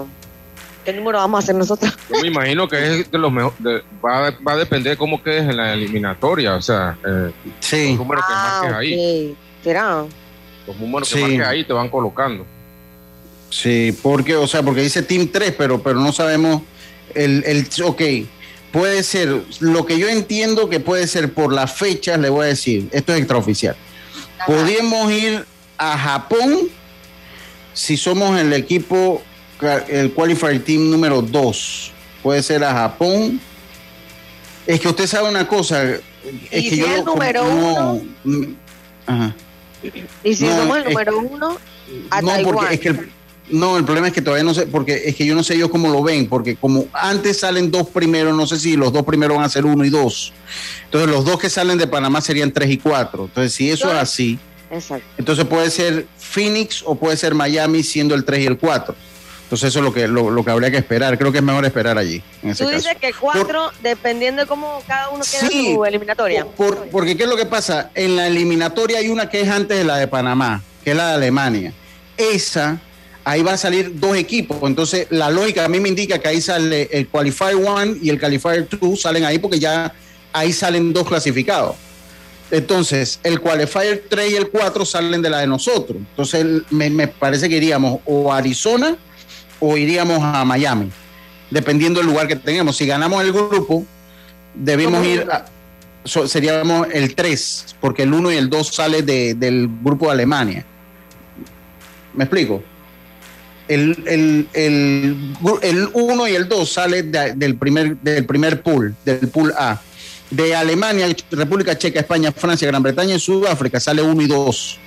qué 0.83 0.93
número 0.93 1.17
vamos 1.19 1.39
a 1.39 1.43
hacer 1.43 1.55
nosotros. 1.55 1.93
Yo 2.13 2.21
me 2.21 2.27
imagino 2.27 2.67
que 2.67 2.99
es 3.01 3.11
de 3.11 3.17
los 3.17 3.31
mejores. 3.31 3.83
Va, 4.03 4.27
a- 4.27 4.37
va 4.45 4.53
a 4.53 4.57
depender 4.57 4.97
cómo 4.97 5.21
quedes 5.21 5.43
en 5.49 5.57
la 5.57 5.73
eliminatoria. 5.73 6.55
O 6.55 6.61
sea, 6.61 6.97
eh, 7.05 7.31
sí. 7.59 7.89
los 7.89 7.99
números 7.99 8.25
que 8.27 8.33
Ah, 8.35 8.59
marques 8.63 8.77
ahí. 8.77 9.31
ok. 9.31 9.37
¿Será? 9.63 10.05
Los 10.67 10.77
números 10.77 11.07
Sí. 11.09 11.15
que 11.15 11.21
marques 11.21 11.47
ahí 11.47 11.63
te 11.63 11.73
van 11.73 11.89
colocando. 11.89 12.45
Sí, 13.49 13.95
porque, 14.01 14.35
o 14.35 14.47
sea, 14.47 14.63
porque 14.63 14.81
dice 14.81 15.03
Team 15.03 15.27
3, 15.31 15.53
pero, 15.57 15.81
pero 15.81 15.99
no 15.99 16.11
sabemos 16.11 16.61
el, 17.13 17.43
el, 17.45 17.67
ok, 17.83 18.01
puede 18.71 19.03
ser, 19.03 19.43
lo 19.59 19.85
que 19.85 19.99
yo 19.99 20.09
entiendo 20.09 20.69
que 20.69 20.79
puede 20.79 21.05
ser 21.05 21.31
por 21.33 21.53
las 21.53 21.71
fechas, 21.73 22.17
le 22.19 22.29
voy 22.29 22.45
a 22.45 22.47
decir, 22.47 22.89
esto 22.91 23.13
es 23.13 23.19
extraoficial. 23.19 23.75
Podemos 24.47 25.11
ir 25.11 25.45
a 25.77 25.97
Japón 25.97 26.57
si 27.73 27.95
somos 27.97 28.39
el 28.39 28.53
equipo, 28.53 29.21
el 29.89 30.13
qualifier 30.13 30.63
team 30.63 30.89
número 30.89 31.21
2. 31.21 31.91
Puede 32.21 32.41
ser 32.43 32.63
a 32.63 32.73
Japón. 32.73 33.39
Es 34.65 34.79
que 34.79 34.87
usted 34.87 35.07
sabe 35.07 35.29
una 35.29 35.47
cosa, 35.47 35.83
es 35.83 35.99
¿Y 36.51 36.63
que 36.63 36.69
si 36.69 36.77
yo 36.77 36.85
es 36.87 36.91
el 36.99 37.03
como 37.03 37.15
número 37.17 37.43
no- 37.43 38.01
mm, 38.23 38.43
ajá. 39.07 39.35
Y 40.23 40.33
si 40.35 40.45
No, 40.45 40.57
somos 40.57 40.77
el 40.77 40.83
es- 40.83 40.89
número 40.89 41.19
uno, 41.19 41.57
a 42.09 42.21
No, 42.21 42.27
Taiwán. 42.29 42.53
porque 42.55 42.73
es 42.75 42.79
que 42.79 42.87
el, 42.89 43.09
no, 43.49 43.77
el 43.77 43.83
problema 43.83 44.07
es 44.07 44.13
que 44.13 44.21
todavía 44.21 44.45
no 44.45 44.53
sé, 44.53 44.65
porque 44.67 45.01
es 45.05 45.15
que 45.17 45.25
yo 45.25 45.35
no 45.35 45.43
sé 45.43 45.55
ellos 45.55 45.69
cómo 45.69 45.89
lo 45.89 46.01
ven, 46.01 46.29
porque 46.29 46.55
como 46.55 46.85
antes 46.93 47.39
salen 47.41 47.69
dos 47.71 47.89
primeros, 47.89 48.33
no 48.37 48.47
sé 48.47 48.57
si 48.57 48.77
los 48.77 48.93
dos 48.93 49.03
primeros 49.03 49.35
van 49.35 49.45
a 49.45 49.49
ser 49.49 49.65
uno 49.65 49.83
y 49.83 49.89
dos. 49.89 50.31
Entonces 50.85 51.09
los 51.09 51.25
dos 51.25 51.37
que 51.37 51.49
salen 51.49 51.77
de 51.77 51.87
Panamá 51.87 52.21
serían 52.21 52.51
tres 52.53 52.69
y 52.71 52.77
cuatro. 52.77 53.25
Entonces 53.25 53.53
si 53.53 53.69
eso 53.69 53.89
es 53.91 53.97
así, 53.97 54.39
Exacto. 54.71 55.05
entonces 55.17 55.43
puede 55.45 55.69
ser 55.69 56.07
Phoenix 56.17 56.81
o 56.85 56.95
puede 56.95 57.17
ser 57.17 57.35
Miami 57.35 57.83
siendo 57.83 58.15
el 58.15 58.23
3 58.23 58.39
y 58.39 58.45
el 58.45 58.57
4. 58.57 58.95
Entonces 59.53 59.69
eso 59.69 59.79
es 59.79 59.85
lo 59.85 59.93
que, 59.93 60.07
lo, 60.07 60.31
lo 60.31 60.43
que 60.43 60.49
habría 60.49 60.71
que 60.71 60.77
esperar. 60.77 61.15
Creo 61.15 61.31
que 61.31 61.37
es 61.37 61.43
mejor 61.43 61.63
esperar 61.63 61.95
allí, 61.99 62.23
en 62.41 62.49
ese 62.49 62.63
Tú 62.63 62.71
caso. 62.71 62.81
dices 62.87 62.97
que 62.99 63.13
cuatro, 63.13 63.69
dependiendo 63.83 64.41
de 64.41 64.47
cómo 64.47 64.81
cada 64.87 65.09
uno 65.09 65.23
queda 65.23 65.47
Sí. 65.47 65.67
en 65.67 65.75
su 65.75 65.85
eliminatoria. 65.85 66.43
Por- 66.43 66.87
porque 66.87 67.15
¿qué 67.15 67.21
es 67.25 67.29
lo 67.29 67.37
que 67.37 67.45
pasa? 67.45 67.91
En 67.93 68.15
la 68.15 68.25
eliminatoria 68.25 68.97
hay 68.97 69.09
una 69.09 69.29
que 69.29 69.41
es 69.41 69.49
antes 69.49 69.77
de 69.77 69.83
la 69.83 69.97
de 69.97 70.07
Panamá, 70.07 70.63
que 70.83 70.89
es 70.89 70.97
la 70.97 71.09
de 71.09 71.13
Alemania. 71.13 71.71
Esa, 72.17 72.79
ahí 73.23 73.43
van 73.43 73.53
a 73.53 73.57
salir 73.57 73.99
dos 73.99 74.17
equipos. 74.17 74.57
Entonces, 74.63 75.05
la 75.11 75.29
lógica 75.29 75.65
a 75.65 75.67
mí 75.69 75.79
me 75.79 75.89
indica 75.89 76.17
que 76.17 76.29
ahí 76.29 76.41
sale 76.41 76.89
el 76.91 77.07
Qualifier 77.07 77.55
1 77.55 77.97
y 78.01 78.09
el 78.09 78.19
Qualifier 78.19 78.67
2 78.67 78.99
salen 78.99 79.23
ahí 79.23 79.37
porque 79.37 79.59
ya 79.59 79.93
ahí 80.31 80.51
salen 80.51 80.93
dos 80.93 81.07
clasificados. 81.07 81.75
Entonces, 82.49 83.19
el 83.21 83.39
Qualifier 83.39 84.03
3 84.09 84.31
y 84.31 84.35
el 84.35 84.49
4 84.49 84.83
salen 84.83 85.21
de 85.21 85.29
la 85.29 85.41
de 85.41 85.47
nosotros. 85.47 85.97
Entonces, 85.99 86.43
me, 86.71 86.89
me 86.89 87.07
parece 87.07 87.47
que 87.47 87.57
iríamos 87.57 87.99
o 88.05 88.33
a 88.33 88.37
Arizona 88.37 88.97
o 89.65 89.77
iríamos 89.77 90.19
a 90.21 90.43
Miami, 90.43 90.89
dependiendo 91.49 91.99
del 92.01 92.07
lugar 92.09 92.27
que 92.27 92.35
tengamos. 92.35 92.75
Si 92.75 92.85
ganamos 92.85 93.23
el 93.23 93.31
grupo, 93.31 93.85
debemos 94.53 95.05
ir 95.05 95.21
a, 95.31 95.45
so- 96.03 96.27
seríamos 96.27 96.87
el 96.91 97.15
3, 97.15 97.75
porque 97.79 98.03
el 98.03 98.13
1 98.13 98.31
y 98.33 98.35
el 98.35 98.49
2 98.49 98.67
sale 98.67 99.01
de- 99.03 99.35
del 99.35 99.69
grupo 99.81 100.07
de 100.07 100.11
Alemania. 100.11 100.65
¿Me 102.13 102.25
explico? 102.25 102.61
El, 103.69 104.03
el, 104.05 104.47
el, 104.53 105.17
el 105.61 105.89
1 105.93 106.27
y 106.27 106.35
el 106.35 106.49
2 106.49 106.69
sale 106.71 107.03
de- 107.03 107.33
del, 107.35 107.55
primer, 107.55 107.95
del 107.97 108.25
primer 108.25 108.61
pool, 108.61 108.93
del 109.05 109.29
pool 109.29 109.53
A. 109.57 109.79
De 110.29 110.55
Alemania, 110.55 111.07
República 111.31 111.77
Checa, 111.77 111.99
España, 112.01 112.31
Francia, 112.31 112.67
Gran 112.67 112.83
Bretaña 112.83 113.15
y 113.15 113.19
Sudáfrica 113.19 113.79
sale 113.79 114.01
1 114.01 114.21
y 114.21 114.27
2. 114.27 114.79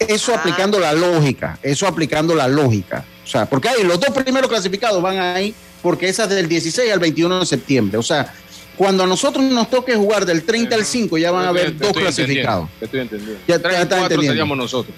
Eso 0.00 0.34
aplicando 0.34 0.78
la 0.78 0.92
lógica, 0.92 1.58
eso 1.62 1.86
aplicando 1.86 2.34
la 2.34 2.48
lógica. 2.48 3.04
O 3.30 3.32
sea, 3.32 3.46
porque 3.46 3.68
ahí 3.68 3.84
los 3.84 4.00
dos 4.00 4.10
primeros 4.10 4.50
clasificados 4.50 5.00
van 5.00 5.16
ahí, 5.18 5.54
porque 5.82 6.08
esas 6.08 6.28
del 6.28 6.48
16 6.48 6.92
al 6.92 6.98
21 6.98 7.38
de 7.38 7.46
septiembre. 7.46 7.96
O 7.96 8.02
sea, 8.02 8.34
cuando 8.76 9.04
a 9.04 9.06
nosotros 9.06 9.44
nos 9.44 9.70
toque 9.70 9.94
jugar 9.94 10.26
del 10.26 10.42
30 10.42 10.74
al 10.74 10.84
5, 10.84 11.16
ya 11.16 11.30
van 11.30 11.44
a 11.44 11.50
haber 11.50 11.78
dos 11.78 11.92
clasificados. 11.92 12.68
estoy 12.80 12.98
entendiendo. 12.98 13.40
Ya- 13.46 13.62
ya 13.62 13.82
está 13.82 13.98
entendiendo. 13.98 14.26
seríamos 14.32 14.58
nosotros. 14.58 14.96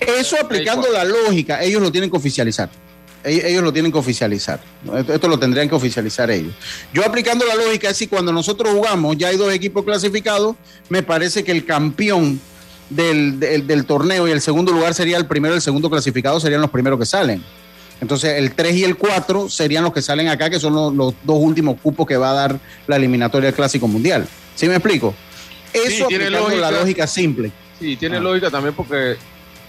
Eso 0.00 0.36
aplicando 0.40 0.90
la 0.90 1.04
lógica, 1.04 1.62
ellos 1.62 1.80
lo 1.80 1.92
tienen 1.92 2.10
que 2.10 2.16
oficializar. 2.16 2.68
Ellos, 3.22 3.62
lo 3.62 3.72
tienen 3.72 3.92
que 3.92 3.98
oficializar. 3.98 4.60
Esto, 4.98 5.14
esto 5.14 5.28
lo 5.28 5.38
tendrían 5.38 5.68
que 5.68 5.76
oficializar 5.76 6.28
ellos. 6.32 6.52
Yo 6.92 7.06
aplicando 7.06 7.46
la 7.46 7.54
lógica 7.54 7.88
es 7.90 7.96
si 7.96 8.08
cuando 8.08 8.32
nosotros 8.32 8.72
jugamos 8.74 9.16
ya 9.16 9.28
hay 9.28 9.36
dos 9.36 9.52
equipos 9.52 9.84
clasificados, 9.84 10.56
me 10.88 11.04
parece 11.04 11.44
que 11.44 11.52
el 11.52 11.64
campeón 11.64 12.40
del, 12.90 13.40
del- 13.40 13.66
del 13.66 13.84
torneo 13.86 14.28
y 14.28 14.30
el 14.30 14.40
segundo 14.40 14.72
lugar 14.72 14.94
sería 14.94 15.16
el 15.16 15.26
primero 15.26 15.54
el 15.54 15.60
segundo 15.62 15.88
clasificado 15.90 16.38
serían 16.40 16.60
los 16.60 16.70
primeros 16.70 16.98
que 16.98 17.06
salen. 17.06 17.42
Entonces 18.00 18.38
el 18.38 18.54
3 18.54 18.74
y 18.76 18.84
el 18.84 18.96
4 18.96 19.48
serían 19.48 19.84
los 19.84 19.92
que 19.92 20.02
salen 20.02 20.28
acá, 20.28 20.50
que 20.50 20.58
son 20.60 20.74
los, 20.74 20.92
los 20.94 21.14
dos 21.22 21.36
últimos 21.38 21.76
cupos 21.80 22.06
que 22.06 22.16
va 22.16 22.30
a 22.30 22.34
dar 22.34 22.58
la 22.86 22.96
eliminatoria 22.96 23.46
del 23.46 23.54
Clásico 23.54 23.88
Mundial. 23.88 24.26
¿Sí 24.54 24.66
me 24.68 24.74
explico? 24.74 25.14
Eso 25.72 26.06
tiene 26.06 26.24
aplicando 26.26 26.48
la 26.50 26.56
lógica. 26.70 26.80
lógica 26.80 27.06
simple. 27.06 27.52
Sí, 27.80 27.96
tiene 27.96 28.20
lógica 28.20 28.50
también 28.50 28.74
porque 28.74 29.16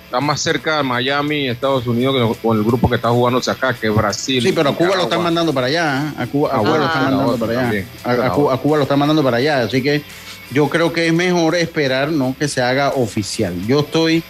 está 0.05 0.19
más 0.19 0.39
cerca 0.41 0.77
de 0.77 0.83
Miami, 0.83 1.47
Estados 1.49 1.87
Unidos, 1.87 2.15
que 2.35 2.41
con 2.47 2.57
el 2.57 2.63
grupo 2.63 2.89
que 2.89 2.95
está 2.97 3.09
jugándose 3.09 3.49
acá, 3.49 3.73
que 3.73 3.87
es 3.87 3.95
Brasil. 3.95 4.41
Sí, 4.43 4.51
pero 4.51 4.69
a 4.69 4.75
Cuba 4.75 4.95
lo 4.95 5.03
están 5.03 5.23
mandando 5.23 5.53
para 5.53 5.67
allá. 5.67 6.13
¿eh? 6.17 6.21
A 6.23 6.27
Cuba, 6.27 6.49
a 6.51 6.57
Ah, 6.59 6.63
lo 6.63 6.85
están 6.85 7.03
mandando 7.05 7.37
para 7.37 7.59
allá. 7.69 7.85
A, 8.03 8.29
Cuba, 8.31 8.53
a 8.53 8.57
Cuba 8.57 8.77
lo 8.77 8.83
están 8.83 8.99
mandando 8.99 9.23
para 9.23 9.37
allá. 9.37 9.61
Así 9.63 9.81
que 9.81 10.03
yo 10.51 10.69
creo 10.69 10.93
que 10.93 11.07
es 11.07 11.13
mejor 11.13 11.55
esperar 11.55 12.11
no 12.11 12.35
que 12.37 12.47
se 12.47 12.61
haga 12.61 12.89
oficial. 12.89 13.53
Yo 13.67 13.81
estoy, 13.81 14.23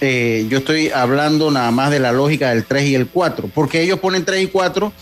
eh, 0.00 0.46
yo 0.48 0.58
estoy 0.58 0.90
hablando 0.90 1.50
nada 1.50 1.70
más 1.70 1.90
de 1.90 2.00
la 2.00 2.12
lógica 2.12 2.50
del 2.50 2.64
3 2.64 2.84
y 2.84 2.94
el 2.94 3.06
4, 3.06 3.50
porque 3.54 3.82
ellos 3.82 3.98
ponen 3.98 4.24
3 4.24 4.44
y 4.44 4.46
4 4.48 4.92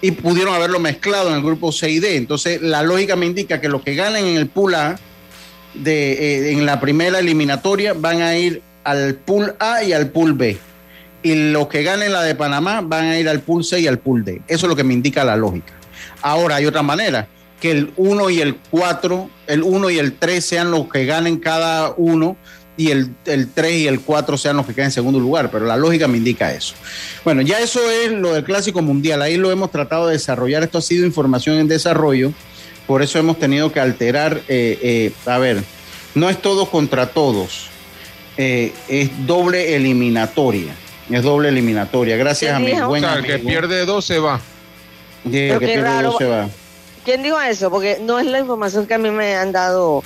y 0.00 0.10
pudieron 0.12 0.54
haberlo 0.54 0.80
mezclado 0.80 1.30
en 1.30 1.36
el 1.36 1.42
grupo 1.42 1.72
C 1.72 1.90
y 1.90 1.98
D. 1.98 2.16
Entonces, 2.16 2.60
la 2.60 2.82
lógica 2.82 3.16
me 3.16 3.26
indica 3.26 3.60
que 3.60 3.68
los 3.68 3.82
que 3.82 3.94
ganen 3.94 4.26
en 4.26 4.36
el 4.36 4.48
pool 4.48 4.74
A 4.74 4.98
de, 5.72 6.12
eh, 6.12 6.52
en 6.52 6.66
la 6.66 6.80
primera 6.80 7.18
eliminatoria 7.18 7.94
van 7.94 8.22
a 8.22 8.36
ir 8.36 8.62
al 8.84 9.14
pool 9.14 9.54
A 9.58 9.82
y 9.82 9.92
al 9.92 10.10
pool 10.10 10.34
B. 10.34 10.58
Y 11.22 11.52
los 11.52 11.68
que 11.68 11.82
ganen 11.82 12.12
la 12.12 12.22
de 12.22 12.34
Panamá 12.34 12.82
van 12.82 13.06
a 13.06 13.18
ir 13.18 13.30
al 13.30 13.40
pool 13.40 13.64
C 13.64 13.80
y 13.80 13.86
al 13.86 13.98
pool 13.98 14.24
D. 14.24 14.42
Eso 14.46 14.66
es 14.66 14.68
lo 14.68 14.76
que 14.76 14.84
me 14.84 14.92
indica 14.92 15.24
la 15.24 15.36
lógica. 15.36 15.72
Ahora 16.20 16.56
hay 16.56 16.66
otra 16.66 16.82
manera. 16.82 17.26
Que 17.60 17.70
el 17.70 17.92
1 17.96 18.30
y 18.30 18.40
el 18.40 18.56
4, 18.70 19.30
el 19.46 19.62
1 19.62 19.90
y 19.90 19.98
el 19.98 20.12
3 20.14 20.44
sean 20.44 20.70
los 20.70 20.88
que 20.88 21.06
ganen 21.06 21.38
cada 21.38 21.94
uno 21.96 22.36
y 22.76 22.90
el, 22.90 23.10
el 23.26 23.50
3 23.52 23.72
y 23.72 23.86
el 23.86 24.00
4 24.00 24.36
sean 24.36 24.56
los 24.56 24.66
que 24.66 24.72
queden 24.72 24.86
en 24.86 24.92
segundo 24.92 25.20
lugar, 25.20 25.50
pero 25.50 25.64
la 25.64 25.76
lógica 25.76 26.08
me 26.08 26.18
indica 26.18 26.52
eso. 26.52 26.74
Bueno, 27.24 27.40
ya 27.42 27.60
eso 27.60 27.80
es 27.90 28.10
lo 28.10 28.32
del 28.34 28.44
Clásico 28.44 28.82
Mundial, 28.82 29.22
ahí 29.22 29.36
lo 29.36 29.50
hemos 29.50 29.70
tratado 29.70 30.08
de 30.08 30.14
desarrollar, 30.14 30.62
esto 30.62 30.78
ha 30.78 30.82
sido 30.82 31.06
información 31.06 31.58
en 31.58 31.68
desarrollo, 31.68 32.32
por 32.86 33.02
eso 33.02 33.18
hemos 33.18 33.38
tenido 33.38 33.72
que 33.72 33.80
alterar, 33.80 34.42
eh, 34.48 34.78
eh, 34.82 35.12
a 35.26 35.38
ver, 35.38 35.62
no 36.14 36.28
es 36.28 36.42
todo 36.42 36.68
contra 36.68 37.06
todos, 37.10 37.68
eh, 38.36 38.72
es 38.88 39.10
doble 39.26 39.76
eliminatoria, 39.76 40.74
es 41.10 41.22
doble 41.22 41.50
eliminatoria, 41.50 42.16
gracias 42.16 42.54
a 42.54 42.58
mi 42.58 42.72
buen 42.72 43.04
O 43.04 43.08
sea, 43.08 43.18
el 43.18 43.24
amigo. 43.24 43.34
que 43.34 43.38
pierde 43.38 43.86
dos 43.86 44.04
se 44.04 44.18
va. 44.18 44.40
Sí, 45.22 45.38
el 45.38 45.48
Pero 45.48 45.60
que 45.60 45.66
pierde 45.66 45.82
raro. 45.82 46.08
dos 46.08 46.18
se 46.18 46.26
va. 46.26 46.48
¿Quién 47.04 47.22
dijo 47.22 47.40
eso? 47.40 47.70
Porque 47.70 47.98
no 48.00 48.18
es 48.18 48.26
la 48.26 48.38
información 48.40 48.86
que 48.86 48.94
a 48.94 48.98
mí 48.98 49.10
me 49.10 49.34
han 49.36 49.52
dado. 49.52 50.02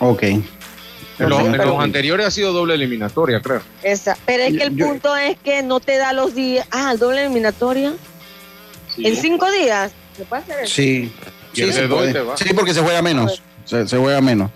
Ok. 0.00 0.22
En, 0.22 0.44
los- 1.18 1.40
en 1.40 1.52
Pero- 1.52 1.64
los 1.66 1.80
anteriores 1.82 2.26
ha 2.26 2.30
sido 2.30 2.52
doble 2.52 2.74
eliminatoria, 2.74 3.40
creo. 3.40 3.62
Esa. 3.82 4.16
Pero 4.26 4.42
es 4.44 4.56
que 4.56 4.62
el 4.64 4.76
Yo- 4.76 4.86
punto 4.86 5.16
es 5.16 5.36
que 5.38 5.62
no 5.62 5.80
te 5.80 5.96
da 5.98 6.12
los 6.12 6.34
días. 6.34 6.66
Ah, 6.70 6.94
doble 6.96 7.22
eliminatoria. 7.24 7.92
En 8.98 9.16
cinco 9.16 9.50
días. 9.50 9.92
¿Se 10.16 10.24
puede 10.24 10.42
hacer 10.42 10.56
eso? 10.64 10.74
Sí, 10.74 11.12
sí, 11.52 11.62
Pierde 11.62 11.72
se 11.72 11.88
puede. 11.88 12.14
Sí, 12.36 12.54
porque 12.54 12.74
se 12.74 12.80
juega 12.80 13.00
menos. 13.02 13.42
Se, 13.64 13.86
se 13.86 13.96
juega 13.96 14.20
menos. 14.20 14.50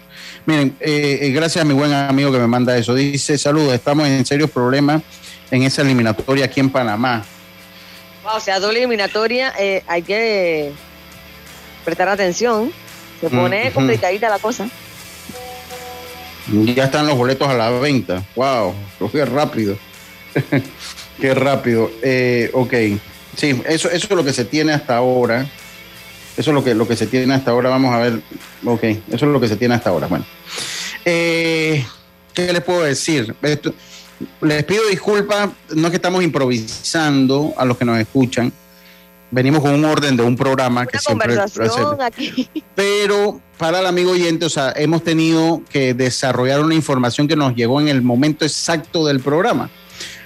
Miren, 0.47 0.77
eh, 0.81 1.19
eh, 1.23 1.31
gracias 1.31 1.65
a 1.65 1.69
mi 1.69 1.73
buen 1.73 1.93
amigo 1.93 2.31
que 2.33 2.39
me 2.39 2.47
manda 2.47 2.77
eso. 2.77 2.95
Dice, 2.95 3.39
saludos, 3.39 3.73
estamos 3.73 4.07
en 4.09 4.27
serios 4.27 4.51
problemas 4.51 5.03
en 5.51 5.63
esa 5.63 5.83
eliminatoria 5.83 6.47
aquí 6.47 6.61
en 6.61 6.69
Panamá. 6.71 7.25
O 8.35 8.41
sea, 8.41 8.59
doble 8.61 8.79
eliminatoria, 8.79 9.55
eh, 9.59 9.83
hay 9.87 10.03
que 10.03 10.73
prestar 11.85 12.09
atención. 12.09 12.73
Se 13.21 13.29
pone 13.31 13.65
Ujú. 13.67 13.75
complicadita 13.75 14.29
la 14.29 14.39
cosa. 14.39 14.69
Ya 16.75 16.85
están 16.85 17.07
los 17.07 17.17
boletos 17.17 17.49
a 17.49 17.55
la 17.55 17.71
venta. 17.71 18.23
Wow, 18.37 18.75
qué 19.11 19.25
rápido. 19.25 19.79
qué 21.21 21.35
rápido. 21.35 21.91
Eh, 22.03 22.51
ok, 22.53 22.73
sí, 23.37 23.63
eso, 23.67 23.89
eso 23.91 24.07
es 24.07 24.11
lo 24.11 24.25
que 24.25 24.33
se 24.33 24.45
tiene 24.45 24.73
hasta 24.73 24.97
ahora. 24.97 25.47
Eso 26.37 26.51
es 26.51 26.55
lo 26.55 26.63
que, 26.65 26.75
lo 26.75 26.87
que 26.87 26.97
se 26.97 27.07
tiene 27.07 27.33
hasta 27.33 27.53
ahora. 27.53 27.71
Vamos 27.71 27.95
a 27.95 27.99
ver. 27.99 28.21
Ok, 28.65 28.83
eso 28.83 28.99
es 29.09 29.23
lo 29.23 29.41
que 29.41 29.49
se 29.49 29.57
tiene 29.57 29.75
hasta 29.75 29.91
ahora. 29.91 30.07
Bueno. 30.09 30.27
Eh, 31.05 31.85
¿Qué 32.35 32.53
les 32.53 32.63
puedo 32.63 32.83
decir? 32.83 33.35
Esto- 33.41 33.73
les 34.41 34.65
pido 34.65 34.87
disculpas, 34.89 35.49
no 35.75 35.87
es 35.87 35.91
que 35.91 35.97
estamos 35.97 36.23
improvisando 36.23 37.53
a 37.57 37.65
los 37.65 37.77
que 37.79 37.85
nos 37.85 37.99
escuchan. 37.99 38.53
Venimos 39.35 39.63
con 39.63 39.75
un 39.75 39.85
orden 39.85 40.17
de 40.17 40.23
un 40.23 40.37
programa 40.37 40.87
que 40.87 40.97
Una 40.97 41.01
siempre 41.01 41.35
conversación 41.35 42.01
aquí. 42.01 42.49
pero 42.77 43.41
para 43.59 43.81
el 43.81 43.87
amigo 43.87 44.13
oyente, 44.13 44.45
o 44.45 44.49
sea, 44.49 44.73
hemos 44.77 45.03
tenido 45.03 45.61
que 45.71 45.93
desarrollar 45.93 46.61
una 46.61 46.77
información 46.77 47.27
que 47.27 47.35
nos 47.35 47.57
llegó 47.57 47.81
en 47.81 47.89
el 47.89 48.01
momento 48.01 48.45
exacto 48.45 49.05
del 49.05 49.19
programa. 49.19 49.71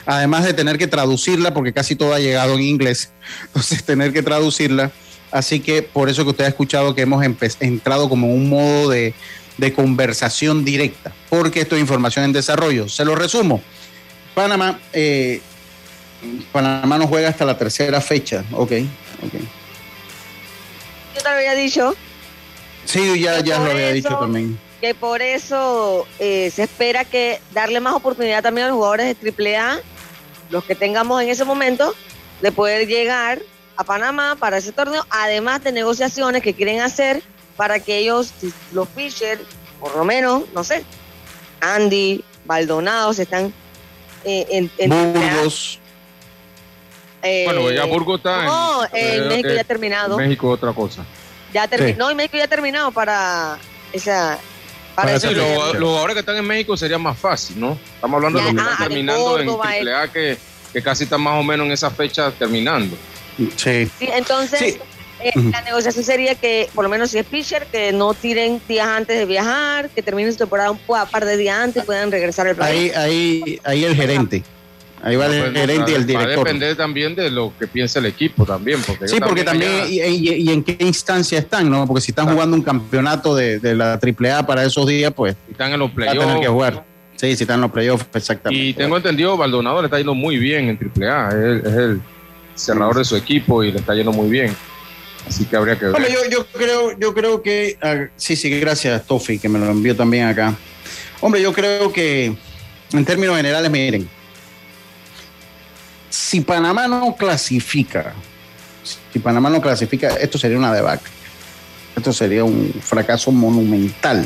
Además 0.05 0.45
de 0.45 0.53
tener 0.53 0.77
que 0.77 0.89
traducirla, 0.89 1.55
porque 1.55 1.73
casi 1.73 1.97
todo 1.97 2.13
ha 2.13 2.19
llegado 2.19 2.53
en 2.53 2.61
inglés, 2.61 3.11
entonces 3.47 3.83
tener 3.83 4.13
que 4.13 4.23
traducirla. 4.23 4.91
Así 5.31 5.61
que 5.61 5.83
por 5.83 6.11
eso 6.11 6.25
que 6.25 6.31
usted 6.31 6.45
ha 6.45 6.49
escuchado 6.49 6.95
que 6.95 7.01
hemos 7.01 7.25
entrado 7.61 8.11
como 8.11 8.31
un 8.35 8.51
modo 8.51 8.91
de, 8.91 9.15
de 9.57 9.73
conversación 9.73 10.67
directa, 10.67 11.15
porque 11.31 11.61
esto 11.61 11.77
es 11.77 11.81
información 11.81 12.27
en 12.27 12.35
desarrollo. 12.35 12.91
Se 12.91 13.07
lo 13.07 13.15
resumo. 13.15 13.63
Panamá, 14.35 14.79
eh, 14.93 15.41
Panamá 16.53 16.99
no 16.99 17.07
juega 17.07 17.29
hasta 17.29 17.45
la 17.45 17.57
tercera 17.57 18.01
fecha. 18.01 18.45
Ok, 18.53 18.73
ok. 19.23 19.33
Yo 21.15 21.23
te 21.23 21.23
lo 21.25 21.31
había 21.31 21.55
dicho 21.55 21.95
Sí, 22.85 23.21
ya, 23.21 23.41
ya 23.41 23.59
lo 23.59 23.71
había 23.71 23.93
dicho 23.93 24.17
también. 24.19 24.59
que 24.81 24.95
por 24.95 25.21
eso 25.21 26.07
eh, 26.19 26.51
se 26.55 26.63
espera 26.63 27.05
que 27.05 27.41
darle 27.53 27.81
más 27.81 27.95
oportunidad 27.95 28.43
también 28.43 28.67
a 28.67 28.69
los 28.71 28.77
jugadores 28.77 29.17
de 29.21 29.57
AAA, 29.59 29.81
los 30.51 30.65
que 30.65 30.75
tengamos 30.75 31.21
en 31.23 31.29
ese 31.29 31.45
momento, 31.45 31.95
de 32.41 32.51
poder 32.53 32.87
llegar 32.89 33.41
a 33.77 33.85
Panamá 33.85 34.37
para 34.39 34.57
ese 34.59 34.73
torneo, 34.73 35.05
además 35.11 35.63
de 35.63 35.73
negociaciones 35.73 36.43
que 36.43 36.55
quieren 36.55 36.81
hacer 36.81 37.23
para 37.57 37.79
que 37.79 37.99
ellos, 37.99 38.33
los 38.73 38.89
pitchers, 38.89 39.43
por 39.81 39.95
lo 39.95 40.05
menos, 40.05 40.45
no 40.55 40.65
sé, 40.65 40.85
Andy, 41.61 42.25
Baldonado, 42.45 43.13
se 43.13 43.25
están 43.25 43.53
eh, 44.25 44.47
en, 44.51 44.71
en 44.79 44.91
Burgos. 45.13 45.79
Eh, 47.23 47.43
Bueno, 47.45 47.71
ya 47.71 47.85
Burgos 47.85 48.19
está 48.19 48.41
en- 48.41 48.47
No, 48.47 48.85
en 48.85 48.91
creo 48.91 49.29
México 49.29 49.49
que 49.49 49.55
ya 49.55 49.61
ha 49.61 49.65
terminado. 49.65 50.21
En 50.21 50.27
México 50.29 50.49
otra 50.51 50.73
cosa. 50.73 51.05
Ya 51.53 51.69
termi- 51.69 51.93
Sí. 51.93 51.95
No, 51.99 52.11
en 52.11 52.17
México 52.17 52.37
ya 52.37 52.45
ha 52.45 52.49
terminado 52.49 52.91
para 52.93 53.59
esa. 53.93 54.39
Para, 54.95 55.09
Para 55.09 55.21
Sí, 55.21 55.29
los 55.33 55.75
los 55.75 55.89
jugadores 55.89 56.15
que 56.15 56.21
están 56.21 56.37
en 56.37 56.45
México 56.47 56.77
sería 56.77 56.99
más 56.99 57.17
fácil, 57.17 57.61
¿no? 57.61 57.79
Estamos 57.95 58.17
hablando 58.17 58.39
Ya, 58.41 58.47
de 58.47 58.53
los 58.53 58.63
que 58.63 58.69
ah, 58.69 58.73
están 58.73 58.89
terminando 58.89 59.39
en 59.41 59.47
Córdoba, 59.47 59.71
AAA 59.71 60.09
que, 60.13 60.37
que 60.73 60.83
casi 60.83 61.05
están 61.05 61.21
más 61.21 61.39
o 61.39 61.43
menos 61.45 61.67
en 61.67 61.73
esa 61.73 61.89
fecha 61.91 62.31
terminando. 62.33 62.97
Sí. 63.57 63.89
Sí, 63.99 64.09
entonces 64.13 64.59
Sí. 64.59 64.79
eh, 65.21 65.31
Ujú. 65.37 65.51
la 65.51 65.61
negociación 65.63 66.05
sería 66.05 66.35
que, 66.35 66.69
por 66.75 66.83
lo 66.85 66.89
menos 66.91 67.11
si 67.13 67.19
es 67.19 67.25
pitcher, 67.27 67.67
que 67.67 67.93
no 67.93 68.13
tiren 68.13 68.61
días 68.69 68.89
antes 68.89 69.17
de 69.19 69.25
viajar, 69.25 69.89
que 69.91 70.03
terminen 70.03 70.33
su 70.33 70.39
temporada 70.39 70.71
un 70.73 70.79
pa- 70.79 71.07
par 71.07 71.25
de 71.25 71.37
días 71.37 71.57
antes 71.59 71.85
y 71.85 71.87
puedan 71.87 72.11
regresar 72.11 72.49
al 72.49 72.57
país. 72.57 72.95
Ahí, 72.97 73.43
ahí, 73.45 73.61
ahí 73.65 73.85
el 73.85 73.95
gerente. 73.95 74.43
Ahí 75.03 75.17
va 75.17 75.27
el 75.27 75.41
Pues, 75.41 75.53
gerente 75.53 75.93
y 75.93 75.95
el 75.95 76.01
Va 76.01 76.05
a 76.05 76.07
director. 76.07 76.45
depender 76.45 76.77
también 76.77 77.15
de 77.15 77.31
lo 77.31 77.53
que 77.59 77.67
piense 77.67 77.99
el 78.01 78.07
equipo 78.07 78.45
también. 78.45 78.81
Porque 78.87 79.07
Sí, 79.09 79.19
porque 79.21 79.45
también, 79.45 79.73
y, 79.89 80.01
y- 80.03 80.35
y 80.43 80.51
en 80.53 80.63
qué 80.65 80.77
instancia 80.81 81.39
están, 81.39 81.71
¿no? 81.71 81.87
Porque 81.87 82.01
si 82.01 82.11
están 82.11 82.25
Claro. 82.25 82.37
jugando 82.37 82.57
un 82.57 82.63
campeonato 82.63 83.35
de, 83.37 83.59
de 83.61 83.75
la 83.77 83.99
AAA 83.99 84.47
para 84.47 84.65
esos 84.65 84.87
días, 84.87 85.13
pues 85.15 85.37
están 85.51 85.73
en 85.73 85.79
los 85.79 85.91
va 85.91 85.93
a 85.93 86.07
tener 86.07 86.17
que 86.19 86.21
playoffs. 86.25 86.49
jugar. 86.51 86.85
Sí, 87.17 87.35
si 87.37 87.45
están 87.45 87.57
en 87.57 87.61
los 87.63 87.71
playoffs, 87.73 88.07
exactamente. 88.15 88.65
Y 88.65 88.75
tengo 88.75 88.97
entendido, 88.97 89.37
Baldonado 89.37 89.81
le 89.83 89.87
está 89.87 89.99
yendo 89.99 90.15
muy 90.15 90.37
bien 90.39 90.69
en 90.69 90.79
AAA. 90.79 91.29
Es 91.31 91.35
el, 91.35 91.57
es 91.67 91.75
el 91.75 92.01
cerrador 92.55 92.97
de 92.99 93.05
su 93.05 93.17
equipo 93.17 93.63
y 93.65 93.73
le 93.73 93.79
está 93.79 93.95
yendo 93.95 94.13
muy 94.13 94.29
bien. 94.29 94.55
Así 95.27 95.45
que 95.45 95.57
habría 95.57 95.79
que 95.79 95.87
ver. 95.87 95.95
Hombre, 95.95 96.13
yo, 96.13 96.19
yo 96.31 96.47
creo, 96.47 96.99
yo 96.99 97.13
creo 97.15 97.43
que 97.43 97.77
ah, 97.83 98.07
sí, 98.17 98.35
sí, 98.37 98.49
gracias 98.61 99.05
Tofi, 99.07 99.39
que 99.39 99.49
me 99.49 99.59
lo 99.59 99.67
envió 99.67 99.95
también 99.95 100.27
acá. 100.27 100.55
Hombre, 101.21 101.43
yo 101.43 101.53
creo 101.53 101.93
que 101.93 102.35
en 102.93 103.05
términos 103.05 103.37
generales, 103.37 103.71
miren, 103.71 104.09
si 106.11 106.41
Panamá 106.41 106.89
no 106.89 107.15
clasifica, 107.17 108.15
si 109.13 109.19
Panamá 109.19 109.51
no 109.51 109.61
clasifica, 109.61 110.09
esto 110.17 110.39
sería 110.39 110.59
una 110.59 110.73
debacle. 110.73 111.13
Esto 111.97 112.13
sería 112.13 112.45
un 112.45 112.73
fracaso 112.81 113.33
monumental. 113.33 114.25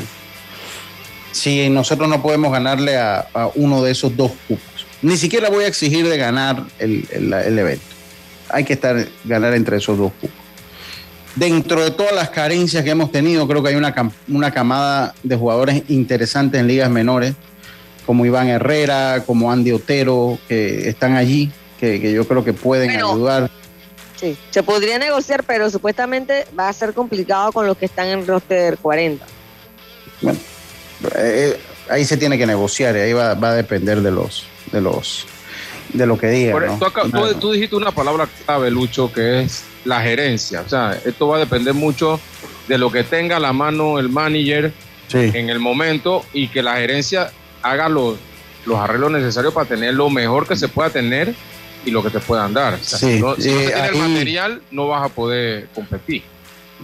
Si 1.31 1.69
nosotros 1.69 2.07
no 2.07 2.21
podemos 2.21 2.51
ganarle 2.51 2.97
a, 2.97 3.27
uno 3.55 3.81
de 3.81 3.91
esos 3.91 4.15
dos 4.15 4.31
cupos, 4.47 4.85
ni 5.01 5.17
siquiera 5.17 5.49
voy 5.49 5.63
a 5.63 5.67
exigir 5.67 6.07
de 6.07 6.17
ganar 6.17 6.63
el, 6.79 7.07
el- 7.11 7.33
el 7.33 7.59
evento. 7.59 7.85
Hay 8.49 8.63
que 8.63 8.73
estar 8.73 9.07
ganar 9.25 9.53
entre 9.55 9.77
esos 9.77 9.97
dos 9.97 10.11
cupos 10.21 10.37
dentro 11.35 11.83
de 11.83 11.89
todas 11.89 12.13
las 12.13 12.29
carencias 12.29 12.83
que 12.83 12.91
hemos 12.91 13.11
tenido, 13.11 13.47
creo 13.47 13.63
que 13.63 13.69
hay 13.69 13.75
una, 13.75 13.95
una 14.27 14.51
camada 14.51 15.15
de 15.23 15.35
jugadores 15.35 15.81
interesantes 15.89 16.61
en 16.61 16.67
ligas 16.67 16.91
menores, 16.91 17.33
como 18.05 18.23
Iván 18.23 18.49
Herrera, 18.49 19.23
como 19.25 19.51
Andy 19.51 19.71
Otero, 19.71 20.37
que 20.47 20.87
están 20.87 21.15
allí, 21.15 21.51
que, 21.83 21.99
que 21.99 22.13
yo 22.13 22.25
creo 22.25 22.45
que 22.45 22.53
pueden 22.53 22.89
ayudar. 22.91 23.49
Sí, 24.15 24.37
se 24.51 24.63
podría 24.63 24.97
negociar, 24.99 25.43
pero 25.43 25.69
supuestamente 25.69 26.47
va 26.57 26.69
a 26.69 26.73
ser 26.73 26.93
complicado 26.93 27.51
con 27.51 27.67
los 27.67 27.75
que 27.77 27.85
están 27.85 28.07
en 28.07 28.25
roster 28.25 28.77
40. 28.77 29.25
Bueno, 30.21 30.39
eh, 31.17 31.59
ahí 31.89 32.05
se 32.05 32.15
tiene 32.15 32.37
que 32.37 32.45
negociar, 32.45 32.95
y 32.95 32.99
ahí 32.99 33.11
va, 33.13 33.33
va 33.33 33.49
a 33.49 33.53
depender 33.55 34.01
de 34.01 34.11
los, 34.11 34.45
de 34.71 34.79
los, 34.79 35.25
de 35.91 36.05
lo 36.05 36.17
que 36.17 36.27
digan. 36.27 36.53
Por- 36.53 36.65
¿no? 36.67 36.77
tú, 36.79 36.85
acá- 36.85 37.01
tú- 37.39 37.51
dijiste 37.51 37.75
una 37.75 37.91
palabra 37.91 38.29
clave, 38.45 38.71
Lucho, 38.71 39.11
que 39.11 39.41
es 39.41 39.65
la 39.83 39.99
gerencia. 40.01 40.61
O 40.65 40.69
sea, 40.69 40.97
esto 41.03 41.27
va 41.27 41.35
a 41.35 41.39
depender 41.39 41.73
mucho 41.73 42.17
de 42.69 42.77
lo 42.77 42.89
que 42.93 43.03
tenga 43.03 43.35
a 43.35 43.39
la 43.41 43.51
mano 43.51 43.99
el 43.99 44.07
manager 44.07 44.71
Sí. 45.09 45.31
en 45.33 45.49
el 45.49 45.59
momento 45.59 46.23
y 46.31 46.47
que 46.47 46.63
la 46.63 46.75
gerencia 46.77 47.29
haga 47.61 47.89
los, 47.89 48.15
los 48.65 48.79
arreglos 48.79 49.11
necesarios 49.11 49.53
para 49.53 49.67
tener 49.67 49.93
lo 49.93 50.09
mejor 50.09 50.47
que 50.47 50.55
se 50.55 50.69
pueda 50.69 50.89
tener 50.89 51.35
y 51.85 51.91
lo 51.91 52.01
que 52.03 52.09
te 52.09 52.19
puedan 52.19 52.53
dar. 52.53 52.75
O 52.75 52.83
sea, 52.83 52.99
Sí, 52.99 53.15
si 53.15 53.19
no, 53.21 53.35
si 53.35 53.49
no 53.49 53.59
eh, 53.59 53.65
se 53.67 53.71
tiene 53.73 53.87
el 53.87 54.09
material, 54.13 54.61
no 54.71 54.87
vas 54.87 55.05
a 55.05 55.09
poder 55.13 55.67
competir. 55.73 56.23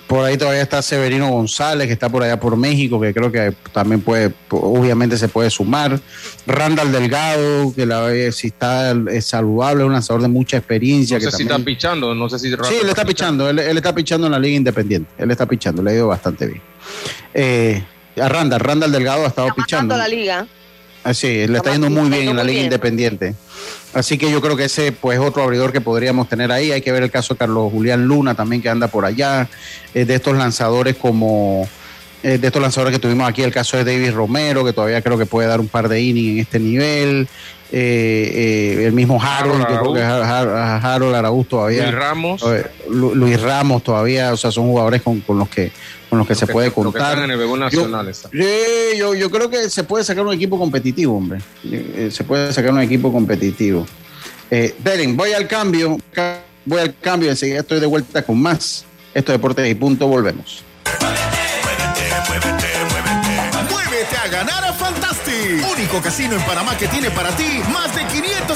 Por 0.07 0.23
ahí 0.25 0.37
todavía 0.37 0.61
está 0.61 0.81
Severino 0.81 1.29
González, 1.29 1.85
que 1.85 1.93
está 1.93 2.09
por 2.09 2.23
allá 2.23 2.39
por 2.39 2.55
México, 2.57 2.99
que 2.99 3.13
creo 3.13 3.31
que 3.31 3.53
también 3.71 4.01
puede, 4.01 4.31
obviamente 4.49 5.17
se 5.17 5.27
puede 5.27 5.49
sumar. 5.51 5.99
Randall 6.47 6.91
Delgado, 6.91 7.73
que 7.75 7.85
la, 7.85 8.09
si 8.31 8.47
está 8.47 8.93
saludable, 9.21 9.81
es 9.83 9.85
un 9.87 9.93
lanzador 9.93 10.21
de 10.23 10.27
mucha 10.29 10.57
experiencia. 10.57 11.17
No 11.17 11.21
sé 11.21 11.25
que 11.27 11.31
si 11.31 11.37
también- 11.45 11.59
está 11.59 11.65
pichando, 11.65 12.15
no 12.15 12.27
sé 12.29 12.39
si... 12.39 12.49
Sí, 12.49 12.75
él 12.81 12.89
está 12.89 13.05
pichando, 13.05 13.49
él, 13.49 13.59
él 13.59 13.77
está 13.77 13.93
pichando 13.93 14.25
en 14.27 14.31
la 14.31 14.39
Liga 14.39 14.55
Independiente. 14.57 15.11
Él 15.17 15.29
está 15.29 15.45
pichando, 15.45 15.83
le 15.83 15.91
ha 15.91 15.93
ido 15.95 16.07
bastante 16.07 16.47
bien. 16.47 16.61
Eh, 17.33 17.83
a 18.19 18.29
Randall, 18.29 18.59
Randall 18.61 18.91
Delgado 18.91 19.25
ha 19.25 19.27
estado 19.27 19.49
Está 19.49 19.61
pichando. 19.63 19.95
la 19.97 20.07
liga. 20.07 20.47
Ah, 21.03 21.13
sí, 21.13 21.27
le 21.27 21.43
está 21.43 21.57
Está 21.57 21.71
yendo 21.73 21.89
muy 21.89 22.09
bien 22.09 22.29
en 22.29 22.35
la 22.35 22.43
Liga 22.43 22.53
bien. 22.55 22.63
Independiente. 22.65 23.35
Así 23.93 24.17
que 24.17 24.29
yo 24.31 24.41
creo 24.41 24.55
que 24.55 24.65
ese 24.65 24.91
pues 24.91 25.19
otro 25.19 25.43
abridor 25.43 25.71
que 25.71 25.81
podríamos 25.81 26.29
tener 26.29 26.51
ahí. 26.51 26.71
Hay 26.71 26.81
que 26.81 26.91
ver 26.91 27.03
el 27.03 27.11
caso 27.11 27.33
de 27.33 27.39
Carlos 27.39 27.71
Julián 27.71 28.05
Luna 28.05 28.35
también 28.35 28.61
que 28.61 28.69
anda 28.69 28.87
por 28.87 29.05
allá. 29.05 29.47
Eh, 29.93 30.05
de 30.05 30.15
estos 30.15 30.35
lanzadores 30.37 30.95
como 30.95 31.67
eh, 32.21 32.37
de 32.37 32.47
estos 32.47 32.61
lanzadores 32.61 32.93
que 32.93 32.99
tuvimos 32.99 33.27
aquí, 33.27 33.41
el 33.43 33.53
caso 33.53 33.77
de 33.77 33.85
David 33.85 34.11
Romero, 34.13 34.63
que 34.65 34.73
todavía 34.73 35.01
creo 35.01 35.17
que 35.17 35.25
puede 35.25 35.47
dar 35.47 35.59
un 35.59 35.67
par 35.69 35.87
de 35.89 36.01
innings 36.01 36.33
en 36.33 36.39
este 36.39 36.59
nivel. 36.59 37.27
Eh, 37.71 38.77
eh, 38.81 38.85
el 38.87 38.93
mismo 38.93 39.21
Harold, 39.21 39.61
Harold 39.61 39.75
yo 39.75 39.81
creo 39.81 39.93
que 39.93 40.01
Harold 40.03 41.15
Araúz 41.15 41.47
todavía. 41.47 41.83
Luis 41.83 41.95
Ramos. 41.95 42.43
Lu- 42.89 43.13
Luis 43.15 43.39
Ramos 43.39 43.83
todavía, 43.83 44.33
o 44.33 44.37
sea, 44.37 44.51
son 44.51 44.65
jugadores 44.65 45.01
con, 45.03 45.21
con 45.21 45.37
los 45.39 45.47
que 45.49 45.71
con 46.09 46.19
los 46.19 46.27
que 46.27 46.35
se 46.35 46.45
que- 46.47 46.53
puede 46.53 46.67
lo 46.67 46.73
que 46.73 46.81
contar. 46.81 47.01
están 47.17 47.23
en 47.31 47.31
el 47.39 47.59
nacional. 47.59 48.13
Sí, 48.13 48.97
yo, 48.97 49.13
yo 49.13 49.29
creo 49.29 49.49
que 49.49 49.69
se 49.69 49.83
puede 49.83 50.03
sacar 50.03 50.25
un 50.25 50.33
equipo 50.33 50.57
competitivo, 50.57 51.15
hombre. 51.17 51.39
Eh, 51.63 52.09
se 52.11 52.23
puede 52.23 52.51
sacar 52.51 52.71
un 52.73 52.81
equipo 52.81 53.11
competitivo. 53.11 53.85
Eh, 54.51 54.75
Deren, 54.79 55.15
voy 55.15 55.33
al 55.33 55.47
cambio. 55.47 55.97
Ca- 56.11 56.43
Voy 56.65 56.81
al 56.81 56.93
cambio, 56.99 57.29
enseguida 57.31 57.61
estoy 57.61 57.79
de 57.79 57.87
vuelta 57.87 58.21
con 58.23 58.39
más. 58.39 58.85
Esto 59.13 59.31
es 59.31 59.37
Deportes 59.39 59.67
y 59.67 59.73
Punto, 59.75 60.05
volvemos. 60.07 60.61
Muévete 63.71 64.15
a 64.17 64.27
ganar 64.27 64.63
a 64.65 64.73
Fantastic. 64.73 65.65
Único 65.75 66.01
casino 66.01 66.35
en 66.35 66.41
Panamá 66.43 66.77
que 66.77 66.87
tiene 66.87 67.09
para 67.11 67.29
ti 67.31 67.61
más 67.71 67.95
de 67.95 68.05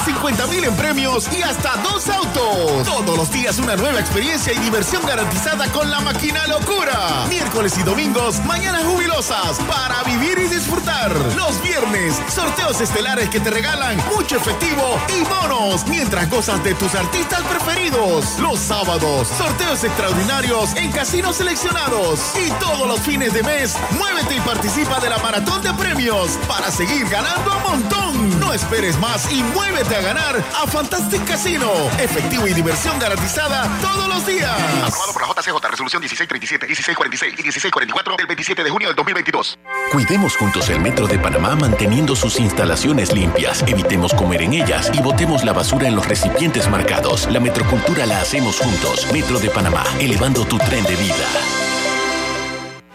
550 0.05 0.47
mil 0.47 0.63
en 0.65 0.75
premios 0.75 1.29
y 1.31 1.41
hasta 1.43 1.77
dos 1.77 2.09
autos. 2.09 2.85
Todos 2.85 3.17
los 3.17 3.31
días 3.31 3.57
una 3.57 3.77
nueva 3.77 4.01
experiencia 4.01 4.51
y 4.51 4.57
diversión 4.57 5.01
garantizada 5.05 5.71
con 5.71 5.89
la 5.89 6.01
máquina 6.01 6.45
locura. 6.47 7.25
Miércoles 7.29 7.77
y 7.77 7.83
domingos, 7.83 8.43
mañanas 8.43 8.83
jubilosas 8.83 9.59
para 9.59 10.03
vivir 10.03 10.39
y 10.39 10.47
disfrutar. 10.47 11.15
Los 11.37 11.61
viernes, 11.61 12.21
sorteos 12.27 12.81
estelares 12.81 13.29
que 13.29 13.39
te 13.39 13.49
regalan 13.49 13.97
mucho 14.13 14.35
efectivo 14.35 14.99
y 15.07 15.23
bonos 15.23 15.85
mientras 15.87 16.29
gozas 16.29 16.61
de 16.65 16.73
tus 16.75 16.93
artistas 16.95 17.41
preferidos. 17.43 18.39
Los 18.39 18.59
sábados, 18.59 19.29
sorteos 19.37 19.83
extraordinarios 19.85 20.75
en 20.75 20.91
casinos 20.91 21.37
seleccionados. 21.37 22.19
Y 22.35 22.51
todos 22.59 22.87
los 22.87 22.99
fines 22.99 23.33
de 23.33 23.43
mes, 23.43 23.77
muévete 23.91 24.35
y 24.35 24.39
participa 24.41 24.99
de 24.99 25.09
la 25.09 25.17
maratón 25.19 25.61
de 25.61 25.73
premios 25.73 26.31
para 26.47 26.69
seguir 26.71 27.07
ganando 27.07 27.51
a 27.53 27.59
montón. 27.59 28.39
No 28.39 28.51
esperes 28.53 28.99
más 28.99 29.31
y 29.31 29.41
muévete 29.43 29.92
a 29.95 30.01
ganar 30.01 30.35
a 30.37 30.67
Fantastic 30.67 31.23
Casino. 31.25 31.69
Efectivo 31.99 32.47
y 32.47 32.53
diversión 32.53 32.97
garantizada 32.97 33.69
todos 33.81 34.07
los 34.07 34.25
días. 34.25 34.51
Aprobado 34.83 35.13
por 35.13 35.21
la 35.21 35.27
JCJ, 35.27 35.69
resolución 35.69 36.01
1637, 36.01 36.65
1646 36.65 37.33
y 37.33 37.43
1644 37.43 38.15
del 38.17 38.27
27 38.27 38.63
de 38.63 38.69
junio 38.69 38.87
del 38.87 38.95
2022. 38.95 39.59
Cuidemos 39.91 40.35
juntos 40.35 40.69
el 40.69 40.79
Metro 40.79 41.05
de 41.05 41.19
Panamá 41.19 41.55
manteniendo 41.55 42.15
sus 42.15 42.39
instalaciones 42.39 43.13
limpias. 43.13 43.63
Evitemos 43.67 44.13
comer 44.13 44.41
en 44.41 44.53
ellas 44.53 44.89
y 44.93 45.01
botemos 45.01 45.43
la 45.43 45.53
basura 45.53 45.87
en 45.87 45.95
los 45.95 46.07
recipientes 46.07 46.69
marcados. 46.69 47.27
La 47.31 47.39
metrocultura 47.39 48.05
la 48.05 48.21
hacemos 48.21 48.57
juntos. 48.57 49.07
Metro 49.13 49.39
de 49.39 49.49
Panamá, 49.49 49.83
elevando 49.99 50.45
tu 50.45 50.57
tren 50.57 50.83
de 50.85 50.95
vida. 50.95 51.25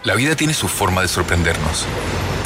La 0.03 0.15
vida 0.15 0.35
tiene 0.35 0.55
su 0.55 0.69
forma 0.69 1.03
de 1.03 1.09
sorprendernos. 1.09 1.87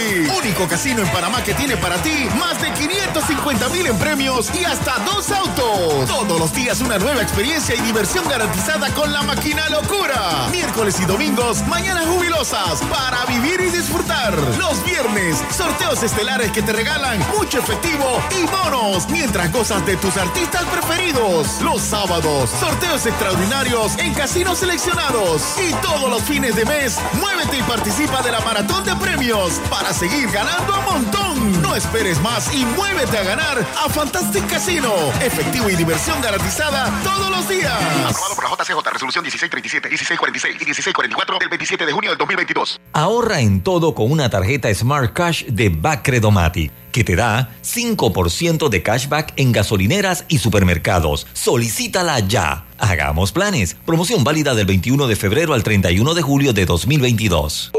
Fantastic. 0.00 0.30
Único 0.40 0.66
casino 0.68 1.02
en 1.02 1.08
Panamá 1.08 1.42
que 1.44 1.54
tiene 1.54 1.76
para 1.76 1.96
ti 2.02 2.28
más 2.38 2.60
de 2.60 2.72
550 2.72 3.68
mil 3.68 3.86
en 3.86 3.98
premios 3.98 4.50
y 4.54 4.64
hasta 4.64 4.98
dos 5.00 5.30
autos. 5.30 6.08
Todos 6.08 6.38
los 6.38 6.52
días 6.52 6.80
una 6.80 6.98
nueva 6.98 7.22
experiencia 7.22 7.74
y 7.74 7.80
diversión 7.80 8.26
garantizada 8.28 8.92
con 8.94 9.12
la 9.12 9.22
máquina 9.22 9.68
locura. 9.68 10.48
Miércoles 10.50 10.98
y 11.00 11.04
domingos, 11.04 11.62
mañanas 11.66 12.06
jubilosas 12.06 12.80
para 12.90 13.24
vivir 13.26 13.60
y 13.60 13.70
disfrutar. 13.70 14.32
Los 14.58 14.82
viernes, 14.84 15.42
sorteos 15.56 16.02
estelares 16.02 16.50
que 16.52 16.62
te 16.62 16.72
regalan 16.72 17.18
mucho 17.36 17.58
efectivo 17.58 18.22
y 18.30 18.46
bonos 18.46 19.08
mientras 19.10 19.52
gozas 19.52 19.84
de 19.84 19.96
tus 19.96 20.16
artistas 20.16 20.64
preferidos. 20.64 21.60
Los 21.60 21.82
sábados, 21.82 22.50
sorteos 22.58 23.04
extraordinarios 23.06 23.98
en 23.98 24.14
casinos 24.14 24.58
seleccionados. 24.58 25.42
Y 25.58 25.72
todos 25.82 26.08
los 26.08 26.22
fines 26.22 26.56
de 26.56 26.64
mes, 26.64 26.98
muévete 27.14 27.58
y 27.58 27.62
participa 27.62 28.22
de 28.22 28.32
la 28.32 28.40
maratón 28.40 28.84
de 28.84 28.96
premios 28.96 29.60
para 29.68 29.89
seguir 29.92 30.30
ganando 30.30 30.74
a 30.74 30.80
montón. 30.80 31.62
No 31.62 31.74
esperes 31.74 32.20
más 32.20 32.52
y 32.54 32.64
muévete 32.64 33.18
a 33.18 33.22
ganar 33.22 33.58
a 33.58 33.88
Fantastic 33.88 34.46
Casino. 34.46 34.92
Efectivo 35.20 35.68
y 35.68 35.76
diversión 35.76 36.20
garantizada 36.20 36.90
todos 37.02 37.30
los 37.30 37.48
días. 37.48 37.72
Aprobado 38.06 38.34
por 38.34 38.44
la 38.44 38.50
JCJ, 38.50 38.92
resolución 38.92 39.22
1637, 39.24 39.88
1646 39.88 40.54
y 40.54 40.64
1644 40.64 41.38
del 41.38 41.48
27 41.48 41.86
de 41.86 41.92
junio 41.92 42.10
del 42.10 42.18
2022. 42.18 42.80
Ahorra 42.92 43.40
en 43.40 43.62
todo 43.62 43.94
con 43.94 44.10
una 44.10 44.30
tarjeta 44.30 44.72
Smart 44.74 45.12
Cash 45.12 45.44
de 45.46 45.68
Bacredomatic, 45.68 46.72
que 46.92 47.04
te 47.04 47.16
da 47.16 47.50
5% 47.62 48.68
de 48.68 48.82
cashback 48.82 49.32
en 49.36 49.52
gasolineras 49.52 50.24
y 50.28 50.38
supermercados. 50.38 51.26
Solicítala 51.32 52.20
ya. 52.20 52.66
Hagamos 52.78 53.32
planes. 53.32 53.76
Promoción 53.86 54.24
válida 54.24 54.54
del 54.54 54.66
21 54.66 55.06
de 55.06 55.16
febrero 55.16 55.54
al 55.54 55.62
31 55.62 56.14
de 56.14 56.22
julio 56.22 56.52
de 56.52 56.66
2022. 56.66 57.72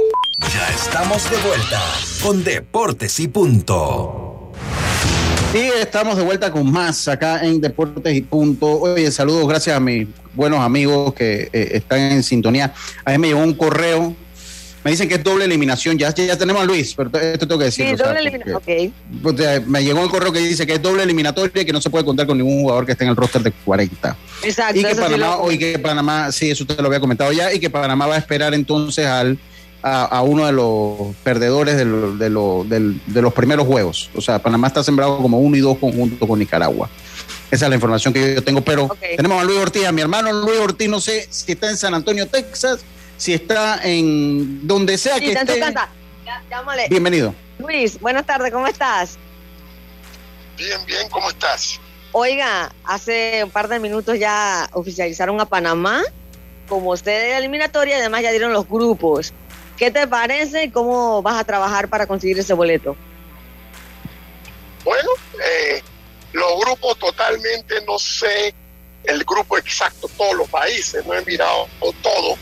Ya 0.50 0.68
estamos 0.74 1.30
de 1.30 1.38
vuelta 1.38 1.82
con 2.22 2.44
Deportes 2.44 3.20
y 3.20 3.28
Punto. 3.28 4.52
Y 5.54 5.58
estamos 5.80 6.18
de 6.18 6.24
vuelta 6.24 6.52
con 6.52 6.70
más 6.72 7.08
acá 7.08 7.46
en 7.46 7.62
Deportes 7.62 8.14
y 8.16 8.22
Punto. 8.22 8.68
Oye, 8.80 9.12
saludos, 9.12 9.48
gracias 9.48 9.76
a 9.76 9.80
mis 9.80 10.08
buenos 10.34 10.60
amigos 10.60 11.14
que 11.14 11.50
eh, 11.54 11.70
están 11.74 12.00
en 12.00 12.24
sintonía. 12.24 12.74
A 13.06 13.12
mí 13.12 13.18
me 13.18 13.28
llegó 13.30 13.42
un 13.42 13.54
correo. 13.54 14.16
Me 14.84 14.90
dicen 14.92 15.08
que 15.08 15.16
es 15.16 15.24
doble 15.24 15.46
eliminación. 15.46 15.98
Ya, 15.98 16.14
ya 16.14 16.36
tenemos 16.38 16.62
a 16.64 16.66
Luis, 16.66 16.96
pero 16.96 17.12
esto 17.20 17.48
tengo 17.48 17.60
que 17.60 17.70
Sí, 17.72 17.84
decirlo. 17.84 17.94
o 17.94 17.98
sea, 17.98 18.08
doble 18.08 18.20
eliminación. 18.22 18.54
porque- 18.54 18.92
Ok. 19.24 19.40
eh, 19.40 19.64
me 19.68 19.84
llegó 19.84 20.04
el 20.04 20.10
correo 20.10 20.32
que 20.32 20.40
dice 20.40 20.66
que 20.66 20.74
es 20.74 20.82
doble 20.82 21.04
eliminatoria 21.04 21.62
y 21.62 21.66
que 21.66 21.72
no 21.74 21.80
se 21.82 21.90
puede 21.92 22.04
contar 22.04 22.26
con 22.26 22.38
ningún 22.38 22.62
jugador 22.62 22.86
que 22.86 22.94
esté 22.94 23.04
en 23.04 23.12
el 23.12 23.16
roster 23.16 23.44
de 23.44 23.52
40. 23.52 24.18
Exacto. 24.44 24.80
Y 24.80 24.84
que 24.84 24.96
sí 24.96 25.00
Panamá, 25.02 25.38
lo- 25.38 25.52
y 25.52 25.58
que 25.60 25.78
Panamá, 25.78 26.32
sí, 26.32 26.50
eso 26.50 26.66
te 26.66 26.76
lo 26.82 26.88
había 26.88 27.00
comentado 27.00 27.32
ya, 27.32 27.54
y 27.54 27.60
que 27.60 27.70
Panamá 27.70 28.08
va 28.08 28.16
a 28.16 28.18
esperar 28.18 28.56
entonces 28.56 29.06
al, 29.06 29.38
a, 29.84 30.04
a 30.06 30.22
uno 30.22 30.46
de 30.46 30.52
los 30.52 31.16
perdedores 31.24 31.76
de, 31.78 31.86
lo- 31.86 32.16
de, 32.16 32.30
lo- 32.30 32.64
del- 32.64 33.02
de 33.08 33.22
los 33.22 33.34
primeros 33.34 33.66
juegos. 33.68 34.10
O 34.16 34.22
sea, 34.22 34.40
Panamá 34.40 34.68
está 34.68 34.84
sembrado 34.84 35.18
como 35.18 35.40
uno 35.40 35.58
y 35.58 35.60
dos 35.60 35.78
conjunto 35.78 36.28
con 36.28 36.40
Nicaragua. 36.40 36.90
Esa 37.50 37.66
es 37.66 37.70
la 37.70 37.76
información 37.76 38.14
que 38.14 38.36
yo 38.36 38.44
tengo, 38.44 38.62
pero 38.62 38.96
tenemos 39.18 39.42
a 39.42 39.44
Luis 39.44 39.60
Ortiz, 39.60 39.86
a 39.86 39.92
mi 39.92 40.02
hermano 40.02 40.32
Luis 40.32 40.60
Ortiz, 40.60 40.88
no 40.88 41.02
sé 41.02 41.28
si 41.30 41.52
está 41.52 41.70
en 41.70 41.76
San 41.78 41.94
Antonio, 41.94 42.26
Texas, 42.28 42.80
si 43.18 43.34
está 43.34 43.82
en 43.84 44.66
donde 44.66 44.98
sea 44.98 45.16
Sí, 45.16 45.22
que 45.22 45.28
está 45.30 45.42
en 45.42 45.48
tu 45.48 45.54
esté. 45.54 45.74
casa. 45.74 45.90
Ya- 46.26 46.44
Llámale. 46.50 46.88
Bienvenido. 46.90 47.36
Luis, 47.60 48.00
buenas 48.00 48.26
tardes, 48.26 48.52
¿cómo 48.54 48.68
estás? 48.68 49.18
Bien, 50.58 50.80
bien, 50.86 51.10
¿cómo 51.10 51.30
estás? 51.30 51.80
Oiga, 52.14 52.72
hace 52.84 53.42
un 53.44 53.50
par 53.50 53.68
de 53.68 53.80
minutos 53.80 54.18
ya 54.20 54.70
oficializaron 54.74 55.40
a 55.42 55.46
Panamá 55.46 56.02
como 56.68 56.96
sede 56.96 57.24
de 57.26 57.30
la 57.32 57.38
eliminatoria 57.40 57.98
y 57.98 58.00
además 58.00 58.22
ya 58.22 58.32
dieron 58.32 58.54
los 58.54 58.68
grupos. 58.68 59.34
¿Qué 59.82 59.90
te 59.90 60.06
parece 60.08 60.66
y 60.66 60.70
cómo 60.70 61.24
vas 61.24 61.40
a 61.40 61.44
trabajar 61.44 61.88
para 61.88 62.06
conseguir 62.06 62.38
ese 62.38 62.54
boleto? 62.54 62.96
Bueno, 64.84 65.10
eh, 65.44 65.82
los 66.34 66.60
grupos 66.60 67.00
totalmente, 67.00 67.82
no 67.88 67.98
sé 67.98 68.54
el 69.06 69.24
grupo 69.24 69.58
exacto, 69.58 70.08
todos 70.16 70.36
los 70.36 70.48
países, 70.50 71.04
no 71.08 71.16
he 71.16 71.26
mirado 71.26 71.68
todo. 72.04 72.38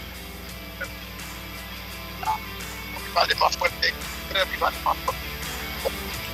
Los 2.20 3.04
rivales 3.08 3.40
más 3.40 3.56
fuertes, 3.56 3.94
tres 4.34 4.52
rivales 4.52 4.84
más 4.84 4.98
fuertes. 4.98 5.26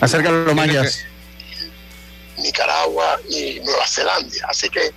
Acércalo 0.01 0.55
más 0.55 0.65
Tiene 0.67 0.73
ya. 0.73 0.89
que- 0.89 2.41
Nicaragua 2.41 3.19
y 3.29 3.59
Nueva 3.59 3.85
Zelanda. 3.85 4.35
Así 4.49 4.71
que 4.71 4.91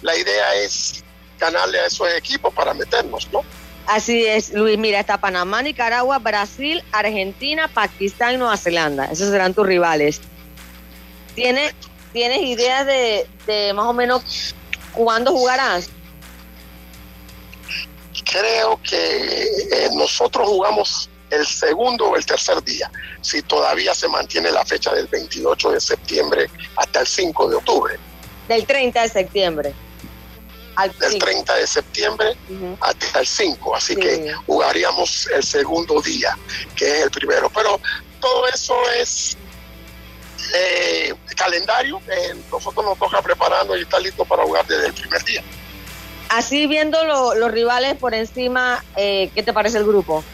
la 0.00 0.16
idea 0.16 0.54
es 0.54 1.04
ganarle 1.38 1.80
a 1.80 1.84
esos 1.84 2.08
equipos 2.14 2.54
para 2.54 2.72
meternos, 2.72 3.28
¿no? 3.30 3.44
Así 3.86 4.24
es, 4.26 4.52
Luis. 4.52 4.78
Mira, 4.78 5.00
está 5.00 5.18
Panamá, 5.18 5.62
Nicaragua, 5.62 6.18
Brasil, 6.18 6.82
Argentina, 6.92 7.68
Pakistán 7.68 8.34
y 8.34 8.36
Nueva 8.38 8.56
Zelanda. 8.56 9.06
Esos 9.06 9.30
serán 9.30 9.54
tus 9.54 9.66
rivales. 9.66 10.20
¿Tienes, 11.34 11.74
¿tienes 12.12 12.42
ideas 12.42 12.86
de, 12.86 13.26
de 13.46 13.72
más 13.72 13.86
o 13.86 13.92
menos 13.92 14.54
cuándo 14.92 15.32
jugarás? 15.32 15.90
Creo 18.24 18.80
que 18.82 19.42
eh, 19.42 19.88
nosotros 19.94 20.46
jugamos 20.48 21.10
el 21.30 21.46
segundo 21.46 22.10
o 22.10 22.16
el 22.16 22.26
tercer 22.26 22.62
día, 22.62 22.90
si 23.20 23.42
todavía 23.42 23.94
se 23.94 24.08
mantiene 24.08 24.50
la 24.50 24.64
fecha 24.64 24.92
del 24.92 25.06
28 25.06 25.70
de 25.70 25.80
septiembre 25.80 26.50
hasta 26.76 27.00
el 27.00 27.06
5 27.06 27.48
de 27.48 27.56
octubre. 27.56 27.98
Del 28.48 28.66
30 28.66 29.02
de 29.02 29.08
septiembre. 29.08 29.74
Al 30.80 30.98
Del 30.98 31.12
5. 31.12 31.26
30 31.26 31.54
de 31.56 31.66
septiembre 31.66 32.36
hasta 32.80 33.20
el 33.20 33.26
5, 33.26 33.76
así 33.76 33.94
que 33.96 34.32
jugaríamos 34.46 35.26
el 35.34 35.42
segundo 35.42 36.00
día, 36.00 36.36
que 36.76 36.90
es 36.98 37.02
el 37.04 37.10
primero. 37.10 37.50
Pero 37.50 37.80
todo 38.20 38.46
eso 38.48 38.74
es 38.98 39.36
eh, 40.54 41.14
calendario, 41.36 42.00
eh, 42.10 42.34
nosotros 42.50 42.84
nos 42.84 42.98
toca 42.98 43.20
prepararnos 43.22 43.76
y 43.78 43.82
estar 43.82 44.00
listos 44.00 44.26
para 44.26 44.42
jugar 44.44 44.66
desde 44.66 44.86
el 44.86 44.94
primer 44.94 45.22
día. 45.24 45.42
Así 46.30 46.66
viendo 46.66 47.04
lo- 47.04 47.34
los 47.34 47.50
rivales 47.50 47.96
por 47.96 48.14
encima, 48.14 48.84
eh, 48.96 49.30
¿qué 49.34 49.42
te 49.42 49.52
parece 49.52 49.78
el 49.78 49.84
grupo? 49.84 50.24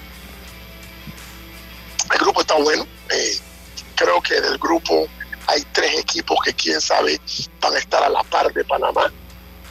El 2.13 2.19
grupo 2.19 2.41
está 2.41 2.55
bueno. 2.55 2.87
creo 3.95 4.21
que 4.21 4.39
del 4.41 4.59
grupo 4.59 5.07
hay 5.47 5.63
tres 5.73 5.99
equipos 6.01 6.37
que 6.45 6.53
quién 6.53 6.81
sabe 6.83 7.19
van 7.63 7.75
a 7.75 7.79
estar 7.79 8.03
a 8.05 8.09
la 8.11 8.23
par 8.25 8.53
de 8.53 8.63
Panamá. 8.65 9.11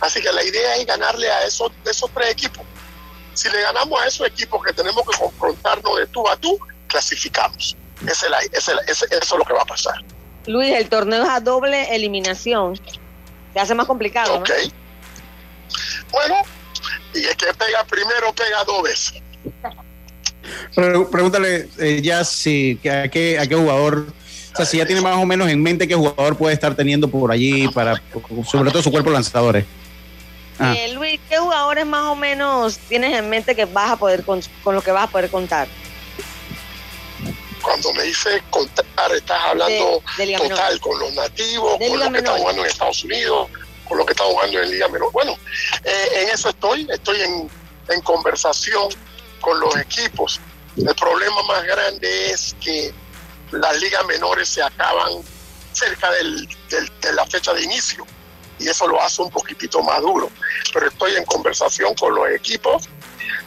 Así 0.01 0.21
que 0.21 0.31
la 0.31 0.43
idea 0.43 0.75
es 0.77 0.85
ganarle 0.85 1.29
a 1.31 1.45
esos, 1.45 1.71
esos 1.89 2.09
tres 2.13 2.31
equipos. 2.31 2.63
Si 3.33 3.49
le 3.49 3.61
ganamos 3.61 4.01
a 4.01 4.07
esos 4.07 4.27
equipos 4.27 4.63
que 4.65 4.73
tenemos 4.73 5.03
que 5.09 5.17
confrontarnos 5.17 5.97
de 5.97 6.07
tú 6.07 6.27
a 6.29 6.35
tú, 6.37 6.57
clasificamos. 6.87 7.75
Ese- 8.07 8.27
eso 8.87 9.05
es 9.11 9.31
lo 9.31 9.43
que 9.45 9.53
va 9.53 9.61
a 9.61 9.65
pasar. 9.65 9.95
Luis, 10.47 10.73
el 10.75 10.87
torneo 10.89 11.23
es 11.23 11.29
a 11.29 11.39
doble 11.39 11.95
eliminación. 11.95 12.79
Se 13.53 13.59
hace 13.59 13.73
más 13.73 13.87
complicado, 13.87 14.35
¿no? 14.35 14.39
Ok. 14.41 14.49
Bueno, 16.11 16.35
y 17.13 17.25
el 17.25 17.35
que 17.35 17.47
pega 17.53 17.83
primero 17.89 18.33
pega 18.33 18.63
dos 18.63 18.83
veces. 18.83 19.21
Pre- 20.75 21.05
pregúntale 21.11 21.69
eh, 21.79 22.01
ya 22.03 22.23
si 22.23 22.79
a 22.89 23.07
qué 23.09 23.39
a 23.39 23.47
qué 23.47 23.55
jugador, 23.55 24.05
o 24.53 24.55
sea, 24.55 24.65
si 24.65 24.77
ya 24.77 24.85
tiene 24.85 25.01
más 25.01 25.17
o 25.17 25.25
menos 25.25 25.49
en 25.49 25.61
mente 25.61 25.87
qué 25.87 25.95
jugador 25.95 26.37
puede 26.37 26.53
estar 26.53 26.75
teniendo 26.75 27.07
por 27.09 27.31
allí 27.31 27.67
para 27.69 28.01
sobre 28.47 28.71
todo 28.71 28.83
su 28.83 28.91
cuerpo 28.91 29.09
lanzadores. 29.09 29.65
Ah. 30.59 30.73
Eh, 30.73 30.93
Luis, 30.93 31.19
¿qué 31.29 31.37
jugadores 31.37 31.85
más 31.85 32.03
o 32.03 32.15
menos 32.15 32.77
tienes 32.87 33.13
en 33.13 33.29
mente 33.29 33.55
que 33.55 33.65
vas 33.65 33.91
a 33.91 33.95
poder 33.97 34.23
con, 34.23 34.41
con 34.63 34.73
los 34.75 34.83
que 34.83 34.91
vas 34.91 35.03
a 35.05 35.11
poder 35.11 35.29
contar? 35.29 35.67
Cuando 37.61 37.93
me 37.93 38.03
dice 38.03 38.43
contar, 38.51 39.11
estás 39.13 39.41
hablando 39.43 39.73
De- 39.73 40.01
de 40.17 40.25
Liga 40.27 40.37
total 40.39 40.57
Menor. 40.73 40.79
con 40.81 40.99
los 40.99 41.13
nativos, 41.13 41.79
De 41.79 41.87
con 41.89 41.99
los 41.99 42.09
que 42.11 42.17
están 42.19 42.37
jugando 42.37 42.61
en 42.63 42.67
Estados 42.69 43.03
Unidos, 43.03 43.49
con 43.87 43.97
los 43.97 44.05
que 44.05 44.11
están 44.13 44.27
jugando 44.27 44.61
en 44.61 44.69
Liga 44.69 44.87
Menor. 44.87 45.11
Bueno, 45.11 45.37
eh, 45.83 46.07
en 46.21 46.29
eso 46.29 46.49
estoy, 46.49 46.87
estoy 46.91 47.21
en, 47.21 47.49
en 47.89 48.01
conversación 48.01 48.87
con 49.41 49.59
los 49.59 49.75
equipos. 49.77 50.39
El 50.77 50.93
problema 50.95 51.41
más 51.43 51.63
grande 51.63 52.31
es 52.31 52.55
que 52.61 52.93
las 53.51 53.79
ligas 53.81 54.05
menores 54.05 54.47
se 54.47 54.61
acaban 54.61 55.13
cerca 55.73 56.11
del- 56.11 56.47
del- 56.69 56.91
de 57.01 57.13
la 57.13 57.25
fecha 57.25 57.53
de 57.53 57.63
inicio 57.63 58.05
y 58.59 58.67
eso 58.69 58.87
lo 58.87 59.01
hace 59.01 59.21
un 59.21 59.29
poquitito 59.29 59.81
más 59.81 60.01
duro. 60.01 60.29
Pero 60.73 60.87
estoy 60.87 61.15
en 61.15 61.25
conversación 61.25 61.93
con 61.95 62.15
los 62.15 62.29
equipos 62.31 62.87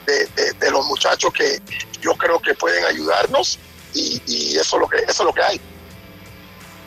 de, 0.06 0.26
de- 0.26 0.52
de 0.52 0.70
los 0.70 0.84
muchachos 0.86 1.32
que 1.32 1.60
yo 2.00 2.14
creo 2.14 2.38
que 2.40 2.54
pueden 2.54 2.84
ayudarnos 2.84 3.58
y, 3.94 4.20
y 4.26 4.56
eso 4.56 4.76
es 4.76 4.80
lo 4.82 4.88
que 4.88 4.96
eso 4.98 5.10
es 5.10 5.20
lo 5.20 5.32
que 5.32 5.42
hay. 5.42 5.60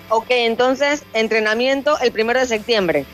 Ok, 0.10 0.26
entonces, 0.30 1.04
entrenamiento 1.14 1.98
el 2.00 2.12
primero 2.12 2.40
de 2.40 2.48
septiembre. 2.48 3.06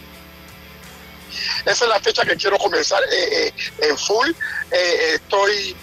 Esa 1.66 1.86
es 1.86 1.90
la 1.90 2.00
fecha 2.00 2.24
que 2.24 2.36
quiero 2.36 2.58
comenzar 2.58 3.02
eh, 3.12 3.48
eh, 3.48 3.54
en 3.82 3.98
full. 3.98 4.30
Eh, 4.72 5.14
estoy, 5.16 5.76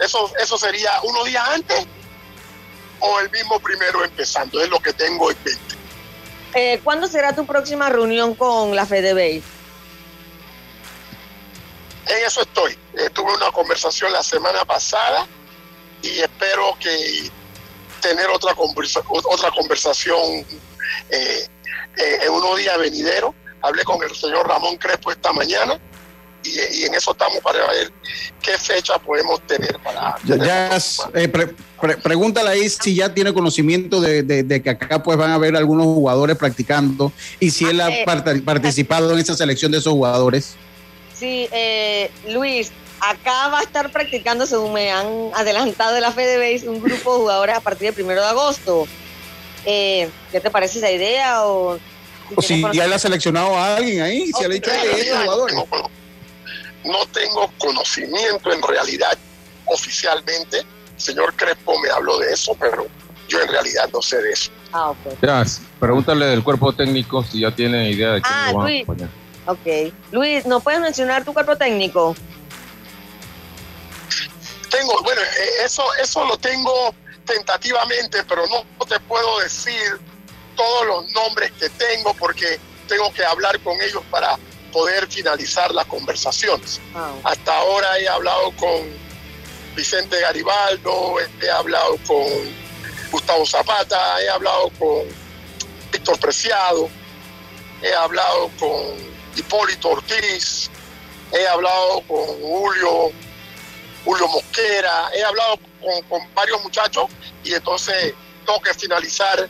eso, 0.00 0.30
eso 0.40 0.58
sería 0.58 0.90
unos 1.04 1.24
días 1.24 1.48
antes 1.48 1.86
o 3.00 3.20
el 3.20 3.30
mismo 3.30 3.58
primero 3.60 4.04
empezando, 4.04 4.60
es 4.62 4.68
lo 4.68 4.78
que 4.80 4.92
tengo 4.92 5.30
en 5.30 5.36
mente. 5.44 5.73
Eh, 6.54 6.80
¿Cuándo 6.84 7.08
será 7.08 7.34
tu 7.34 7.44
próxima 7.46 7.88
reunión 7.88 8.34
con 8.34 8.74
la 8.76 8.86
FedeBase? 8.86 9.42
En 12.06 12.24
eso 12.26 12.42
estoy. 12.42 12.78
Eh, 12.96 13.10
tuve 13.12 13.32
una 13.34 13.50
conversación 13.50 14.12
la 14.12 14.22
semana 14.22 14.64
pasada 14.64 15.26
y 16.02 16.20
espero 16.20 16.76
que 16.78 17.30
tener 18.00 18.28
otra, 18.28 18.54
conversa- 18.54 19.02
otra 19.08 19.50
conversación 19.50 20.20
eh, 21.10 21.46
eh, 21.96 22.18
en 22.22 22.30
unos 22.32 22.56
días 22.58 22.78
venideros. 22.78 23.34
Hablé 23.62 23.82
con 23.84 24.02
el 24.02 24.14
señor 24.14 24.46
Ramón 24.46 24.76
Crespo 24.76 25.10
esta 25.10 25.32
mañana 25.32 25.78
y, 26.44 26.80
y 26.80 26.84
en 26.84 26.94
eso 26.94 27.12
estamos 27.12 27.38
para 27.40 27.58
ver 27.70 27.90
qué 28.42 28.58
fecha 28.58 28.98
podemos 28.98 29.40
tener 29.46 29.78
para... 29.82 30.16
Ya, 30.24 30.36
ya, 30.36 30.78
eh, 31.14 31.28
pre- 31.28 31.54
pre- 31.80 31.96
pregúntale 31.96 32.50
ahí 32.50 32.68
si 32.68 32.94
ya 32.94 33.12
tiene 33.12 33.32
conocimiento 33.32 34.00
de, 34.00 34.22
de- 34.22 34.42
de 34.42 34.62
que 34.62 34.70
acá 34.70 35.02
pues 35.02 35.16
van 35.16 35.30
a 35.30 35.34
haber 35.34 35.56
algunos 35.56 35.86
jugadores 35.86 36.36
practicando 36.36 37.12
y 37.40 37.50
si 37.50 37.64
él 37.64 37.80
ha 37.80 37.90
eh, 37.90 38.04
part- 38.06 38.44
participado 38.44 39.12
en 39.12 39.18
esa 39.18 39.34
selección 39.34 39.72
de 39.72 39.78
esos 39.78 39.92
jugadores. 39.92 40.54
Sí, 41.18 41.48
eh, 41.52 42.10
Luis, 42.28 42.70
acá 43.00 43.48
va 43.48 43.60
a 43.60 43.62
estar 43.62 43.90
practicando, 43.92 44.46
según 44.46 44.72
me 44.74 44.90
han 44.90 45.06
adelantado 45.34 45.94
de 45.94 46.00
la 46.00 46.12
FedeBase, 46.12 46.68
un 46.68 46.80
grupo 46.82 47.12
de 47.14 47.18
jugadores 47.20 47.56
a 47.56 47.60
partir 47.60 47.86
del 47.86 47.94
primero 47.94 48.20
de 48.20 48.28
agosto. 48.28 48.86
Eh, 49.64 50.08
¿Qué 50.30 50.40
te 50.40 50.50
parece 50.50 50.78
esa 50.78 50.90
idea? 50.90 51.46
O, 51.46 51.78
O 52.36 52.42
si 52.42 52.62
ya 52.72 52.84
él 52.84 52.92
ha 52.92 52.98
seleccionado 52.98 53.56
a 53.56 53.76
alguien 53.76 54.02
ahí, 54.02 54.26
si 54.32 54.40
le 54.40 54.46
ha 54.46 54.48
dicho 54.48 54.70
En 54.70 54.76
"Hey, 54.80 54.88
estos 54.90 54.96
realidad, 55.06 55.22
jugadores. 55.24 55.56
No, 56.84 56.92
tengo- 56.92 57.00
no 57.00 57.06
tengo 57.06 57.52
conocimiento 57.58 58.52
en 58.52 58.62
realidad 58.62 59.16
oficialmente. 59.66 60.58
El 60.58 61.00
señor 61.00 61.34
Crespo 61.34 61.78
me 61.80 61.90
habló 61.90 62.18
de 62.18 62.32
eso, 62.32 62.54
pero 62.58 62.86
yo 63.28 63.40
en 63.40 63.48
realidad 63.48 63.88
no 63.92 64.00
sé 64.02 64.20
de 64.22 64.32
eso. 64.32 64.50
Ah, 64.72 64.90
ok. 64.90 64.98
Ya, 65.22 65.44
pregúntale 65.80 66.26
del 66.26 66.42
cuerpo 66.44 66.72
técnico 66.72 67.22
si 67.24 67.40
ya 67.40 67.50
tiene 67.54 67.90
idea 67.90 68.12
de 68.12 68.22
quién 68.22 68.34
Ah, 68.34 68.48
lo 68.52 68.58
van 68.58 68.66
a 68.66 68.70
Luis. 68.70 68.82
acompañar. 68.82 69.10
Ok. 69.46 69.92
Luis, 70.12 70.46
¿no 70.46 70.60
puedes 70.60 70.80
mencionar 70.80 71.24
tu 71.24 71.32
cuerpo 71.32 71.56
técnico? 71.56 72.14
Tengo, 74.70 75.02
bueno, 75.02 75.20
eh, 75.20 75.64
eso, 75.64 75.84
eso 76.02 76.24
lo 76.24 76.36
tengo 76.36 76.94
tentativamente, 77.24 78.22
pero 78.28 78.44
no 78.46 78.86
te 78.86 78.98
puedo 79.00 79.38
decir 79.40 79.98
todos 80.56 80.86
los 80.86 81.10
nombres 81.12 81.52
que 81.52 81.68
tengo 81.70 82.12
porque 82.14 82.58
tengo 82.88 83.12
que 83.12 83.24
hablar 83.24 83.58
con 83.60 83.80
ellos 83.80 84.02
para 84.10 84.36
poder 84.74 85.06
finalizar 85.06 85.72
las 85.72 85.86
conversaciones. 85.86 86.80
Hasta 87.22 87.56
ahora 87.56 87.96
he 88.00 88.08
hablado 88.08 88.50
con 88.56 88.82
Vicente 89.76 90.20
Garibaldo, 90.20 91.14
he 91.40 91.48
hablado 91.48 91.96
con 92.08 92.26
Gustavo 93.12 93.46
Zapata, 93.46 94.20
he 94.20 94.28
hablado 94.28 94.70
con 94.70 95.04
Víctor 95.92 96.18
Preciado, 96.18 96.90
he 97.82 97.94
hablado 97.94 98.50
con 98.58 98.80
Hipólito 99.36 99.90
Ortiz, 99.90 100.68
he 101.30 101.46
hablado 101.46 102.02
con 102.08 102.26
Julio, 102.40 103.12
Julio 104.04 104.26
Mosquera, 104.26 105.08
he 105.14 105.22
hablado 105.22 105.56
con, 105.80 106.02
con 106.08 106.34
varios 106.34 106.60
muchachos 106.64 107.06
y 107.44 107.54
entonces 107.54 108.12
tengo 108.44 108.60
que 108.60 108.74
finalizar 108.74 109.48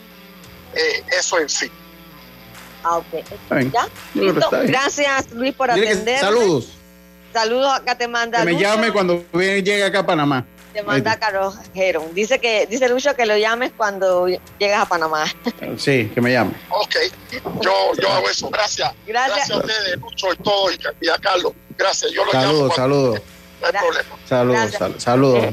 eh, 0.75 1.03
eso 1.17 1.39
en 1.39 1.49
sí. 1.49 1.71
Ah, 2.87 2.97
ok. 2.97 4.65
Gracias, 4.67 5.31
Luis, 5.31 5.53
por 5.55 5.71
atender. 5.71 6.19
saludos. 6.19 6.69
Saludos 7.33 7.73
acá 7.73 7.97
te 7.97 8.07
manda 8.07 8.39
Que 8.39 8.45
me 8.45 8.51
Lucho, 8.53 8.63
llame 8.63 8.91
cuando 8.93 9.23
viene- 9.33 9.61
llegue 9.61 9.83
acá 9.83 9.99
a 9.99 10.05
Panamá. 10.05 10.45
te 10.71 10.83
manda 10.83 11.17
Carlos 11.17 11.55
Geron. 11.73 12.13
Dice 12.13 12.39
que 12.39 12.65
dice 12.67 12.87
Lucho 12.87 13.13
que 13.15 13.25
lo 13.25 13.35
llames 13.37 13.71
cuando 13.75 14.27
llegas 14.59 14.81
a 14.81 14.85
Panamá. 14.85 15.25
Sí, 15.77 16.11
que 16.13 16.21
me 16.21 16.31
llame. 16.31 16.51
Ok, 16.69 16.95
yo, 17.61 17.71
yo 17.99 18.09
hago 18.11 18.29
eso. 18.29 18.49
Gracias. 18.49 18.93
Gracias. 19.07 19.49
a 19.51 19.57
ustedes, 19.57 19.97
Lucho 19.99 20.27
y 20.33 20.37
todo, 20.43 20.67
y, 21.01 21.09
a 21.09 21.17
Carlos. 21.17 21.53
Gracias. 21.77 22.11
Yo 22.11 22.23
lo 22.23 22.31
llamo. 22.31 22.45
Saludos, 22.45 22.73
cuando- 22.75 22.75
saludos. 22.75 23.21
No 23.61 23.67
hay 23.67 23.73
problema. 23.73 24.15
Saludos, 24.29 24.55
Gracias. 24.59 24.79
sal- 24.79 25.01
saludos. 25.01 25.45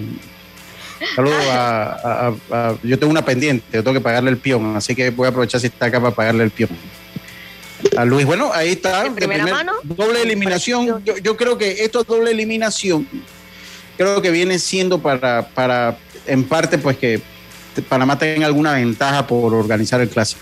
Saludos 1.17 1.47
a, 1.51 1.83
a- 1.83 2.29
a- 2.29 2.69
a- 2.71 2.77
Yo 2.85 2.97
tengo 2.99 3.11
una 3.11 3.25
pendiente, 3.25 3.65
yo 3.73 3.83
tengo 3.83 3.95
que 3.95 4.01
pagarle 4.01 4.31
el 4.31 4.39
peón, 4.39 4.77
así 4.77 4.95
que 4.95 5.11
voy 5.11 5.27
a 5.27 5.31
aprovechar 5.31 5.61
si 5.61 5.67
está 5.67 5.87
acá 5.87 6.01
para 6.01 6.15
pagarle 6.15 6.45
el 6.45 6.51
peón. 6.53 6.71
A 7.97 8.05
Luis, 8.05 8.25
bueno, 8.27 8.51
ahí 8.53 8.71
está. 8.71 9.05
de 9.05 9.11
primera 9.11 9.47
mano? 9.47 9.73
Doble 9.83 10.23
eliminación. 10.23 11.03
Yo, 11.05 11.17
yo 11.19 11.37
creo 11.37 11.59
que 11.59 11.85
esto 11.85 12.01
es 12.01 12.07
doble 12.07 12.31
eliminación. 12.31 13.07
Creo 13.97 14.23
que 14.23 14.31
viene 14.31 14.59
siendo 14.59 15.01
para, 15.01 15.49
para, 15.49 15.99
en 16.27 16.45
parte, 16.45 16.79
pues 16.79 16.97
que 16.97 17.21
Panamá 17.89 18.19
tenga 18.19 18.47
alguna 18.47 18.73
ventaja 18.75 19.27
por 19.27 19.53
organizar 19.55 20.01
el 20.01 20.09
clásico. 20.09 20.41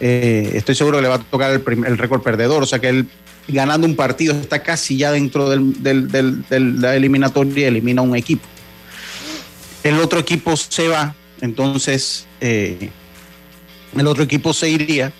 Eh, 0.00 0.52
estoy 0.54 0.74
seguro 0.74 0.98
que 0.98 1.02
le 1.02 1.08
va 1.08 1.16
a 1.16 1.18
tocar 1.18 1.50
el, 1.50 1.62
el 1.86 1.98
récord 1.98 2.22
perdedor, 2.22 2.62
o 2.62 2.66
sea 2.66 2.78
que 2.80 2.88
él 2.88 3.06
ganando 3.48 3.86
un 3.86 3.96
partido 3.96 4.34
está 4.34 4.62
casi 4.62 4.96
ya 4.96 5.10
dentro 5.12 5.48
del- 5.50 5.82
del- 5.82 6.08
del- 6.10 6.48
de 6.48 6.60
la 6.60 6.94
eliminatoria 6.96 7.64
y 7.64 7.64
elimina 7.64 8.02
un 8.02 8.14
equipo. 8.16 8.44
El 9.84 9.98
otro 10.00 10.20
equipo 10.20 10.56
se 10.56 10.88
va, 10.88 11.14
entonces 11.40 12.26
eh, 12.40 12.90
el 13.96 14.06
otro 14.06 14.22
equipo 14.24 14.52
se 14.52 14.68
iría 14.70 15.12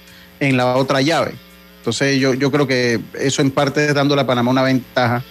en 0.49 0.57
la 0.57 0.74
otra 0.76 1.01
llave. 1.01 1.34
Entonces 1.78 2.18
yo, 2.18 2.34
yo 2.34 2.51
creo 2.51 2.66
que 2.66 3.01
eso 3.18 3.43
en 3.43 3.51
parte 3.51 3.86
es 3.86 3.95
dándole 3.95 4.22
a 4.22 4.26
Panamá 4.26 4.51
una 4.51 4.62
ventaja. 4.62 5.22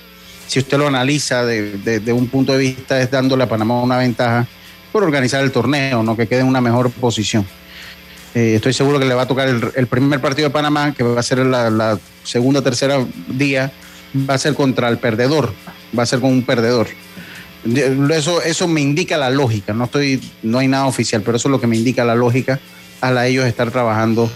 Si 0.48 0.60
usted 0.60 0.78
lo 0.78 0.88
analiza 0.88 1.46
de, 1.46 1.78
de- 1.78 2.14
un 2.14 2.28
punto 2.28 2.54
de 2.54 2.60
vista, 2.60 3.02
es 3.02 3.12
dándole 3.12 3.44
a 3.44 3.50
Panamá 3.50 3.82
una 3.82 3.98
ventaja 3.98 4.48
por 4.92 5.04
organizar 5.04 5.44
el 5.44 5.52
torneo, 5.52 6.02
¿no? 6.04 6.16
que 6.16 6.28
quede 6.28 6.42
en 6.42 6.48
una 6.48 6.62
mejor 6.62 6.92
posición. 6.92 7.46
Eh, 8.34 8.56
estoy 8.56 8.74
seguro 8.74 9.00
que 9.00 9.06
le 9.06 9.14
va 9.14 9.24
a 9.24 9.28
tocar 9.28 9.50
el, 9.50 9.88
primer 9.88 10.22
partido 10.22 10.48
de 10.48 10.54
Panamá, 10.54 10.94
que 10.94 11.04
va 11.04 11.20
a 11.20 11.24
ser 11.24 11.40
la, 11.40 11.70
la 11.70 12.00
segunda, 12.24 12.62
tercera 12.62 13.06
día, 13.28 13.72
va 14.30 14.36
a 14.36 14.38
ser 14.38 14.54
contra 14.56 14.88
el 14.88 14.98
perdedor, 14.98 15.54
va 15.98 16.04
a 16.04 16.06
ser 16.06 16.20
con 16.22 16.32
un 16.32 16.44
perdedor. 16.44 16.88
De- 17.66 17.98
Eso, 18.16 18.42
eso 18.42 18.68
me 18.68 18.80
indica 18.82 19.18
la 19.18 19.30
lógica, 19.30 19.74
no 19.74 19.86
estoy, 19.86 20.22
no 20.44 20.60
hay 20.60 20.68
nada 20.70 20.86
oficial, 20.86 21.22
pero 21.22 21.36
eso 21.38 21.50
es 21.50 21.52
lo 21.52 21.60
que 21.60 21.68
me 21.68 21.76
indica 21.76 22.06
la 22.06 22.16
lógica 22.16 22.60
a 23.02 23.12
la 23.12 23.28
ellos 23.28 23.46
estar 23.46 23.72
trabajando 23.72 24.30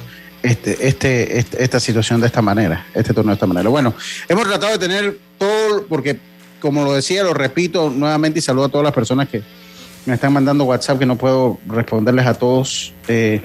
este, 0.49 0.87
este, 0.87 1.39
este- 1.39 1.63
esta 1.63 1.79
situación 1.79 2.21
de 2.21 2.27
esta 2.27 2.41
manera, 2.41 2.85
este 2.93 3.13
torneo 3.13 3.31
de 3.31 3.35
esta 3.35 3.47
manera. 3.47 3.69
Bueno, 3.69 3.93
hemos 4.27 4.45
tratado 4.47 4.73
de 4.73 4.79
tener 4.79 5.17
todo, 5.37 5.85
porque 5.87 6.17
como 6.59 6.83
lo 6.83 6.93
decía, 6.93 7.23
lo 7.23 7.33
repito 7.33 7.89
nuevamente 7.89 8.39
y 8.39 8.41
saludo 8.41 8.65
a 8.65 8.69
todas 8.69 8.83
las 8.85 8.93
personas 8.93 9.29
que 9.29 9.43
me 10.05 10.13
están 10.15 10.33
mandando 10.33 10.63
WhatsApp, 10.65 10.99
que 10.99 11.05
no 11.05 11.15
puedo 11.17 11.59
responderles 11.67 12.25
a 12.27 12.33
todos. 12.35 12.93
Eh, 13.07 13.41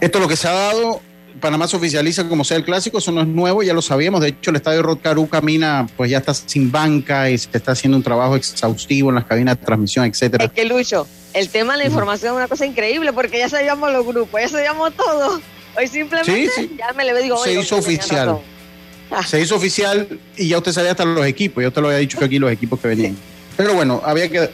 esto 0.00 0.18
es 0.18 0.22
lo 0.22 0.28
que 0.28 0.36
se 0.36 0.48
ha 0.48 0.52
dado. 0.52 1.00
Panamá 1.40 1.66
se 1.66 1.76
oficializa 1.76 2.28
como 2.28 2.44
sea 2.44 2.56
el 2.56 2.64
clásico, 2.64 2.98
eso 2.98 3.10
no 3.10 3.20
es 3.22 3.26
nuevo, 3.26 3.62
ya 3.64 3.74
lo 3.74 3.82
sabíamos. 3.82 4.20
De 4.20 4.28
hecho, 4.28 4.50
el 4.50 4.56
estadio 4.56 4.82
Rod 4.82 4.98
Caru 5.02 5.28
camina, 5.28 5.86
pues 5.96 6.08
ya 6.10 6.18
está 6.18 6.32
sin 6.34 6.70
banca 6.70 7.30
y 7.30 7.36
se 7.38 7.48
está 7.52 7.72
haciendo 7.72 7.96
un 7.96 8.02
trabajo 8.04 8.36
exhaustivo 8.36 9.08
en 9.08 9.16
las 9.16 9.24
cabinas 9.24 9.58
de 9.58 9.66
transmisión, 9.66 10.04
etcétera. 10.06 10.44
Es 10.44 10.52
que 10.52 10.64
Lucho, 10.64 11.06
el 11.34 11.48
tema 11.48 11.74
de 11.74 11.80
la 11.80 11.84
información 11.86 12.32
es 12.32 12.36
una 12.36 12.48
cosa 12.48 12.66
increíble 12.66 13.12
porque 13.12 13.38
ya 13.38 13.48
sabíamos 13.48 13.92
los 13.92 14.06
grupos, 14.06 14.40
ya 14.40 14.48
sabíamos 14.48 14.92
todo. 14.94 15.40
Hoy 15.76 15.88
simplemente 15.88 16.50
Sí, 16.54 16.68
sí. 16.68 16.76
ya 16.78 16.92
me 16.92 17.04
le 17.04 17.22
digo, 17.22 17.42
se 17.42 17.54
hizo 17.54 17.76
oficial. 17.76 18.38
Se 19.26 19.40
hizo 19.40 19.56
oficial 19.56 20.08
y 20.36 20.48
ya 20.48 20.58
usted 20.58 20.72
sabía 20.72 20.92
hasta 20.92 21.04
los 21.04 21.26
equipos. 21.26 21.62
Yo 21.62 21.70
te 21.70 21.80
lo 21.80 21.88
había 21.88 21.98
dicho 21.98 22.18
que 22.18 22.24
aquí 22.24 22.38
los 22.38 22.50
equipos 22.50 22.80
que 22.80 22.88
venían. 22.88 23.16
Pero 23.56 23.74
bueno, 23.74 24.00
había 24.04 24.30
que 24.30 24.50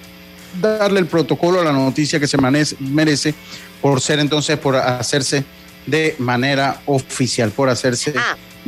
darle 0.60 1.00
el 1.00 1.06
protocolo 1.06 1.60
a 1.60 1.64
la 1.64 1.72
noticia 1.72 2.18
que 2.18 2.26
se 2.26 2.36
merece 2.80 3.34
por 3.80 4.00
ser 4.00 4.18
entonces, 4.18 4.58
por 4.58 4.76
hacerse 4.76 5.44
de 5.86 6.16
manera 6.18 6.80
oficial, 6.86 7.50
por 7.50 7.68
hacerse 7.68 8.12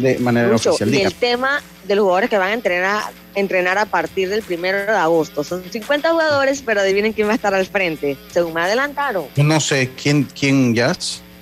de 0.03 0.19
manera 0.19 0.49
Lucho, 0.49 0.71
oficial. 0.71 0.89
y 0.89 0.93
Diga. 0.93 1.09
el 1.09 1.15
tema 1.15 1.63
de 1.85 1.95
los 1.95 2.03
jugadores 2.03 2.31
que 2.31 2.39
van 2.39 2.51
a 2.51 2.55
entrenar, 2.55 3.03
entrenar 3.35 3.79
a 3.79 3.87
partir 3.87 4.29
del 4.29 4.43
primero 4.43 4.79
de 4.79 4.89
agosto. 4.91 5.43
Son 5.45 5.63
50 5.69 6.11
jugadores, 6.11 6.63
pero 6.65 6.81
adivinen 6.81 7.13
quién 7.13 7.27
va 7.29 7.33
a 7.33 7.35
estar 7.37 7.55
al 7.55 7.67
frente. 7.67 8.17
Según 8.33 8.55
me 8.55 8.61
adelantaron, 8.63 9.27
No 9.37 9.61
sé 9.61 9.91
quién, 10.01 10.25
quién 10.25 10.75
ya. 10.75 10.95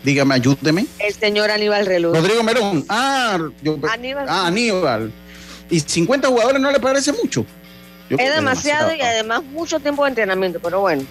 Dígame, 0.05 0.35
ayúdeme. 0.37 0.87
el 1.01 1.13
señor 1.13 1.51
Aníbal 1.51 1.85
Reluz. 1.85 2.17
Rodrigo 2.17 2.43
Merón. 2.43 2.85
Ah, 2.89 3.39
yo- 3.63 3.79
Aníbal. 3.91 4.27
ah, 4.29 4.47
Aníbal. 4.47 5.13
¿Y 5.69 5.81
50 5.81 6.29
jugadores 6.29 6.61
no 6.61 6.71
le 6.71 6.81
parece 6.81 7.13
mucho? 7.13 7.45
Yo 8.09 8.17
Es 8.17 8.25
que 8.25 8.31
demasiado 8.31 8.95
y 8.95 9.01
además 9.03 9.43
mucho 9.43 9.81
tiempo 9.81 10.05
de 10.05 10.11
entrenamiento, 10.11 10.61
pero 10.61 10.81
bueno. 10.81 11.03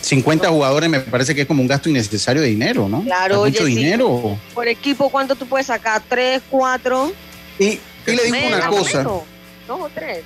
50 0.00 0.48
jugadores 0.48 0.88
me 0.90 1.00
parece 1.00 1.34
que 1.34 1.42
es 1.42 1.46
como 1.46 1.62
un 1.62 1.68
gasto 1.68 1.88
innecesario 1.88 2.42
de 2.42 2.48
dinero, 2.48 2.88
¿no? 2.88 3.02
Claro, 3.02 3.34
Es 3.34 3.40
oye, 3.40 3.50
mucho 3.52 3.66
sí. 3.66 3.74
dinero. 3.76 4.38
Por 4.54 4.68
equipo, 4.68 5.08
¿cuánto 5.10 5.34
tú 5.34 5.46
puedes 5.46 5.66
sacar? 5.66 6.02
¿Tres, 6.08 6.42
cuatro? 6.50 7.12
Y, 7.58 7.64
y 7.64 7.80
le 8.06 8.24
digo 8.24 8.46
una 8.48 8.66
cosa. 8.68 8.98
menos. 8.98 9.22
Dos 9.66 9.80
o 9.80 9.88
tres. 9.94 10.22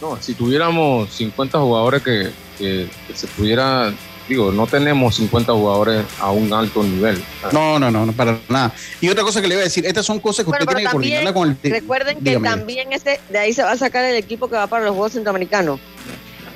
No, 0.00 0.16
si 0.20 0.34
tuviéramos 0.34 1.10
50 1.12 1.58
jugadores 1.58 2.02
que, 2.02 2.30
que- 2.56 2.88
que 3.06 3.14
se 3.16 3.26
pudiera, 3.26 3.92
digo, 4.28 4.52
no 4.52 4.66
tenemos 4.68 5.16
50 5.16 5.52
jugadores 5.52 6.04
a 6.20 6.30
un 6.30 6.52
alto 6.52 6.82
nivel. 6.84 7.20
No, 7.52 7.78
no, 7.80 7.90
no, 7.90 8.06
no, 8.06 8.12
para 8.12 8.38
nada. 8.48 8.72
Y 9.00 9.08
otra 9.08 9.24
cosa 9.24 9.40
que 9.40 9.48
le 9.48 9.54
iba 9.54 9.60
a 9.62 9.64
decir, 9.64 9.84
estas 9.86 10.06
son 10.06 10.20
cosas 10.20 10.44
que 10.44 10.50
Bueno, 10.50 10.64
usted 10.64 10.74
tiene 10.76 10.88
que 10.88 10.92
coordinarla 10.92 11.34
con 11.34 11.58
el... 11.62 11.70
recuerden 11.70 12.18
que 12.18 12.24
Dígame. 12.30 12.48
también 12.48 12.92
este, 12.92 13.18
de 13.28 13.38
ahí 13.38 13.52
se 13.52 13.62
va 13.64 13.72
a 13.72 13.76
sacar 13.76 14.04
el 14.04 14.14
equipo 14.16 14.48
que 14.48 14.54
va 14.56 14.66
para 14.68 14.84
los 14.84 14.92
Juegos 14.94 15.12
Centroamericanos. 15.12 15.80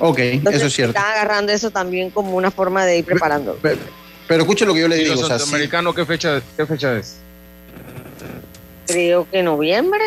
Ok, 0.05 0.19
Entonces, 0.19 0.59
eso 0.61 0.67
es 0.67 0.73
cierto. 0.73 0.97
Están 0.97 1.11
agarrando 1.13 1.51
eso 1.53 1.71
también 1.71 2.09
como 2.09 2.35
una 2.35 2.51
forma 2.51 2.85
de 2.85 2.97
ir 2.97 3.05
preparando. 3.05 3.57
Pero, 3.61 3.77
pero 4.27 4.41
escuche 4.43 4.65
lo 4.65 4.73
que 4.73 4.81
yo 4.81 4.87
le 4.89 4.97
¿Y 4.97 5.03
digo. 5.03 5.15
los 5.15 5.23
o 5.23 5.27
sea, 5.27 5.37
sí- 5.37 5.43
centroamericanos 5.45 5.95
qué 5.95 6.05
fecha, 6.05 6.41
qué 6.57 6.65
fecha 6.65 6.97
es? 6.97 7.15
Creo 8.87 9.27
que 9.29 9.41
noviembre. 9.41 10.03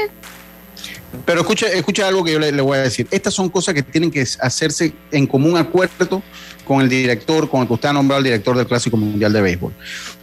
Pero 1.25 1.41
escuche, 1.41 1.67
escuche 1.77 2.03
algo 2.03 2.23
que 2.23 2.33
yo 2.33 2.39
le, 2.39 2.53
le 2.53 2.61
voy 2.61 2.77
a 2.77 2.83
decir. 2.83 3.07
Estas 3.11 3.33
son 3.33 3.49
cosas 3.49 3.75
que 3.75 3.83
tienen 3.83 4.11
que 4.11 4.23
hacerse 4.41 4.93
en 5.11 5.27
común 5.27 5.57
acuerdo 5.57 6.23
con 6.67 6.83
el 6.83 6.89
director, 6.91 7.49
con 7.49 7.63
el 7.63 7.67
que 7.69 7.73
usted 7.73 7.89
ha 7.89 7.93
nombrado 7.95 8.19
el 8.19 8.25
director 8.25 8.55
del 8.57 8.67
Clásico 8.67 8.97
Mundial 8.99 9.33
de 9.33 9.41
Béisbol. 9.41 9.73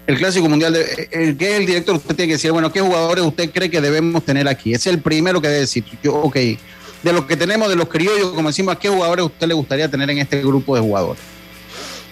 El 0.06 0.18
Clásico 0.18 0.48
Mundial 0.50 0.74
de 0.74 1.08
el 1.12 1.36
que 1.38 1.52
es 1.54 1.60
el 1.62 1.66
director, 1.66 1.96
usted 1.96 2.16
tiene 2.16 2.28
que 2.28 2.34
decir, 2.34 2.52
bueno, 2.52 2.72
¿qué 2.72 2.82
jugadores 2.82 3.24
usted 3.26 3.50
cree 3.50 3.72
que 3.72 3.82
debemos 3.82 4.24
tener 4.24 4.48
aquí? 4.48 4.74
Ese 4.74 4.90
es 4.90 4.96
el 4.98 5.02
primero 5.02 5.42
que 5.42 5.48
debe 5.48 5.62
decir. 5.62 5.84
Yo, 6.04 6.14
ok, 6.14 6.38
de 7.04 7.14
los 7.14 7.26
que 7.26 7.38
tenemos, 7.38 7.70
de 7.70 7.76
los 7.76 7.88
criollos, 7.90 8.32
como 8.34 8.50
decimos, 8.50 8.76
¿a 8.76 8.80
qué 8.80 8.90
jugadores 8.90 9.26
usted 9.26 9.48
le 9.48 9.54
gustaría 9.54 9.90
tener 9.90 10.10
en 10.10 10.20
este 10.20 10.42
grupo 10.42 10.76
de 10.76 10.82
jugadores? 10.82 11.22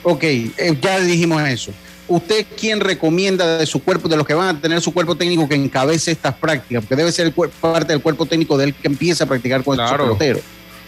Ok, 0.04 0.24
eh, 0.24 0.78
ya 0.82 1.00
dijimos 1.00 1.42
eso. 1.48 1.72
¿Usted 2.08 2.46
quién 2.60 2.82
recomienda 2.82 3.58
de 3.58 3.66
su 3.66 3.82
cuerpo, 3.82 4.10
de 4.10 4.18
los 4.18 4.28
que 4.28 4.34
van 4.34 4.58
a 4.58 4.60
tener 4.60 4.82
su 4.82 4.94
cuerpo 4.94 5.16
técnico 5.16 5.48
que 5.48 5.56
encabece 5.56 6.12
estas 6.12 6.36
prácticas? 6.36 6.84
Porque 6.84 6.98
debe 6.98 7.12
ser 7.12 7.28
el 7.28 7.32
parte 7.34 7.94
del 7.94 8.02
cuerpo 8.02 8.26
técnico 8.26 8.58
del 8.58 8.74
que 8.74 8.88
empieza 8.88 9.24
a 9.24 9.28
practicar 9.28 9.64
con 9.64 9.78
Claro. 9.78 10.04
peloteros. 10.04 10.42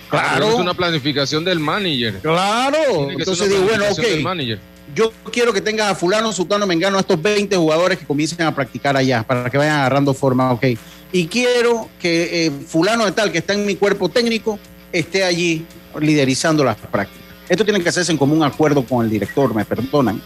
Claro. 0.09 0.49
Es 0.49 0.55
una 0.55 0.73
planificación 0.73 1.45
del 1.45 1.59
manager. 1.59 2.19
Claro. 2.19 3.09
Entonces 3.09 3.49
digo, 3.49 3.63
bueno, 3.63 3.85
ok. 3.89 4.59
Yo 4.93 5.11
quiero 5.31 5.53
que 5.53 5.61
tengas 5.61 5.91
a 5.91 5.95
fulano, 5.95 6.33
sutano, 6.33 6.67
mengano, 6.67 6.97
a 6.97 6.99
estos 6.99 7.19
20 7.19 7.55
jugadores 7.55 7.97
que 7.97 8.05
comiencen 8.05 8.45
a 8.45 8.53
practicar 8.53 8.95
allá, 8.97 9.23
para 9.23 9.49
que 9.49 9.57
vayan 9.57 9.77
agarrando 9.77 10.13
forma, 10.13 10.51
ok. 10.51 10.65
Y 11.13 11.27
quiero 11.27 11.89
que 11.99 12.47
eh, 12.47 12.51
fulano 12.67 13.05
de 13.05 13.11
tal 13.11 13.31
que 13.31 13.37
está 13.37 13.53
en 13.53 13.67
mi 13.67 13.75
cuerpo 13.75 14.09
técnico 14.09 14.57
esté 14.91 15.23
allí 15.23 15.63
liderizando 16.01 16.63
las 16.63 16.75
prácticas. 16.75 17.23
Esto 17.47 17.63
tiene 17.63 17.81
que 17.81 17.89
hacerse 17.89 18.11
en 18.11 18.17
común 18.17 18.43
acuerdo 18.43 18.83
con 18.83 19.05
el 19.05 19.11
director, 19.11 19.53
me 19.53 19.63
perdonan. 19.63 20.19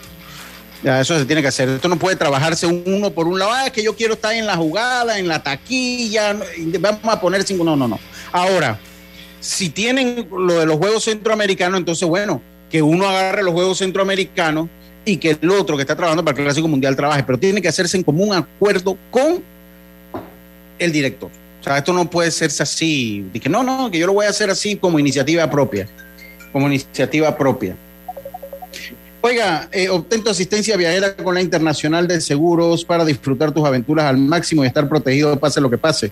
Ya, 0.81 1.01
eso 1.01 1.19
se 1.19 1.25
tiene 1.25 1.41
que 1.41 1.49
hacer. 1.49 1.67
Esto 1.67 1.89
no 1.89 1.97
puede 1.97 2.15
trabajarse 2.15 2.67
uno 2.67 3.11
por 3.11 3.27
un 3.27 3.37
lado. 3.37 3.51
Ah, 3.51 3.65
es 3.65 3.73
que 3.73 3.83
yo 3.83 3.97
quiero 3.97 4.13
estar 4.13 4.33
en 4.33 4.45
la 4.45 4.55
jugada, 4.55 5.19
en 5.19 5.27
la 5.27 5.43
taquilla. 5.43 6.37
Vamos 6.79 7.01
a 7.03 7.19
poner 7.19 7.43
cinco. 7.43 7.65
No, 7.65 7.75
no, 7.75 7.87
no. 7.89 7.99
Ahora, 8.31 8.79
si 9.41 9.69
tienen 9.69 10.29
lo 10.31 10.59
de 10.59 10.65
los 10.65 10.77
Juegos 10.77 11.03
Centroamericanos, 11.03 11.79
entonces, 11.79 12.07
bueno, 12.07 12.41
que 12.69 12.81
uno 12.81 13.09
agarre 13.09 13.43
los 13.43 13.53
Juegos 13.53 13.79
Centroamericanos 13.79 14.69
y 15.03 15.17
que 15.17 15.37
el 15.41 15.49
otro 15.49 15.75
que 15.75 15.81
está 15.81 15.95
trabajando 15.95 16.23
para 16.23 16.37
el 16.37 16.43
Clásico 16.45 16.69
Mundial 16.69 16.95
trabaje. 16.95 17.23
Pero 17.23 17.39
tiene 17.39 17.61
que 17.61 17.67
hacerse 17.67 17.97
en 17.97 18.03
común 18.03 18.33
acuerdo 18.33 18.97
con 19.11 19.43
el 20.79 20.91
director. 20.91 21.29
O 21.59 21.63
sea, 21.63 21.77
esto 21.77 21.93
no 21.93 22.09
puede 22.09 22.29
hacerse 22.29 22.63
así. 22.63 23.25
Dije, 23.33 23.49
no, 23.49 23.63
no, 23.63 23.89
que 23.91 23.99
yo 23.99 24.07
lo 24.07 24.13
voy 24.13 24.25
a 24.25 24.29
hacer 24.29 24.49
así 24.49 24.75
como 24.75 24.99
iniciativa 24.99 25.49
propia. 25.49 25.87
Como 26.51 26.67
iniciativa 26.67 27.35
propia. 27.37 27.75
Oiga, 29.21 29.67
eh, 29.71 29.89
obtén 29.89 30.23
tu 30.23 30.29
asistencia 30.29 30.77
viajera 30.77 31.15
con 31.15 31.33
la 31.33 31.41
Internacional 31.41 32.07
de 32.07 32.21
Seguros 32.21 32.85
para 32.85 33.03
disfrutar 33.03 33.51
tus 33.51 33.65
aventuras 33.65 34.05
al 34.05 34.17
máximo 34.17 34.63
y 34.63 34.67
estar 34.67 34.87
protegido 34.87 35.37
pase 35.39 35.59
lo 35.59 35.69
que 35.69 35.77
pase. 35.77 36.11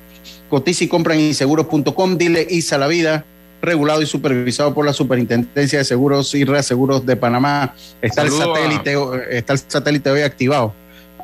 Cotiza 0.50 0.84
y 0.84 0.88
compra 0.88 1.14
en 1.14 1.22
inseguros.com, 1.22 2.18
dile 2.18 2.46
ISA 2.50 2.78
la 2.78 2.88
vida, 2.88 3.24
regulado 3.62 4.02
y 4.02 4.06
supervisado 4.06 4.74
por 4.74 4.86
la 4.86 4.94
Superintendencia 4.94 5.80
de 5.80 5.86
Seguros 5.86 6.34
y 6.34 6.44
Reaseguros 6.46 7.06
de 7.06 7.16
Panamá. 7.16 7.76
Está 8.02 8.24
el 8.24 8.32
satélite, 8.32 8.98
está 9.30 9.54
el 9.54 9.60
satélite 9.60 10.10
hoy 10.10 10.22
activado. 10.22 10.74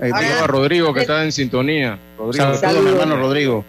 Eh, 0.02 0.10
Saludos 0.10 0.41
a 0.41 0.47
Rodrigo 0.47 0.93
que 0.93 1.02
está 1.02 1.24
en 1.24 1.32
sintonía. 1.32 1.99
Rodrigo. 2.18 2.56
Saludos, 2.56 2.91
hermano 2.91 3.18
Rodrigo. 3.18 3.64